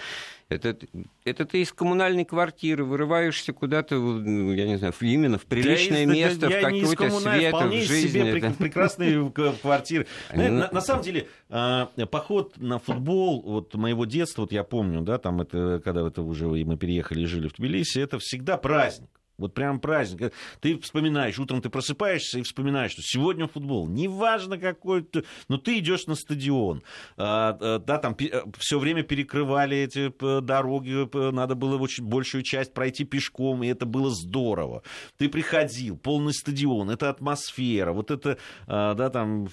Это, 0.49 0.76
это 1.24 1.45
ты 1.45 1.62
из 1.62 1.72
коммунальной 1.72 2.24
квартиры 2.24 2.84
вырываешься 2.84 3.53
куда-то, 3.53 3.97
ну, 3.97 4.53
я 4.53 4.66
не 4.66 4.76
знаю, 4.76 4.93
именно 5.01 5.38
в 5.38 5.47
приличное 5.47 6.07
да, 6.07 6.12
место, 6.12 6.49
я, 6.49 6.59
в 6.59 6.62
какой-то 6.62 7.11
свет, 7.20 7.55
в 7.55 7.72
жизни. 7.72 8.09
себе 8.09 8.38
это... 8.38 8.51
прекрасные 8.53 9.30
квартиры. 9.30 10.07
На, 10.34 10.70
на 10.70 10.80
самом 10.80 11.03
деле, 11.03 11.28
а, 11.49 11.86
поход 12.11 12.55
на 12.59 12.78
футбол 12.78 13.43
вот 13.43 13.74
моего 13.74 14.05
детства, 14.05 14.43
вот 14.43 14.53
я 14.53 14.64
помню, 14.64 15.01
да, 15.01 15.18
там 15.18 15.40
это, 15.40 15.80
когда 15.84 16.07
это 16.07 16.22
уже 16.22 16.47
мы 16.47 16.76
переехали 16.76 17.22
и 17.22 17.26
жили 17.26 17.49
в 17.49 17.55
Тбилиси, 17.55 17.99
это 17.99 18.18
всегда 18.18 18.57
праздник. 18.57 19.11
Вот 19.43 19.55
прям 19.55 19.80
праздник. 19.80 20.32
Ты 20.61 20.78
вспоминаешь, 20.78 21.38
утром 21.38 21.61
ты 21.61 21.68
просыпаешься 21.68 22.38
и 22.38 22.43
вспоминаешь, 22.43 22.93
что 22.93 23.03
сегодня 23.03 23.47
футбол. 23.47 23.88
Неважно 23.88 24.59
какой 24.59 25.03
ты, 25.03 25.24
но 25.49 25.59
ты 25.59 25.78
идешь 25.78 26.07
на 26.07 26.14
стадион. 26.14 26.82
А, 27.16 27.57
а, 27.61 27.78
да, 27.78 27.99
там 27.99 28.16
э, 28.18 28.43
все 28.59 28.78
время 28.78 29.03
перекрывали 29.03 29.76
эти 29.76 30.12
дороги, 30.40 31.09
надо 31.32 31.55
было 31.55 31.78
очень 31.78 32.05
большую 32.05 32.43
часть 32.43 32.72
пройти 32.72 33.05
пешком, 33.05 33.62
и 33.62 33.68
это 33.68 33.86
было 33.86 34.11
здорово. 34.11 34.82
Ты 35.18 35.28
приходил, 35.28 35.97
полный 35.97 36.32
стадион, 36.32 36.90
это 36.90 37.11
атмосфера, 37.11 37.93
вот 37.93 38.11
это, 38.11 38.38
а, 38.66 38.95
да, 38.95 39.11
там, 39.11 39.49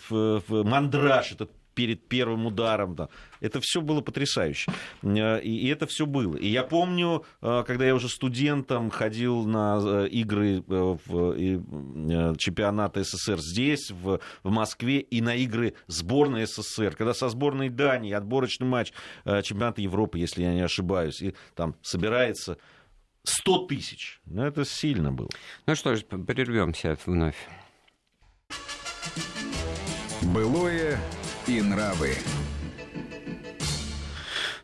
мандраж, 0.49 1.33
этот 1.33 1.51
перед 1.80 2.09
первым 2.09 2.45
ударом. 2.45 2.93
Да. 2.93 3.07
Это 3.39 3.61
все 3.61 3.80
было 3.80 4.01
потрясающе. 4.01 4.69
Э, 5.01 5.39
и, 5.39 5.69
это 5.69 5.88
все 5.88 6.05
было. 6.05 6.36
И 6.36 6.49
я 6.49 6.63
помню, 6.63 7.23
э, 7.41 7.63
когда 7.65 7.86
я 7.86 7.95
уже 7.95 8.09
студентом 8.09 8.89
ходил 8.89 9.45
на 9.45 9.80
э, 9.82 10.07
игры 10.09 10.61
в 10.67 12.36
чемпионата 12.36 13.01
СССР 13.01 13.39
здесь, 13.39 13.91
в, 13.91 14.19
в 14.43 14.49
Москве, 14.49 14.99
и 14.99 15.21
на 15.21 15.36
игры 15.36 15.73
сборной 15.88 16.47
СССР, 16.47 16.95
когда 16.97 17.13
со 17.13 17.30
сборной 17.30 17.69
Дании 17.69 18.11
отборочный 18.11 18.67
матч 18.67 18.91
чемпионата 19.23 19.82
Европы, 19.82 20.19
если 20.19 20.43
я 20.43 20.53
не 20.53 20.61
ошибаюсь, 20.61 21.21
и 21.21 21.34
там 21.55 21.75
собирается 21.82 22.57
100 23.23 23.67
тысяч. 23.67 24.19
Ну, 24.25 24.43
это 24.43 24.65
сильно 24.65 25.13
было. 25.13 25.30
Ну 25.65 25.75
что 25.75 25.95
ж, 25.95 26.03
прервемся 26.03 26.97
вновь. 27.05 27.38
Былое 30.34 30.99
и 31.47 31.61
нравы. 31.61 32.15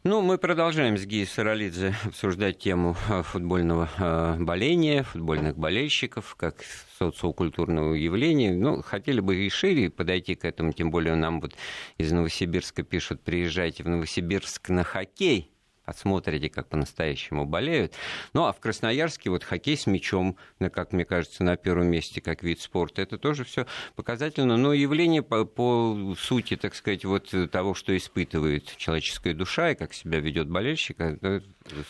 Ну, 0.04 0.22
мы 0.22 0.38
продолжаем 0.38 1.00
с 1.00 1.06
Гией 1.08 1.26
Саралидзе 1.26 1.96
обсуждать 2.06 2.60
тему 2.60 2.96
э, 3.10 3.24
футбольного 3.24 3.90
э, 3.98 4.36
боления, 4.40 5.02
футбольных 5.02 5.58
болельщиков, 5.58 6.36
как 6.36 6.58
социокультурного 7.00 7.96
явления. 7.96 8.54
Ну, 8.54 8.84
хотели 8.84 9.20
бы 9.20 9.36
и 9.36 9.50
шире 9.50 9.90
подойти 9.90 10.36
к 10.36 10.46
этому, 10.46 10.74
тем 10.74 10.92
более 10.92 11.16
нам 11.16 11.42
вот 11.42 11.56
из 11.98 12.12
Новосибирска 12.12 12.84
пишут, 12.84 13.24
приезжайте 13.24 13.82
в 13.82 13.90
Новосибирск 13.90 14.70
на 14.70 14.84
хоккей 14.84 15.55
отсмотрите, 15.86 16.50
как 16.50 16.68
по-настоящему 16.68 17.46
болеют. 17.46 17.94
Ну, 18.34 18.46
а 18.46 18.54
в 18.54 18.60
Красноярске 18.60 19.30
вот 19.30 19.44
хоккей 19.44 19.78
с 19.78 19.88
мячом, 19.88 20.38
как 20.60 20.94
мне 20.94 21.06
кажется, 21.06 21.44
на 21.44 21.58
первом 21.58 21.88
месте 21.88 22.22
как 22.22 22.44
вид 22.44 22.62
спорта, 22.62 23.02
это 23.02 23.18
тоже 23.18 23.44
все 23.44 23.66
показательно. 23.96 24.58
Но 24.58 24.74
явление 24.74 25.22
по, 25.22 25.46
по 25.46 26.16
сути, 26.18 26.56
так 26.56 26.76
сказать, 26.76 27.06
вот 27.06 27.34
того, 27.52 27.74
что 27.74 27.96
испытывает 27.96 28.76
человеческая 28.78 29.34
душа 29.34 29.72
и 29.72 29.76
как 29.76 29.94
себя 29.94 30.20
ведет 30.20 30.50
болельщик, 30.50 31.00
это 31.00 31.44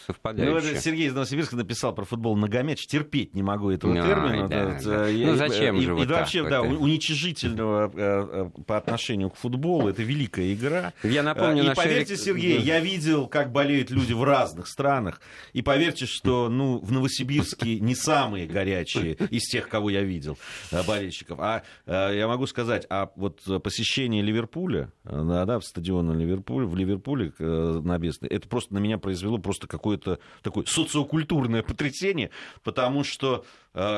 совпадающее. 0.06 0.74
Ну, 0.74 0.80
Сергей 0.80 1.08
из 1.08 1.14
Новосибирска 1.14 1.56
написал 1.56 1.94
про 1.94 2.06
футбол 2.06 2.36
многомяч. 2.36 2.86
Терпеть 2.88 3.36
не 3.36 3.44
могу 3.44 3.72
этого 3.72 3.94
а, 3.94 4.08
термина. 4.08 4.48
Да, 4.48 4.80
да. 4.84 5.08
Я, 5.08 5.28
ну, 5.28 5.36
зачем 5.36 5.78
и, 5.78 5.82
же 5.82 5.90
и, 5.90 5.92
вот 5.92 6.04
и 6.04 6.12
вообще, 6.12 6.42
так, 6.42 6.50
да, 6.50 6.62
вот, 6.62 6.80
уничижительного 6.80 7.92
э, 7.94 8.50
э, 8.56 8.64
по 8.64 8.78
отношению 8.78 9.30
к 9.30 9.36
футболу. 9.36 9.90
Это 9.90 10.04
великая 10.04 10.54
игра. 10.54 10.94
Я 11.04 11.24
напомню, 11.24 11.72
и 11.72 11.76
поверьте, 11.76 12.18
Сергей, 12.18 12.60
я 12.60 12.80
видел, 12.80 13.28
как 13.28 13.52
болеют 13.52 13.85
болеют 13.86 13.90
люди 13.92 14.14
в 14.14 14.24
разных 14.24 14.68
странах. 14.68 15.22
И 15.54 15.62
поверьте, 15.62 16.06
что 16.06 16.50
ну, 16.50 16.80
в 16.80 16.92
Новосибирске 16.92 17.80
не 17.80 17.96
самые 17.96 18.48
горячие 18.48 19.14
из 19.14 19.44
тех, 19.44 19.70
кого 19.70 19.90
я 19.90 20.02
видел, 20.02 20.38
э, 20.72 20.84
болельщиков. 20.84 21.40
А 21.40 21.64
э, 21.86 22.18
я 22.18 22.28
могу 22.28 22.48
сказать, 22.48 22.86
а 22.90 23.12
вот 23.16 23.42
посещение 23.64 24.22
Ливерпуля, 24.22 24.92
э, 25.06 25.44
да, 25.46 25.60
в 25.60 25.64
стадион 25.64 26.18
Ливерпуля, 26.18 26.66
в 26.66 26.76
Ливерпуле 26.76 27.34
на 27.40 27.98
Бесной, 27.98 28.30
это 28.30 28.48
просто 28.48 28.74
на 28.74 28.80
меня 28.80 28.98
произвело 28.98 29.38
просто 29.38 29.68
какое-то 29.68 30.20
такое 30.42 30.66
социокультурное 30.66 31.64
потрясение, 31.64 32.30
потому 32.64 33.04
что 33.04 33.46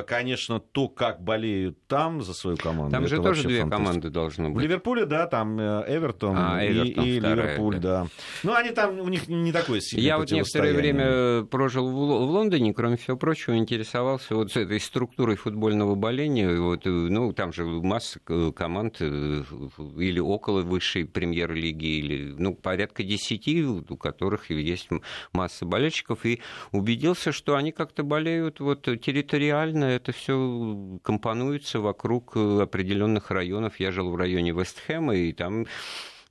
конечно, 0.07 0.59
то, 0.59 0.88
как 0.88 1.21
болеют 1.21 1.78
там 1.88 2.23
за 2.23 2.34
свою 2.34 2.57
команду. 2.57 2.91
Там 2.91 3.07
же 3.07 3.21
тоже 3.21 3.43
две 3.43 3.65
команды 3.65 4.09
должны 4.09 4.49
быть. 4.49 4.57
В 4.57 4.59
Ливерпуле, 4.59 5.05
да, 5.05 5.28
там 5.28 5.59
э, 5.59 5.86
Эвертон, 5.88 6.36
а, 6.36 6.65
Эвертон 6.65 7.03
и, 7.03 7.09
и 7.09 7.19
Ливерпуль, 7.19 7.75
да. 7.78 8.03
да. 8.03 8.07
Ну, 8.43 8.55
они 8.55 8.71
там, 8.71 8.99
у 8.99 9.07
них 9.07 9.28
не 9.28 9.51
такое 9.51 9.80
сильное 9.82 10.05
Я 10.05 10.17
вот 10.17 10.32
некоторое 10.32 10.73
время 10.73 11.43
прожил 11.43 11.89
в 11.89 12.32
Лондоне, 12.32 12.73
кроме 12.73 12.97
всего 12.97 13.17
прочего, 13.17 13.55
интересовался 13.55 14.36
вот 14.36 14.55
этой 14.57 14.80
структурой 14.80 15.36
футбольного 15.36 15.93
боления. 15.93 16.59
Вот, 16.59 16.88
э, 16.88 16.89
ну, 16.89 17.32
там 17.34 17.53
же 17.53 17.65
масса 17.65 18.19
команд 18.19 18.99
или 18.99 20.19
около 20.19 20.61
высшей 20.61 21.05
премьер-лиги, 21.05 21.86
или, 21.86 22.34
ну, 22.38 22.55
порядка 22.55 23.03
десяти, 23.03 23.63
у 23.63 23.97
которых 23.97 24.49
есть 24.49 24.89
масса 25.34 25.65
болельщиков, 25.65 26.25
и 26.25 26.41
убедился, 26.71 27.32
что 27.32 27.55
они 27.55 27.71
как-то 27.71 28.03
болеют 28.03 28.59
вот 28.59 28.84
территориально 28.84 29.66
реально 29.68 29.86
это 29.86 30.11
все 30.11 30.99
компонуется 31.03 31.80
вокруг 31.80 32.36
э, 32.36 32.61
определенных 32.61 33.32
районов. 33.32 33.80
Я 33.80 33.91
жил 33.91 34.09
в 34.09 34.15
районе 34.15 34.51
Вестхэма, 34.51 35.15
и 35.15 35.34
там 35.34 35.65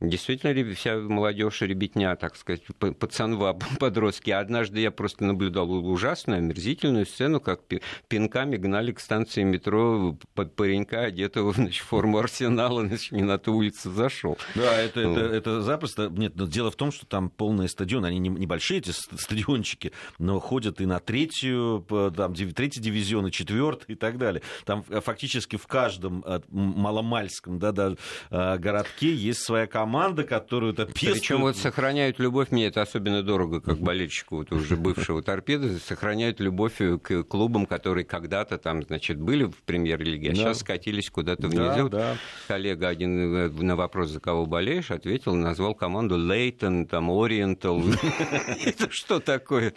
действительно 0.01 0.75
вся 0.75 0.97
молодежь, 0.97 1.63
ребятня, 1.63 2.17
так 2.17 2.37
сказать, 2.37 2.63
пацанва, 2.99 3.55
подростки. 3.79 4.31
Однажды 4.31 4.81
я 4.81 4.91
просто 4.91 5.25
наблюдал 5.25 5.71
ужасную, 5.71 6.39
омерзительную 6.39 7.07
сцену, 7.07 7.41
как 7.41 7.61
пинками 8.09 8.57
гнали 8.57 8.93
к 8.93 9.01
станции 9.01 9.43
метро 9.43 10.19
паренька, 10.57 11.03
одетого 11.03 11.53
значит, 11.55 11.85
в 11.85 11.89
форму 11.89 12.19
арсенала, 12.19 12.87
значит, 12.87 13.13
не 13.13 13.23
на 13.23 13.39
ту 13.39 13.55
улицу 13.55 13.91
зашел. 13.91 14.39
Да, 14.55 14.79
это, 14.81 15.01
это, 15.01 15.21
это 15.21 15.63
запросто. 15.63 16.09
Нет, 16.09 16.37
но 16.37 16.47
дело 16.47 16.71
в 16.71 16.77
том, 16.77 16.93
что 16.93 17.07
там 17.07 17.31
полные 17.31 17.69
стадионы, 17.69 18.07
они 18.07 18.19
небольшие, 18.19 18.79
эти 18.79 18.91
стадиончики, 18.91 19.93
но 20.19 20.41
ходят 20.41 20.81
и 20.81 20.87
на 20.87 21.01
третью, 21.01 21.85
там, 22.17 22.35
третий 22.35 22.81
дивизион, 22.81 23.29
и 23.29 23.31
четвертый 23.31 23.93
и 23.93 23.95
так 23.95 24.19
далее. 24.19 24.43
Там 24.65 24.83
фактически 24.83 25.57
в 25.57 25.67
каждом 25.67 26.23
э, 26.27 26.41
маломальском 26.49 27.59
да, 27.59 27.73
да, 27.73 27.95
э, 28.31 28.59
городке 28.59 29.15
есть 29.15 29.41
своя 29.41 29.67
команда, 29.67 29.86
которую 30.25 30.73
это 30.73 30.87
пестуют. 30.87 31.19
Причем 31.19 31.41
вот 31.41 31.57
сохраняют 31.57 32.19
любовь, 32.19 32.51
мне 32.51 32.67
это 32.67 32.83
особенно 32.83 33.23
дорого, 33.23 33.61
как 33.61 33.79
болельщику 33.79 34.37
вот 34.37 34.53
уже 34.53 34.77
бывшего 34.77 35.23
торпеды, 35.23 35.79
сохраняют 35.79 36.41
любовь 36.41 36.79
к 37.03 37.23
клубам, 37.25 37.67
которые 37.67 38.05
когда-то 38.05 38.59
там, 38.59 38.83
значит, 38.83 39.19
были 39.19 39.45
в 39.45 39.63
премьер-лиге, 39.65 40.31
а 40.31 40.33
да. 40.33 40.37
сейчас 40.37 40.61
скатились 40.61 41.11
куда-то 41.11 41.49
внизу. 41.49 41.89
Да, 41.89 41.99
да. 41.99 42.17
Коллега 42.49 42.89
один 42.89 43.35
э, 43.35 43.49
на 43.49 43.77
вопрос, 43.77 44.11
за 44.11 44.21
кого 44.21 44.47
болеешь, 44.47 44.91
ответил, 44.91 45.35
назвал 45.35 45.75
команду 45.75 46.17
Лейтон, 46.17 46.87
там, 46.87 47.11
Ориентал. 47.11 47.83
Это 48.65 48.91
что 48.91 49.21
такое? 49.21 49.73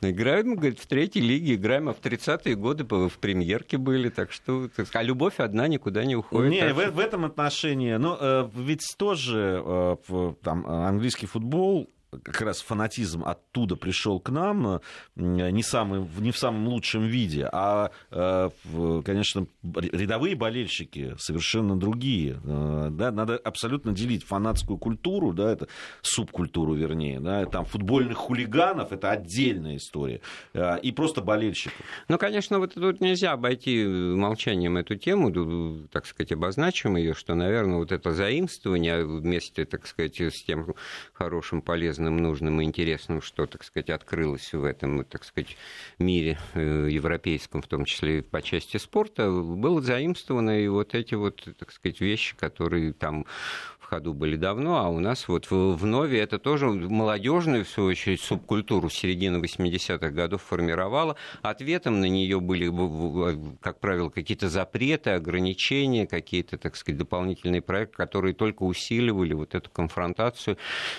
Играем, 0.00 0.54
говорит, 0.54 0.78
в 0.78 0.86
третьей 0.86 1.22
лиге, 1.22 1.54
играем, 1.54 1.88
а 1.88 1.92
в 1.92 2.00
30-е 2.00 2.54
годы 2.54 2.84
в 2.84 3.18
премьерке 3.18 3.76
были, 3.76 4.08
так 4.08 4.32
что... 4.32 4.68
А 4.92 5.02
любовь 5.02 5.34
одна 5.38 5.68
никуда 5.68 6.04
не 6.04 6.16
уходит. 6.16 6.50
Не, 6.50 6.72
в 6.72 6.98
этом 6.98 7.24
отношении, 7.24 7.94
ну, 7.94 8.16
э, 8.18 8.48
ведь 8.54 8.94
тоже 8.96 9.47
э, 9.48 10.34
там 10.42 10.66
английский 10.66 11.26
футбол 11.26 11.88
как 12.10 12.40
раз 12.40 12.60
фанатизм 12.60 13.24
оттуда 13.24 13.76
пришел 13.76 14.18
к 14.20 14.30
нам 14.30 14.80
не, 15.14 15.62
самый, 15.62 16.06
не 16.18 16.32
в 16.32 16.38
самом 16.38 16.68
лучшем 16.68 17.06
виде, 17.06 17.48
а, 17.52 17.90
э, 18.10 18.50
конечно, 19.04 19.46
рядовые 19.62 20.34
болельщики 20.34 21.14
совершенно 21.18 21.78
другие. 21.78 22.40
Э, 22.44 22.88
да, 22.90 23.10
надо 23.10 23.36
абсолютно 23.36 23.92
делить 23.92 24.24
фанатскую 24.24 24.78
культуру, 24.78 25.32
да, 25.32 25.52
это 25.52 25.68
субкультуру, 26.02 26.74
вернее, 26.74 27.20
да, 27.20 27.44
там 27.46 27.64
футбольных 27.64 28.16
хулиганов, 28.16 28.92
это 28.92 29.10
отдельная 29.10 29.76
история, 29.76 30.20
э, 30.54 30.80
и 30.80 30.92
просто 30.92 31.20
болельщиков. 31.20 31.84
Ну, 32.08 32.18
конечно, 32.18 32.58
вот 32.58 32.74
тут 32.74 33.00
нельзя 33.00 33.32
обойти 33.32 33.84
молчанием 33.84 34.76
эту 34.76 34.96
тему, 34.96 35.86
так 35.90 36.06
сказать, 36.06 36.32
обозначим 36.32 36.96
ее, 36.96 37.14
что, 37.14 37.34
наверное, 37.34 37.76
вот 37.76 37.92
это 37.92 38.12
заимствование 38.12 39.04
вместе, 39.04 39.64
так 39.64 39.86
сказать, 39.86 40.20
с 40.20 40.42
тем 40.44 40.74
хорошим, 41.12 41.60
полезным 41.60 41.97
полезным, 41.98 42.16
нужным 42.18 42.60
и 42.60 42.64
интересным, 42.64 43.20
что, 43.20 43.46
так 43.46 43.64
сказать, 43.64 43.90
открылось 43.90 44.52
в 44.52 44.64
этом, 44.64 45.04
так 45.04 45.24
сказать, 45.24 45.56
мире 45.98 46.38
э, 46.54 46.88
европейском, 46.90 47.62
в 47.62 47.66
том 47.66 47.84
числе 47.84 48.18
и 48.18 48.22
по 48.22 48.40
части 48.40 48.76
спорта, 48.76 49.30
было 49.30 49.80
заимствовано 49.80 50.60
и 50.60 50.68
вот 50.68 50.94
эти 50.94 51.14
вот, 51.14 51.46
так 51.58 51.72
сказать, 51.72 52.00
вещи, 52.00 52.36
которые 52.36 52.92
там 52.92 53.26
ходу 53.88 54.12
были 54.12 54.36
давно, 54.36 54.78
а 54.78 54.88
у 54.88 55.00
нас 55.00 55.28
вот 55.28 55.50
в, 55.50 55.84
Нове 55.86 56.20
это 56.20 56.38
тоже 56.38 56.66
молодежную, 56.66 57.64
в 57.64 57.68
свою 57.68 57.90
очередь, 57.90 58.20
субкультуру 58.20 58.90
середины 58.90 59.38
80-х 59.38 60.10
годов 60.10 60.42
формировала. 60.42 61.16
Ответом 61.42 62.00
на 62.00 62.08
нее 62.08 62.40
были, 62.40 62.70
как 63.60 63.80
правило, 63.80 64.10
какие-то 64.10 64.48
запреты, 64.48 65.10
ограничения, 65.10 66.06
какие-то, 66.06 66.58
так 66.58 66.76
сказать, 66.76 66.98
дополнительные 66.98 67.62
проекты, 67.62 67.96
которые 67.96 68.34
только 68.34 68.64
усиливали 68.64 69.32
вот 69.32 69.54
эту 69.54 69.70
конфронтацию. 69.70 70.58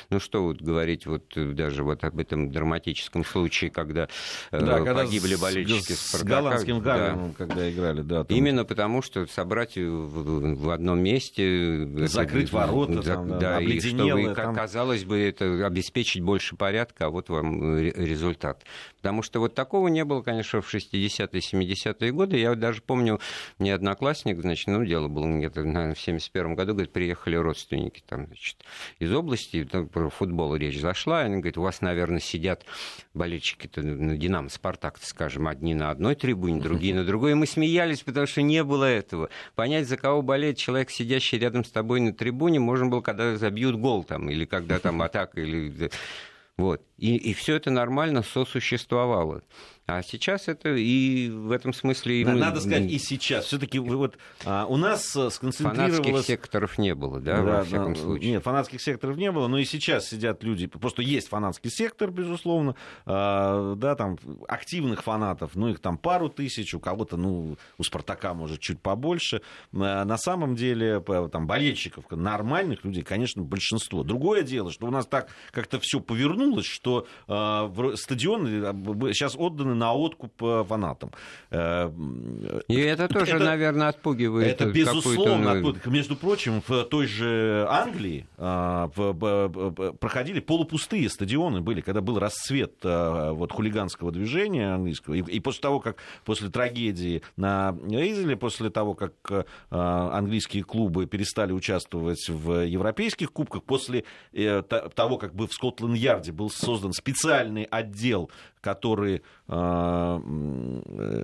Ну 0.09 0.19
что 0.19 0.43
вот 0.43 0.61
говорить 0.61 1.05
вот 1.05 1.25
даже 1.35 1.83
вот 1.83 2.03
об 2.03 2.19
этом 2.19 2.51
драматическом 2.51 3.23
случае, 3.23 3.69
когда, 3.69 4.09
э, 4.51 4.59
да, 4.59 4.77
когда 4.77 4.95
погибли 4.95 5.35
с, 5.35 5.41
болельщики 5.41 5.93
с, 5.93 6.17
с 6.17 6.23
голландским 6.23 6.79
Гарлемом, 6.79 7.35
да. 7.37 7.45
когда 7.45 7.71
играли, 7.71 8.01
да. 8.01 8.23
Там... 8.23 8.35
Именно 8.35 8.65
потому, 8.65 9.01
что 9.03 9.27
собрать 9.27 9.75
в, 9.77 10.55
в 10.55 10.69
одном 10.71 10.99
месте... 10.99 11.87
Закрыть 12.07 12.51
ворота 12.51 12.78
вот, 12.87 13.05
да, 13.05 13.15
там, 13.15 13.39
да, 13.39 13.61
и 13.61 13.79
чтобы, 13.79 14.33
там... 14.35 14.55
казалось 14.55 15.03
бы, 15.03 15.19
это 15.19 15.65
обеспечить 15.65 16.21
больше 16.21 16.55
порядка, 16.55 17.07
а 17.07 17.09
вот 17.09 17.29
вам 17.29 17.77
э, 17.77 17.91
результат. 17.91 18.63
Потому 19.01 19.21
что 19.21 19.39
вот 19.39 19.55
такого 19.55 19.87
не 19.87 20.03
было, 20.03 20.21
конечно, 20.21 20.61
в 20.61 20.73
60-е, 20.73 21.27
70-е 21.39 22.11
годы. 22.11 22.37
Я 22.37 22.55
даже 22.55 22.81
помню, 22.81 23.19
мне 23.57 23.73
одноклассник, 23.73 24.41
значит, 24.41 24.67
ну, 24.67 24.83
дело 24.83 25.07
было 25.07 25.25
где-то 25.37 25.61
в 25.61 25.99
71 25.99 26.55
году, 26.55 26.73
говорит, 26.73 26.91
приехали 26.91 27.35
родственники 27.35 28.03
там, 28.05 28.27
значит, 28.27 28.57
из 28.99 29.13
области, 29.13 29.63
там 29.63 29.87
про 29.87 30.09
футбол 30.09 30.55
речь 30.55 30.79
зашла, 30.79 31.23
и 31.23 31.25
они 31.25 31.37
говорят, 31.37 31.57
у 31.57 31.61
вас, 31.61 31.81
наверное, 31.81 32.19
сидят 32.19 32.65
болельщики-то 33.13 33.81
на 33.81 34.17
Динамо, 34.17 34.49
Спартак, 34.49 34.97
скажем, 35.01 35.47
одни 35.47 35.73
на 35.73 35.91
одной 35.91 36.15
трибуне, 36.15 36.61
другие 36.61 36.93
на 36.93 37.05
другой. 37.05 37.31
И 37.31 37.35
мы 37.35 37.47
смеялись, 37.47 38.01
потому 38.01 38.27
что 38.27 38.41
не 38.41 38.63
было 38.63 38.85
этого. 38.85 39.29
Понять, 39.55 39.87
за 39.87 39.97
кого 39.97 40.21
болеет 40.21 40.57
человек, 40.57 40.89
сидящий 40.89 41.37
рядом 41.39 41.63
с 41.63 41.71
тобой 41.71 42.01
на 42.01 42.13
трибуне, 42.13 42.59
можно 42.59 42.87
было, 42.87 43.01
когда 43.01 43.37
забьют 43.37 43.77
гол 43.77 44.03
там, 44.03 44.29
или 44.29 44.45
когда 44.45 44.79
там 44.79 45.01
атака, 45.01 45.39
или... 45.39 45.89
Вот. 46.59 46.81
И, 46.97 47.15
и 47.15 47.33
все 47.33 47.55
это 47.55 47.71
нормально 47.71 48.21
сосуществовало. 48.21 49.43
А 49.89 50.03
сейчас 50.03 50.47
это 50.47 50.69
и 50.75 51.29
в 51.29 51.51
этом 51.51 51.73
смысле... 51.73 52.23
Да, 52.23 52.33
Надо 52.33 52.59
сказать, 52.59 52.91
и 52.91 52.99
сейчас. 52.99 53.45
Все-таки 53.45 53.79
вот 53.79 54.17
а, 54.45 54.65
у 54.65 54.77
нас 54.77 55.15
э, 55.15 55.29
сконцентрировалось... 55.29 55.97
Фанатских 55.97 56.25
секторов 56.25 56.77
не 56.77 56.93
было, 56.93 57.19
да, 57.19 57.37
да 57.37 57.43
во 57.43 57.63
всяком 57.63 57.93
да, 57.93 57.99
случае? 57.99 58.31
Нет, 58.31 58.43
фанатских 58.43 58.81
секторов 58.81 59.17
не 59.17 59.31
было, 59.31 59.47
но 59.47 59.57
и 59.57 59.65
сейчас 59.65 60.07
сидят 60.07 60.43
люди... 60.43 60.67
Просто 60.67 61.01
есть 61.01 61.29
фанатский 61.29 61.71
сектор, 61.71 62.11
безусловно, 62.11 62.75
а, 63.05 63.75
да, 63.75 63.95
там 63.95 64.17
активных 64.47 65.03
фанатов, 65.03 65.55
ну, 65.55 65.69
их 65.69 65.79
там 65.79 65.97
пару 65.97 66.29
тысяч, 66.29 66.73
у 66.73 66.79
кого-то, 66.79 67.17
ну, 67.17 67.57
у 67.77 67.83
«Спартака», 67.83 68.33
может, 68.33 68.59
чуть 68.59 68.79
побольше. 68.81 69.41
А, 69.73 70.05
на 70.05 70.17
самом 70.17 70.55
деле, 70.55 71.03
там, 71.31 71.47
болельщиков, 71.47 72.05
нормальных 72.11 72.83
людей, 72.83 73.03
конечно, 73.03 73.41
большинство. 73.41 74.03
Другое 74.03 74.43
дело, 74.43 74.71
что 74.71 74.87
у 74.87 74.91
нас 74.91 75.07
так 75.07 75.29
как-то 75.51 75.79
все 75.81 75.99
повернулось, 75.99 76.65
что 76.65 77.07
а, 77.27 77.71
стадионы 77.95 78.49
сейчас 79.13 79.35
отданы 79.35 79.78
на 79.79 79.93
откуп 79.93 80.33
э, 80.43 80.63
фанатам. 80.67 81.11
Э, 81.49 81.91
И 82.67 82.75
это 82.75 83.07
тоже, 83.13 83.37
это, 83.37 83.45
наверное, 83.45 83.87
отпугивает. 83.87 84.47
Это 84.47 84.65
безусловно 84.65 85.51
отпугивает. 85.51 85.85
Между 85.87 86.15
прочим, 86.15 86.61
в 86.67 86.83
той 86.83 87.07
же 87.07 87.65
Англии 87.69 88.27
а, 88.37 88.87
проходили 89.99 90.39
полупустые 90.39 91.09
стадионы 91.09 91.61
были, 91.61 91.81
когда 91.81 92.01
был 92.01 92.19
расцвет 92.19 92.73
вот, 92.83 93.51
хулиганского 93.51 94.11
движения 94.11 94.73
английского. 94.73 95.15
И, 95.15 95.21
и 95.21 95.39
после 95.39 95.61
того, 95.61 95.79
как 95.79 95.97
после 96.25 96.49
трагедии 96.49 97.21
на 97.37 97.75
Эйзеле, 97.89 98.35
после 98.35 98.69
того, 98.69 98.93
как 98.93 99.47
английские 99.69 100.63
клубы 100.63 101.05
перестали 101.05 101.51
участвовать 101.51 102.27
в 102.29 102.65
европейских 102.65 103.31
кубках, 103.31 103.63
после 103.63 104.03
э, 104.33 104.61
того, 104.95 105.17
как 105.17 105.33
бы 105.33 105.47
в 105.47 105.53
Скотланд-Ярде 105.53 106.31
был 106.31 106.49
создан 106.49 106.93
специальный 106.93 107.63
отдел 107.63 108.29
который, 108.61 109.21
а, 109.47 110.21
э, 110.25 111.23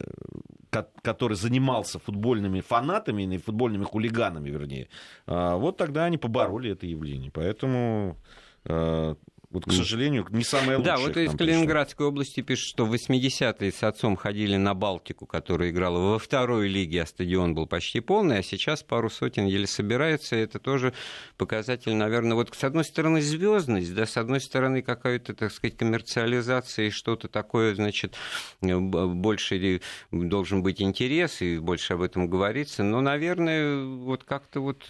который 1.02 1.36
занимался 1.36 2.00
футбольными 2.00 2.62
фанатами 2.62 3.24
и 3.24 3.38
футбольными 3.38 3.84
хулиганами, 3.84 4.50
вернее, 4.50 4.88
а, 5.28 5.56
вот 5.56 5.78
тогда 5.78 6.06
они 6.06 6.18
побороли 6.18 6.72
это 6.72 6.86
явление. 6.86 7.32
Поэтому 7.32 8.18
а, 8.66 9.16
вот, 9.56 9.66
к 9.66 9.72
сожалению, 9.72 10.28
не 10.30 10.44
самое 10.44 10.78
лучшее. 10.78 10.96
Да, 10.96 11.02
вот 11.02 11.18
из 11.18 11.32
Калининградской 11.36 11.98
пришло. 11.98 12.10
области 12.10 12.42
пишут, 12.42 12.70
что 12.70 12.86
в 12.86 12.94
80-е 12.94 13.72
с 13.72 13.84
отцом 13.84 14.16
ходили 14.16 14.58
на 14.58 14.74
Балтику, 14.74 15.26
которая 15.26 15.70
играла 15.72 15.98
во 16.12 16.20
второй 16.20 16.68
лиге, 16.68 17.02
а 17.04 17.06
стадион 17.06 17.56
был 17.56 17.66
почти 17.66 18.00
полный, 18.02 18.40
а 18.40 18.44
сейчас 18.44 18.84
пару 18.84 19.10
сотен 19.10 19.46
еле 19.46 19.66
собираются. 19.66 20.36
Это 20.36 20.60
тоже 20.60 20.94
показатель, 21.38 21.94
наверное, 21.96 22.36
вот 22.36 22.54
с 22.54 22.64
одной 22.64 22.84
стороны 22.84 23.22
звездность, 23.22 23.96
да, 23.96 24.06
с 24.06 24.18
одной 24.18 24.42
стороны 24.42 24.82
какая-то, 24.82 25.34
так 25.34 25.52
сказать, 25.52 25.78
коммерциализация 25.78 26.88
и 26.88 26.90
что-то 26.92 27.28
такое, 27.28 27.74
значит, 27.76 28.16
больше 28.62 29.82
должен 30.12 30.62
быть 30.62 30.82
интерес 30.82 31.42
и 31.42 31.58
больше 31.58 31.94
об 31.94 32.02
этом 32.02 32.28
говорится. 32.28 32.84
Но, 32.84 33.02
наверное, 33.02 33.86
вот 33.86 34.24
как-то 34.24 34.60
вот 34.60 34.84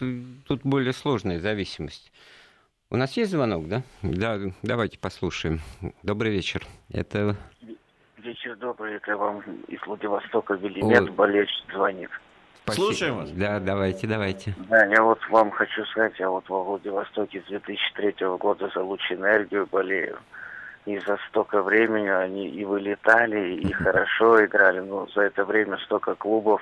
тут 0.47 0.61
более 0.63 0.93
сложная 0.93 1.39
зависимость. 1.39 2.11
У 2.96 2.98
нас 2.98 3.12
есть 3.18 3.32
звонок, 3.32 3.68
да? 3.68 3.82
Да, 4.04 4.39
давайте 4.64 4.98
послушаем. 4.98 5.60
Добрый 6.02 6.32
вечер. 6.32 6.66
Это... 6.89 7.36
Вечер 8.20 8.56
добрый, 8.56 8.96
это 8.96 9.18
вам 9.18 9.41
из 9.68 9.86
Владивостока 9.86 10.54
Велимет, 10.54 11.10
болеч 11.10 11.50
звонит. 11.74 12.10
Спасибо. 12.64 12.86
Слушаем 12.86 13.18
вас. 13.18 13.32
Да, 13.32 13.60
давайте, 13.60 14.08
давайте. 14.08 14.56
Да, 14.70 14.86
я 14.86 15.04
вот 15.04 15.20
вам 15.30 15.52
хочу 15.52 15.84
сказать, 15.88 16.14
я 16.20 16.30
вот 16.30 16.48
во 16.48 16.64
Владивостоке 16.64 17.41
с 17.41 17.50
2003 17.50 18.16
года 18.39 18.72
за 18.74 18.82
луч 18.82 19.02
энергию 19.12 19.68
болею. 19.70 20.18
И 20.86 20.98
за 21.00 21.18
столько 21.28 21.62
времени 21.64 22.08
они 22.08 22.48
и 22.48 22.64
вылетали, 22.64 23.56
и 23.56 23.74
хорошо 23.74 24.46
играли. 24.46 24.80
Но 24.80 25.06
за 25.14 25.24
это 25.24 25.43
время 25.43 25.78
столько 25.80 26.16
клубов 26.16 26.62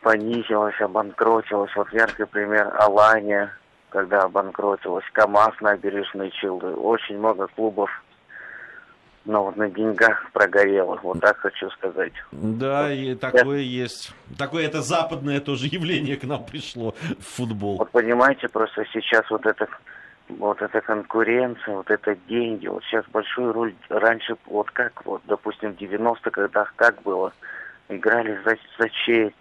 понизилось, 0.00 0.80
обанкротилось. 0.80 1.70
Вот 1.76 1.92
яркий 1.92 2.24
пример 2.24 2.74
Алания, 2.80 3.52
когда 3.96 4.24
обанкротилась, 4.24 5.06
КАМАЗ, 5.14 5.54
набережные 5.62 6.30
Челны, 6.30 6.74
очень 6.74 7.18
много 7.18 7.46
клубов 7.46 7.90
но 9.24 9.46
вот 9.46 9.56
на 9.56 9.68
деньгах 9.68 10.30
прогорело, 10.32 11.00
вот 11.02 11.18
так 11.20 11.38
хочу 11.38 11.68
сказать. 11.70 12.12
Да, 12.30 12.82
вот. 12.82 12.90
и 12.92 13.14
такое 13.16 13.58
Я... 13.58 13.82
есть. 13.82 14.12
Такое 14.38 14.66
это 14.66 14.82
западное 14.82 15.40
тоже 15.40 15.66
явление 15.66 16.16
к 16.16 16.22
нам 16.22 16.44
пришло 16.44 16.94
в 17.18 17.24
футбол. 17.24 17.78
Вот 17.78 17.90
понимаете, 17.90 18.46
просто 18.46 18.84
сейчас 18.92 19.28
вот 19.28 19.44
это 19.46 19.66
вот 20.28 20.62
эта 20.62 20.80
конкуренция, 20.80 21.74
вот 21.74 21.90
это 21.90 22.16
деньги, 22.28 22.68
вот 22.68 22.84
сейчас 22.84 23.04
большую 23.12 23.52
роль, 23.52 23.74
раньше 23.88 24.36
вот 24.46 24.70
как, 24.70 25.04
вот, 25.04 25.22
допустим, 25.26 25.74
в 25.74 25.80
90-х 25.80 26.30
годах 26.30 26.72
как 26.76 27.02
было, 27.02 27.32
играли 27.88 28.38
за, 28.44 28.56
за 28.78 28.88
честь, 28.90 29.34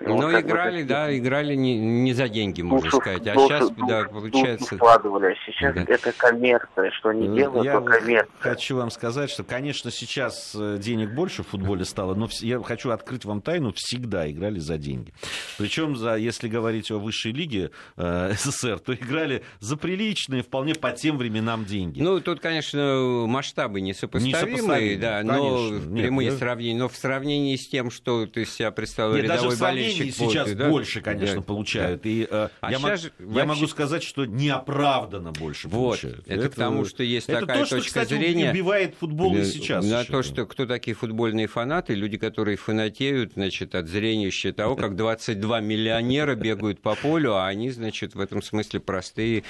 ну, 0.00 0.20
ну 0.20 0.40
играли, 0.40 0.82
да, 0.82 1.16
играли 1.16 1.54
не, 1.54 1.78
не 1.78 2.12
за 2.14 2.28
деньги, 2.28 2.62
можно 2.62 2.90
душу, 2.90 3.00
сказать. 3.00 3.26
А 3.26 3.34
душу, 3.34 3.48
сейчас, 3.48 3.70
душу, 3.70 3.86
да, 3.86 4.04
получается... 4.04 4.76
Вкладывали, 4.76 5.36
сейчас 5.44 5.74
да. 5.74 5.82
это 5.86 6.12
коммерция, 6.12 6.90
что 6.92 7.10
они 7.10 7.28
ну, 7.28 7.36
делают, 7.36 7.64
я 7.64 7.80
то 7.80 7.82
коммерция. 7.82 8.30
хочу 8.38 8.76
вам 8.76 8.90
сказать, 8.90 9.30
что, 9.30 9.44
конечно, 9.44 9.90
сейчас 9.90 10.54
э, 10.58 10.78
денег 10.78 11.14
больше 11.14 11.42
в 11.42 11.48
футболе 11.48 11.84
стало, 11.84 12.14
но 12.14 12.28
я 12.40 12.62
хочу 12.62 12.90
открыть 12.90 13.24
вам 13.24 13.42
тайну, 13.42 13.72
всегда 13.74 14.30
играли 14.30 14.58
за 14.58 14.78
деньги. 14.78 15.12
Причем, 15.58 15.96
за, 15.96 16.16
если 16.16 16.48
говорить 16.48 16.90
о 16.90 16.98
высшей 16.98 17.32
лиге 17.32 17.70
э, 17.96 18.32
СССР, 18.36 18.78
то 18.78 18.94
играли 18.94 19.42
за 19.58 19.76
приличные, 19.76 20.42
вполне 20.42 20.74
по 20.74 20.92
тем 20.92 21.18
временам 21.18 21.64
деньги. 21.64 22.00
Ну, 22.00 22.20
тут, 22.20 22.40
конечно, 22.40 23.26
масштабы 23.26 23.80
несопоставимые, 23.80 24.96
да, 24.96 25.22
но 25.22 25.68
конечно. 25.68 25.96
прямые 25.96 26.30
Нет, 26.30 26.38
сравнения. 26.38 26.78
Но 26.78 26.88
в 26.88 26.96
сравнении 26.96 27.56
с 27.56 27.68
тем, 27.68 27.90
что 27.90 28.26
ты 28.26 28.46
себя 28.46 28.70
представил 28.70 29.14
Нет, 29.14 29.24
рядовой 29.24 29.56
болельщик, 29.58 29.89
болельщик 29.98 30.14
сейчас 30.14 30.52
да? 30.52 30.68
больше, 30.68 31.00
конечно, 31.00 31.36
да. 31.36 31.42
получают. 31.42 32.06
И 32.06 32.26
э, 32.30 32.48
а 32.60 32.70
я, 32.70 32.78
же, 32.96 33.12
я 33.18 33.26
вообще... 33.26 33.44
могу 33.44 33.66
сказать, 33.66 34.02
что 34.02 34.24
неоправданно 34.24 35.32
больше 35.32 35.68
вот. 35.68 36.00
получают. 36.00 36.26
Это, 36.26 36.34
это 36.34 36.50
потому, 36.50 36.84
что 36.84 37.02
есть 37.02 37.28
это 37.28 37.40
такая 37.40 37.60
то, 37.60 37.66
что, 37.66 37.76
точка 37.76 38.00
кстати, 38.02 38.18
зрения. 38.18 38.50
убивает 38.50 38.94
футбол 38.94 39.36
и 39.36 39.44
сейчас. 39.44 39.84
На 39.84 40.04
то, 40.04 40.22
что 40.22 40.46
кто 40.46 40.66
такие 40.66 40.94
футбольные 40.94 41.46
фанаты, 41.46 41.94
люди, 41.94 42.18
которые 42.18 42.56
фанатеют, 42.56 43.34
значит, 43.34 43.74
от 43.74 43.88
зренища 43.88 44.52
того, 44.52 44.76
как 44.76 44.96
22 44.96 45.60
миллионера 45.60 46.34
бегают 46.34 46.80
по 46.80 46.94
полю, 46.94 47.34
а 47.34 47.46
они, 47.46 47.70
значит, 47.70 48.14
в 48.14 48.20
этом 48.20 48.42
смысле 48.42 48.80
простые 48.80 49.44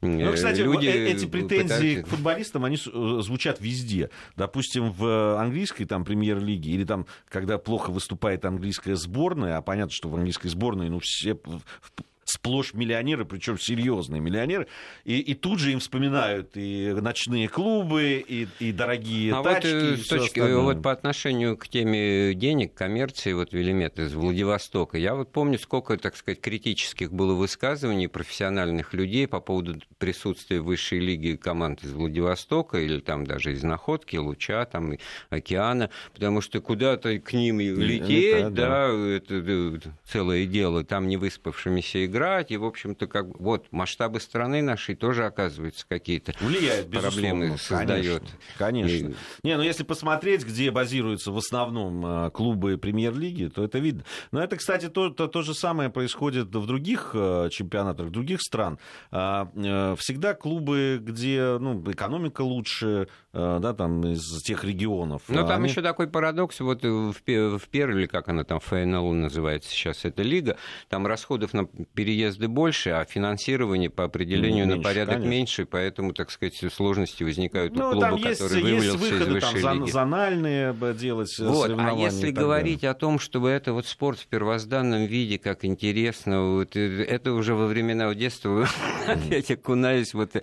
ну, 0.00 0.32
кстати, 0.32 0.60
люди. 0.60 0.86
Эти 0.86 1.26
претензии 1.26 2.02
к 2.02 2.08
футболистам, 2.08 2.64
они 2.64 2.76
э, 2.76 3.18
звучат 3.22 3.60
везде. 3.60 4.10
Допустим, 4.36 4.92
в 4.92 5.40
английской 5.40 5.84
там 5.84 6.04
премьер-лиге 6.04 6.70
или 6.70 6.84
там, 6.84 7.06
когда 7.28 7.58
плохо 7.58 7.90
выступает 7.90 8.44
английская 8.44 8.96
сборная, 8.96 9.58
а 9.58 9.62
понятно, 9.62 9.85
понятно, 9.86 9.90
что 9.90 10.08
в 10.08 10.14
английской 10.16 10.48
сборной, 10.48 10.88
ну, 10.88 10.98
все 10.98 11.38
сплошь 12.46 12.74
миллионеры, 12.74 13.24
причем 13.24 13.58
серьезные 13.58 14.20
миллионеры, 14.20 14.66
и, 15.04 15.18
и 15.18 15.34
тут 15.34 15.58
же 15.58 15.72
им 15.72 15.80
вспоминают 15.80 16.52
и 16.54 16.94
ночные 17.00 17.48
клубы, 17.48 18.24
и, 18.26 18.46
и 18.60 18.72
дорогие 18.72 19.34
а 19.34 19.42
тачки. 19.42 19.66
Вот, 19.66 19.98
и 19.98 20.08
точки, 20.08 20.40
вот 20.40 20.82
по 20.82 20.92
отношению 20.92 21.56
к 21.56 21.68
теме 21.68 22.34
денег, 22.34 22.74
коммерции, 22.74 23.32
вот 23.32 23.52
Велимет 23.52 23.98
из 23.98 24.14
Владивостока, 24.14 24.98
я 24.98 25.14
вот 25.14 25.32
помню, 25.32 25.58
сколько, 25.58 25.96
так 25.96 26.16
сказать, 26.16 26.40
критических 26.40 27.12
было 27.12 27.34
высказываний 27.34 28.08
профессиональных 28.08 28.94
людей 28.94 29.26
по 29.26 29.40
поводу 29.40 29.80
присутствия 29.98 30.60
высшей 30.60 31.00
лиги 31.00 31.36
команд 31.36 31.82
из 31.82 31.92
Владивостока 31.92 32.78
или 32.78 33.00
там 33.00 33.26
даже 33.26 33.52
из 33.52 33.62
Находки, 33.62 34.16
Луча, 34.16 34.64
там, 34.66 34.94
Океана, 35.30 35.90
потому 36.14 36.40
что 36.40 36.60
куда-то 36.60 37.18
к 37.18 37.32
ним 37.32 37.60
лететь, 37.60 38.36
Летать, 38.36 38.54
да, 38.54 38.88
да, 38.88 39.16
это, 39.16 39.34
это 39.34 39.92
целое 40.04 40.46
дело, 40.46 40.84
там 40.84 41.08
не 41.08 41.16
выспавшимися 41.16 42.06
играть, 42.06 42.35
играть, 42.36 42.50
и, 42.50 42.56
в 42.56 42.64
общем-то, 42.64 43.06
как 43.06 43.38
вот 43.38 43.66
масштабы 43.70 44.20
страны 44.20 44.62
нашей 44.62 44.94
тоже, 44.94 45.24
оказывается, 45.24 45.86
какие-то 45.88 46.32
Влияет, 46.40 46.90
проблемы 46.90 47.56
создает. 47.58 48.22
Конечно. 48.58 49.08
И... 49.08 49.14
Не, 49.42 49.56
ну 49.56 49.62
если 49.62 49.84
посмотреть, 49.84 50.44
где 50.44 50.70
базируются 50.70 51.32
в 51.32 51.38
основном 51.38 52.04
э, 52.26 52.30
клубы 52.30 52.76
премьер-лиги, 52.78 53.48
то 53.48 53.64
это 53.64 53.78
видно. 53.78 54.04
Но 54.32 54.42
это, 54.42 54.56
кстати, 54.56 54.88
то, 54.88 55.10
то, 55.10 55.26
то 55.28 55.42
же 55.42 55.54
самое 55.54 55.90
происходит 55.90 56.54
в 56.54 56.66
других 56.66 57.10
э, 57.14 57.48
чемпионатах, 57.50 58.10
других 58.10 58.40
стран. 58.42 58.78
А, 59.10 59.50
э, 59.54 59.96
всегда 59.98 60.34
клубы, 60.34 60.98
где 61.00 61.56
ну, 61.58 61.82
экономика 61.90 62.42
лучше, 62.42 63.08
да, 63.36 63.74
там 63.74 64.02
из 64.06 64.42
тех 64.42 64.64
регионов. 64.64 65.22
Но 65.28 65.40
они... 65.40 65.48
там 65.48 65.64
еще 65.64 65.82
такой 65.82 66.08
парадокс, 66.08 66.60
вот 66.60 66.82
в, 66.84 67.12
в 67.12 67.68
Перле, 67.70 68.08
как 68.08 68.28
она 68.28 68.44
там, 68.44 68.60
ФНЛ 68.60 69.12
называется 69.12 69.70
сейчас, 69.70 70.04
эта 70.04 70.22
лига, 70.22 70.56
там 70.88 71.06
расходов 71.06 71.52
на 71.52 71.66
переезды 71.66 72.48
больше, 72.48 72.90
а 72.90 73.04
финансирование 73.04 73.90
по 73.90 74.04
определению 74.04 74.64
меньше, 74.64 74.76
на 74.78 74.82
порядок 74.82 75.14
конечно. 75.16 75.30
меньше, 75.30 75.66
поэтому, 75.66 76.14
так 76.14 76.30
сказать, 76.30 76.64
сложности 76.72 77.24
возникают 77.24 77.74
ну, 77.74 77.88
у 77.88 77.90
клуба, 77.92 78.06
там 78.06 78.16
есть, 78.16 78.40
который 78.40 78.62
вывалился 78.62 78.86
есть 78.86 79.00
выходы, 79.00 79.24
из 79.24 79.34
высшей 79.34 79.62
там, 79.62 79.80
лиги. 79.80 79.90
зональные 79.90 80.72
делать 80.94 81.38
вот, 81.38 81.70
А 81.76 81.92
если 81.92 82.30
говорить 82.30 82.84
о 82.84 82.94
том, 82.94 83.18
чтобы 83.18 83.50
это 83.50 83.74
вот 83.74 83.86
спорт 83.86 84.18
в 84.18 84.26
первозданном 84.28 85.04
виде, 85.04 85.38
как 85.38 85.64
интересно, 85.66 86.52
вот, 86.52 86.74
э, 86.74 87.04
это 87.04 87.32
уже 87.32 87.54
во 87.54 87.66
времена 87.66 88.12
детства 88.14 88.66
опять 89.06 89.50
окунались 89.50 90.14
вот 90.14 90.36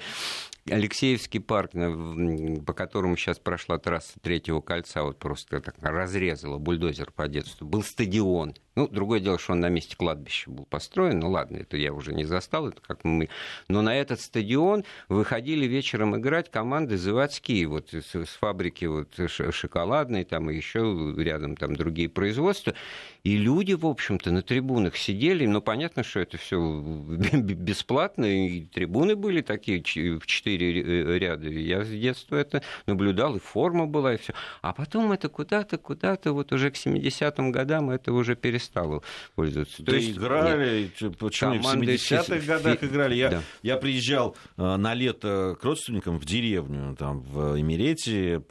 Алексеевский 0.70 1.42
парк, 1.42 1.72
по 2.66 2.74
которому 2.74 3.18
сейчас 3.18 3.38
прошла 3.38 3.78
трасса 3.78 4.20
третьего 4.22 4.62
кольца, 4.62 5.04
вот 5.04 5.20
просто 5.20 5.60
так 5.60 5.76
разрезала 5.80 6.58
бульдозер 6.58 7.12
по 7.12 7.28
детству, 7.28 7.68
был 7.68 7.84
стадион. 7.84 8.56
Ну, 8.76 8.88
другое 8.88 9.20
дело, 9.20 9.38
что 9.38 9.54
он 9.54 9.60
на 9.60 9.70
месте 9.70 9.96
кладбища 9.96 10.50
был 10.50 10.66
построен. 10.66 11.20
Ну, 11.20 11.30
ладно, 11.30 11.58
это 11.58 11.78
я 11.78 11.94
уже 11.94 12.12
не 12.14 12.26
застал, 12.26 12.70
это 12.70 12.82
как 12.82 13.04
мы. 13.04 13.30
Но 13.68 13.84
на 13.84 13.96
этот 13.96 14.20
стадион 14.20 14.84
выходили 15.10 15.66
вечером 15.66 16.18
играть 16.18 16.50
команды 16.50 16.98
заводские, 16.98 17.68
вот 17.68 17.92
с, 17.92 18.16
с 18.16 18.30
фабрики 18.30 18.86
вот 18.86 19.10
шоколадной, 19.28 20.24
там 20.24 20.50
и 20.50 20.56
еще 20.56 21.14
рядом 21.18 21.56
там 21.56 21.76
другие 21.76 22.10
производства. 22.10 22.74
И 23.24 23.38
люди, 23.38 23.74
в 23.74 23.86
общем-то, 23.86 24.32
на 24.32 24.42
трибунах 24.42 24.98
сидели. 24.98 25.46
Ну, 25.46 25.62
понятно, 25.62 26.04
что 26.04 26.22
это 26.22 26.38
все 26.38 26.58
бесплатно, 26.82 28.26
и 28.26 28.66
трибуны 28.66 29.16
были 29.16 29.42
такие 29.42 29.84
в 29.84 30.26
четыре 30.26 30.82
э, 30.82 31.20
ряда. 31.20 31.48
Я 31.48 31.84
с 31.84 31.90
детства 31.90 32.38
это 32.38 32.64
наблюдал, 32.88 33.36
и 33.36 33.40
форма 33.40 33.86
была, 33.86 34.16
и 34.16 34.18
все. 34.18 34.34
А 34.64 34.74
потом 34.74 35.12
это 35.12 35.30
куда-то, 35.30 35.78
куда-то, 35.78 36.34
вот 36.34 36.52
уже 36.52 36.72
к 36.72 36.76
70-м 36.76 37.52
годам 37.52 37.92
это 37.92 38.12
уже 38.12 38.36
перестало 38.36 38.63
пользоваться. 39.36 39.84
Да 39.84 39.92
То 39.92 39.98
есть, 39.98 40.18
играли, 40.18 40.92
нет, 41.00 41.18
почему 41.18 41.60
в 41.60 41.66
70-х 41.66 42.46
годах 42.46 42.84
играли? 42.84 43.16
Я, 43.16 43.30
да. 43.30 43.42
я 43.62 43.78
приезжал 43.78 44.36
э, 44.58 44.76
на 44.76 44.94
лето 44.94 45.58
к 45.60 45.64
родственникам 45.64 46.20
в 46.20 46.26
деревню, 46.26 46.96
там, 46.96 47.22
в 47.22 47.60
Эмирете, 47.60 48.42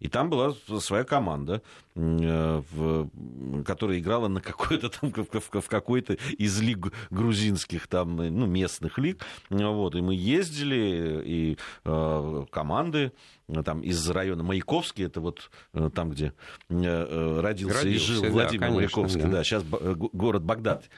и 0.00 0.08
там 0.08 0.30
была 0.30 0.54
своя 0.80 1.04
команда. 1.04 1.62
Э, 1.94 2.62
которая 3.66 3.98
играла 3.98 4.28
на 4.28 4.40
какой-то 4.40 4.88
там, 4.88 5.12
в, 5.12 5.68
какой-то 5.68 6.14
из 6.38 6.58
лиг 6.60 6.90
грузинских, 7.10 7.86
там, 7.86 8.16
ну, 8.16 8.46
местных 8.46 8.96
лиг. 8.96 9.22
Вот, 9.50 9.94
и 9.94 10.00
мы 10.00 10.14
ездили, 10.14 11.22
и 11.24 11.58
э, 11.84 12.44
команды 12.50 13.12
Э, 13.41 13.41
там, 13.62 13.80
из 13.82 14.08
района 14.08 14.42
Маяковский, 14.42 15.04
это 15.04 15.20
вот 15.20 15.50
э, 15.74 15.90
там, 15.94 16.10
где 16.10 16.32
э, 16.68 17.40
родился, 17.40 17.82
родился 17.82 17.88
и 17.88 18.14
жил 18.14 18.22
да, 18.22 18.28
Владимир 18.30 18.60
конечно, 18.60 18.76
Маяковский, 18.76 19.22
да. 19.22 19.28
да, 19.28 19.44
сейчас 19.44 19.64
город 19.64 20.42
Багдад, 20.44 20.88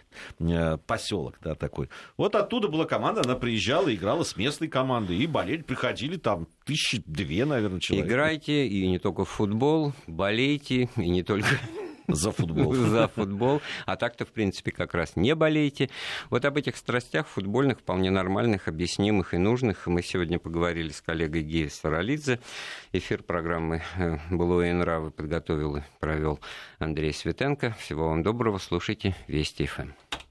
поселок, 0.86 1.36
да, 1.42 1.54
такой. 1.54 1.88
Вот 2.16 2.36
оттуда 2.36 2.68
была 2.68 2.84
команда, 2.84 3.22
она 3.24 3.34
приезжала, 3.34 3.92
играла 3.92 4.22
с 4.22 4.36
местной 4.36 4.68
командой, 4.68 5.16
и 5.16 5.26
болели, 5.26 5.62
приходили 5.62 6.16
там 6.16 6.46
тысячи 6.64 7.02
две, 7.06 7.44
наверное, 7.44 7.80
человек. 7.80 8.06
Играйте, 8.06 8.66
и 8.66 8.86
не 8.86 8.98
только 8.98 9.24
в 9.24 9.28
футбол, 9.28 9.92
болейте, 10.06 10.88
и 10.96 11.08
не 11.08 11.22
только 11.22 11.48
за 12.08 12.32
футбол. 12.32 12.74
За 12.94 13.08
футбол. 13.08 13.62
А 13.86 13.96
так-то, 13.96 14.24
в 14.24 14.28
принципе, 14.28 14.70
как 14.70 14.94
раз 14.94 15.16
не 15.16 15.34
болейте. 15.34 15.90
Вот 16.30 16.44
об 16.44 16.56
этих 16.56 16.76
страстях 16.76 17.26
футбольных, 17.28 17.80
вполне 17.80 18.10
нормальных, 18.10 18.68
объяснимых 18.68 19.34
и 19.34 19.38
нужных 19.38 19.86
мы 19.86 20.02
сегодня 20.02 20.38
поговорили 20.38 20.90
с 20.90 21.00
коллегой 21.00 21.42
Геей 21.42 21.70
Саралидзе. 21.70 22.40
Эфир 22.92 23.22
программы 23.22 23.82
э, 23.96 24.18
«Былое 24.30 24.72
нравы» 24.74 25.10
подготовил 25.10 25.76
и 25.76 25.82
провел 26.00 26.40
Андрей 26.78 27.12
Светенко. 27.12 27.74
Всего 27.78 28.08
вам 28.08 28.22
доброго. 28.22 28.58
Слушайте 28.58 29.16
Вести 29.26 29.66
ФМ. 29.66 29.90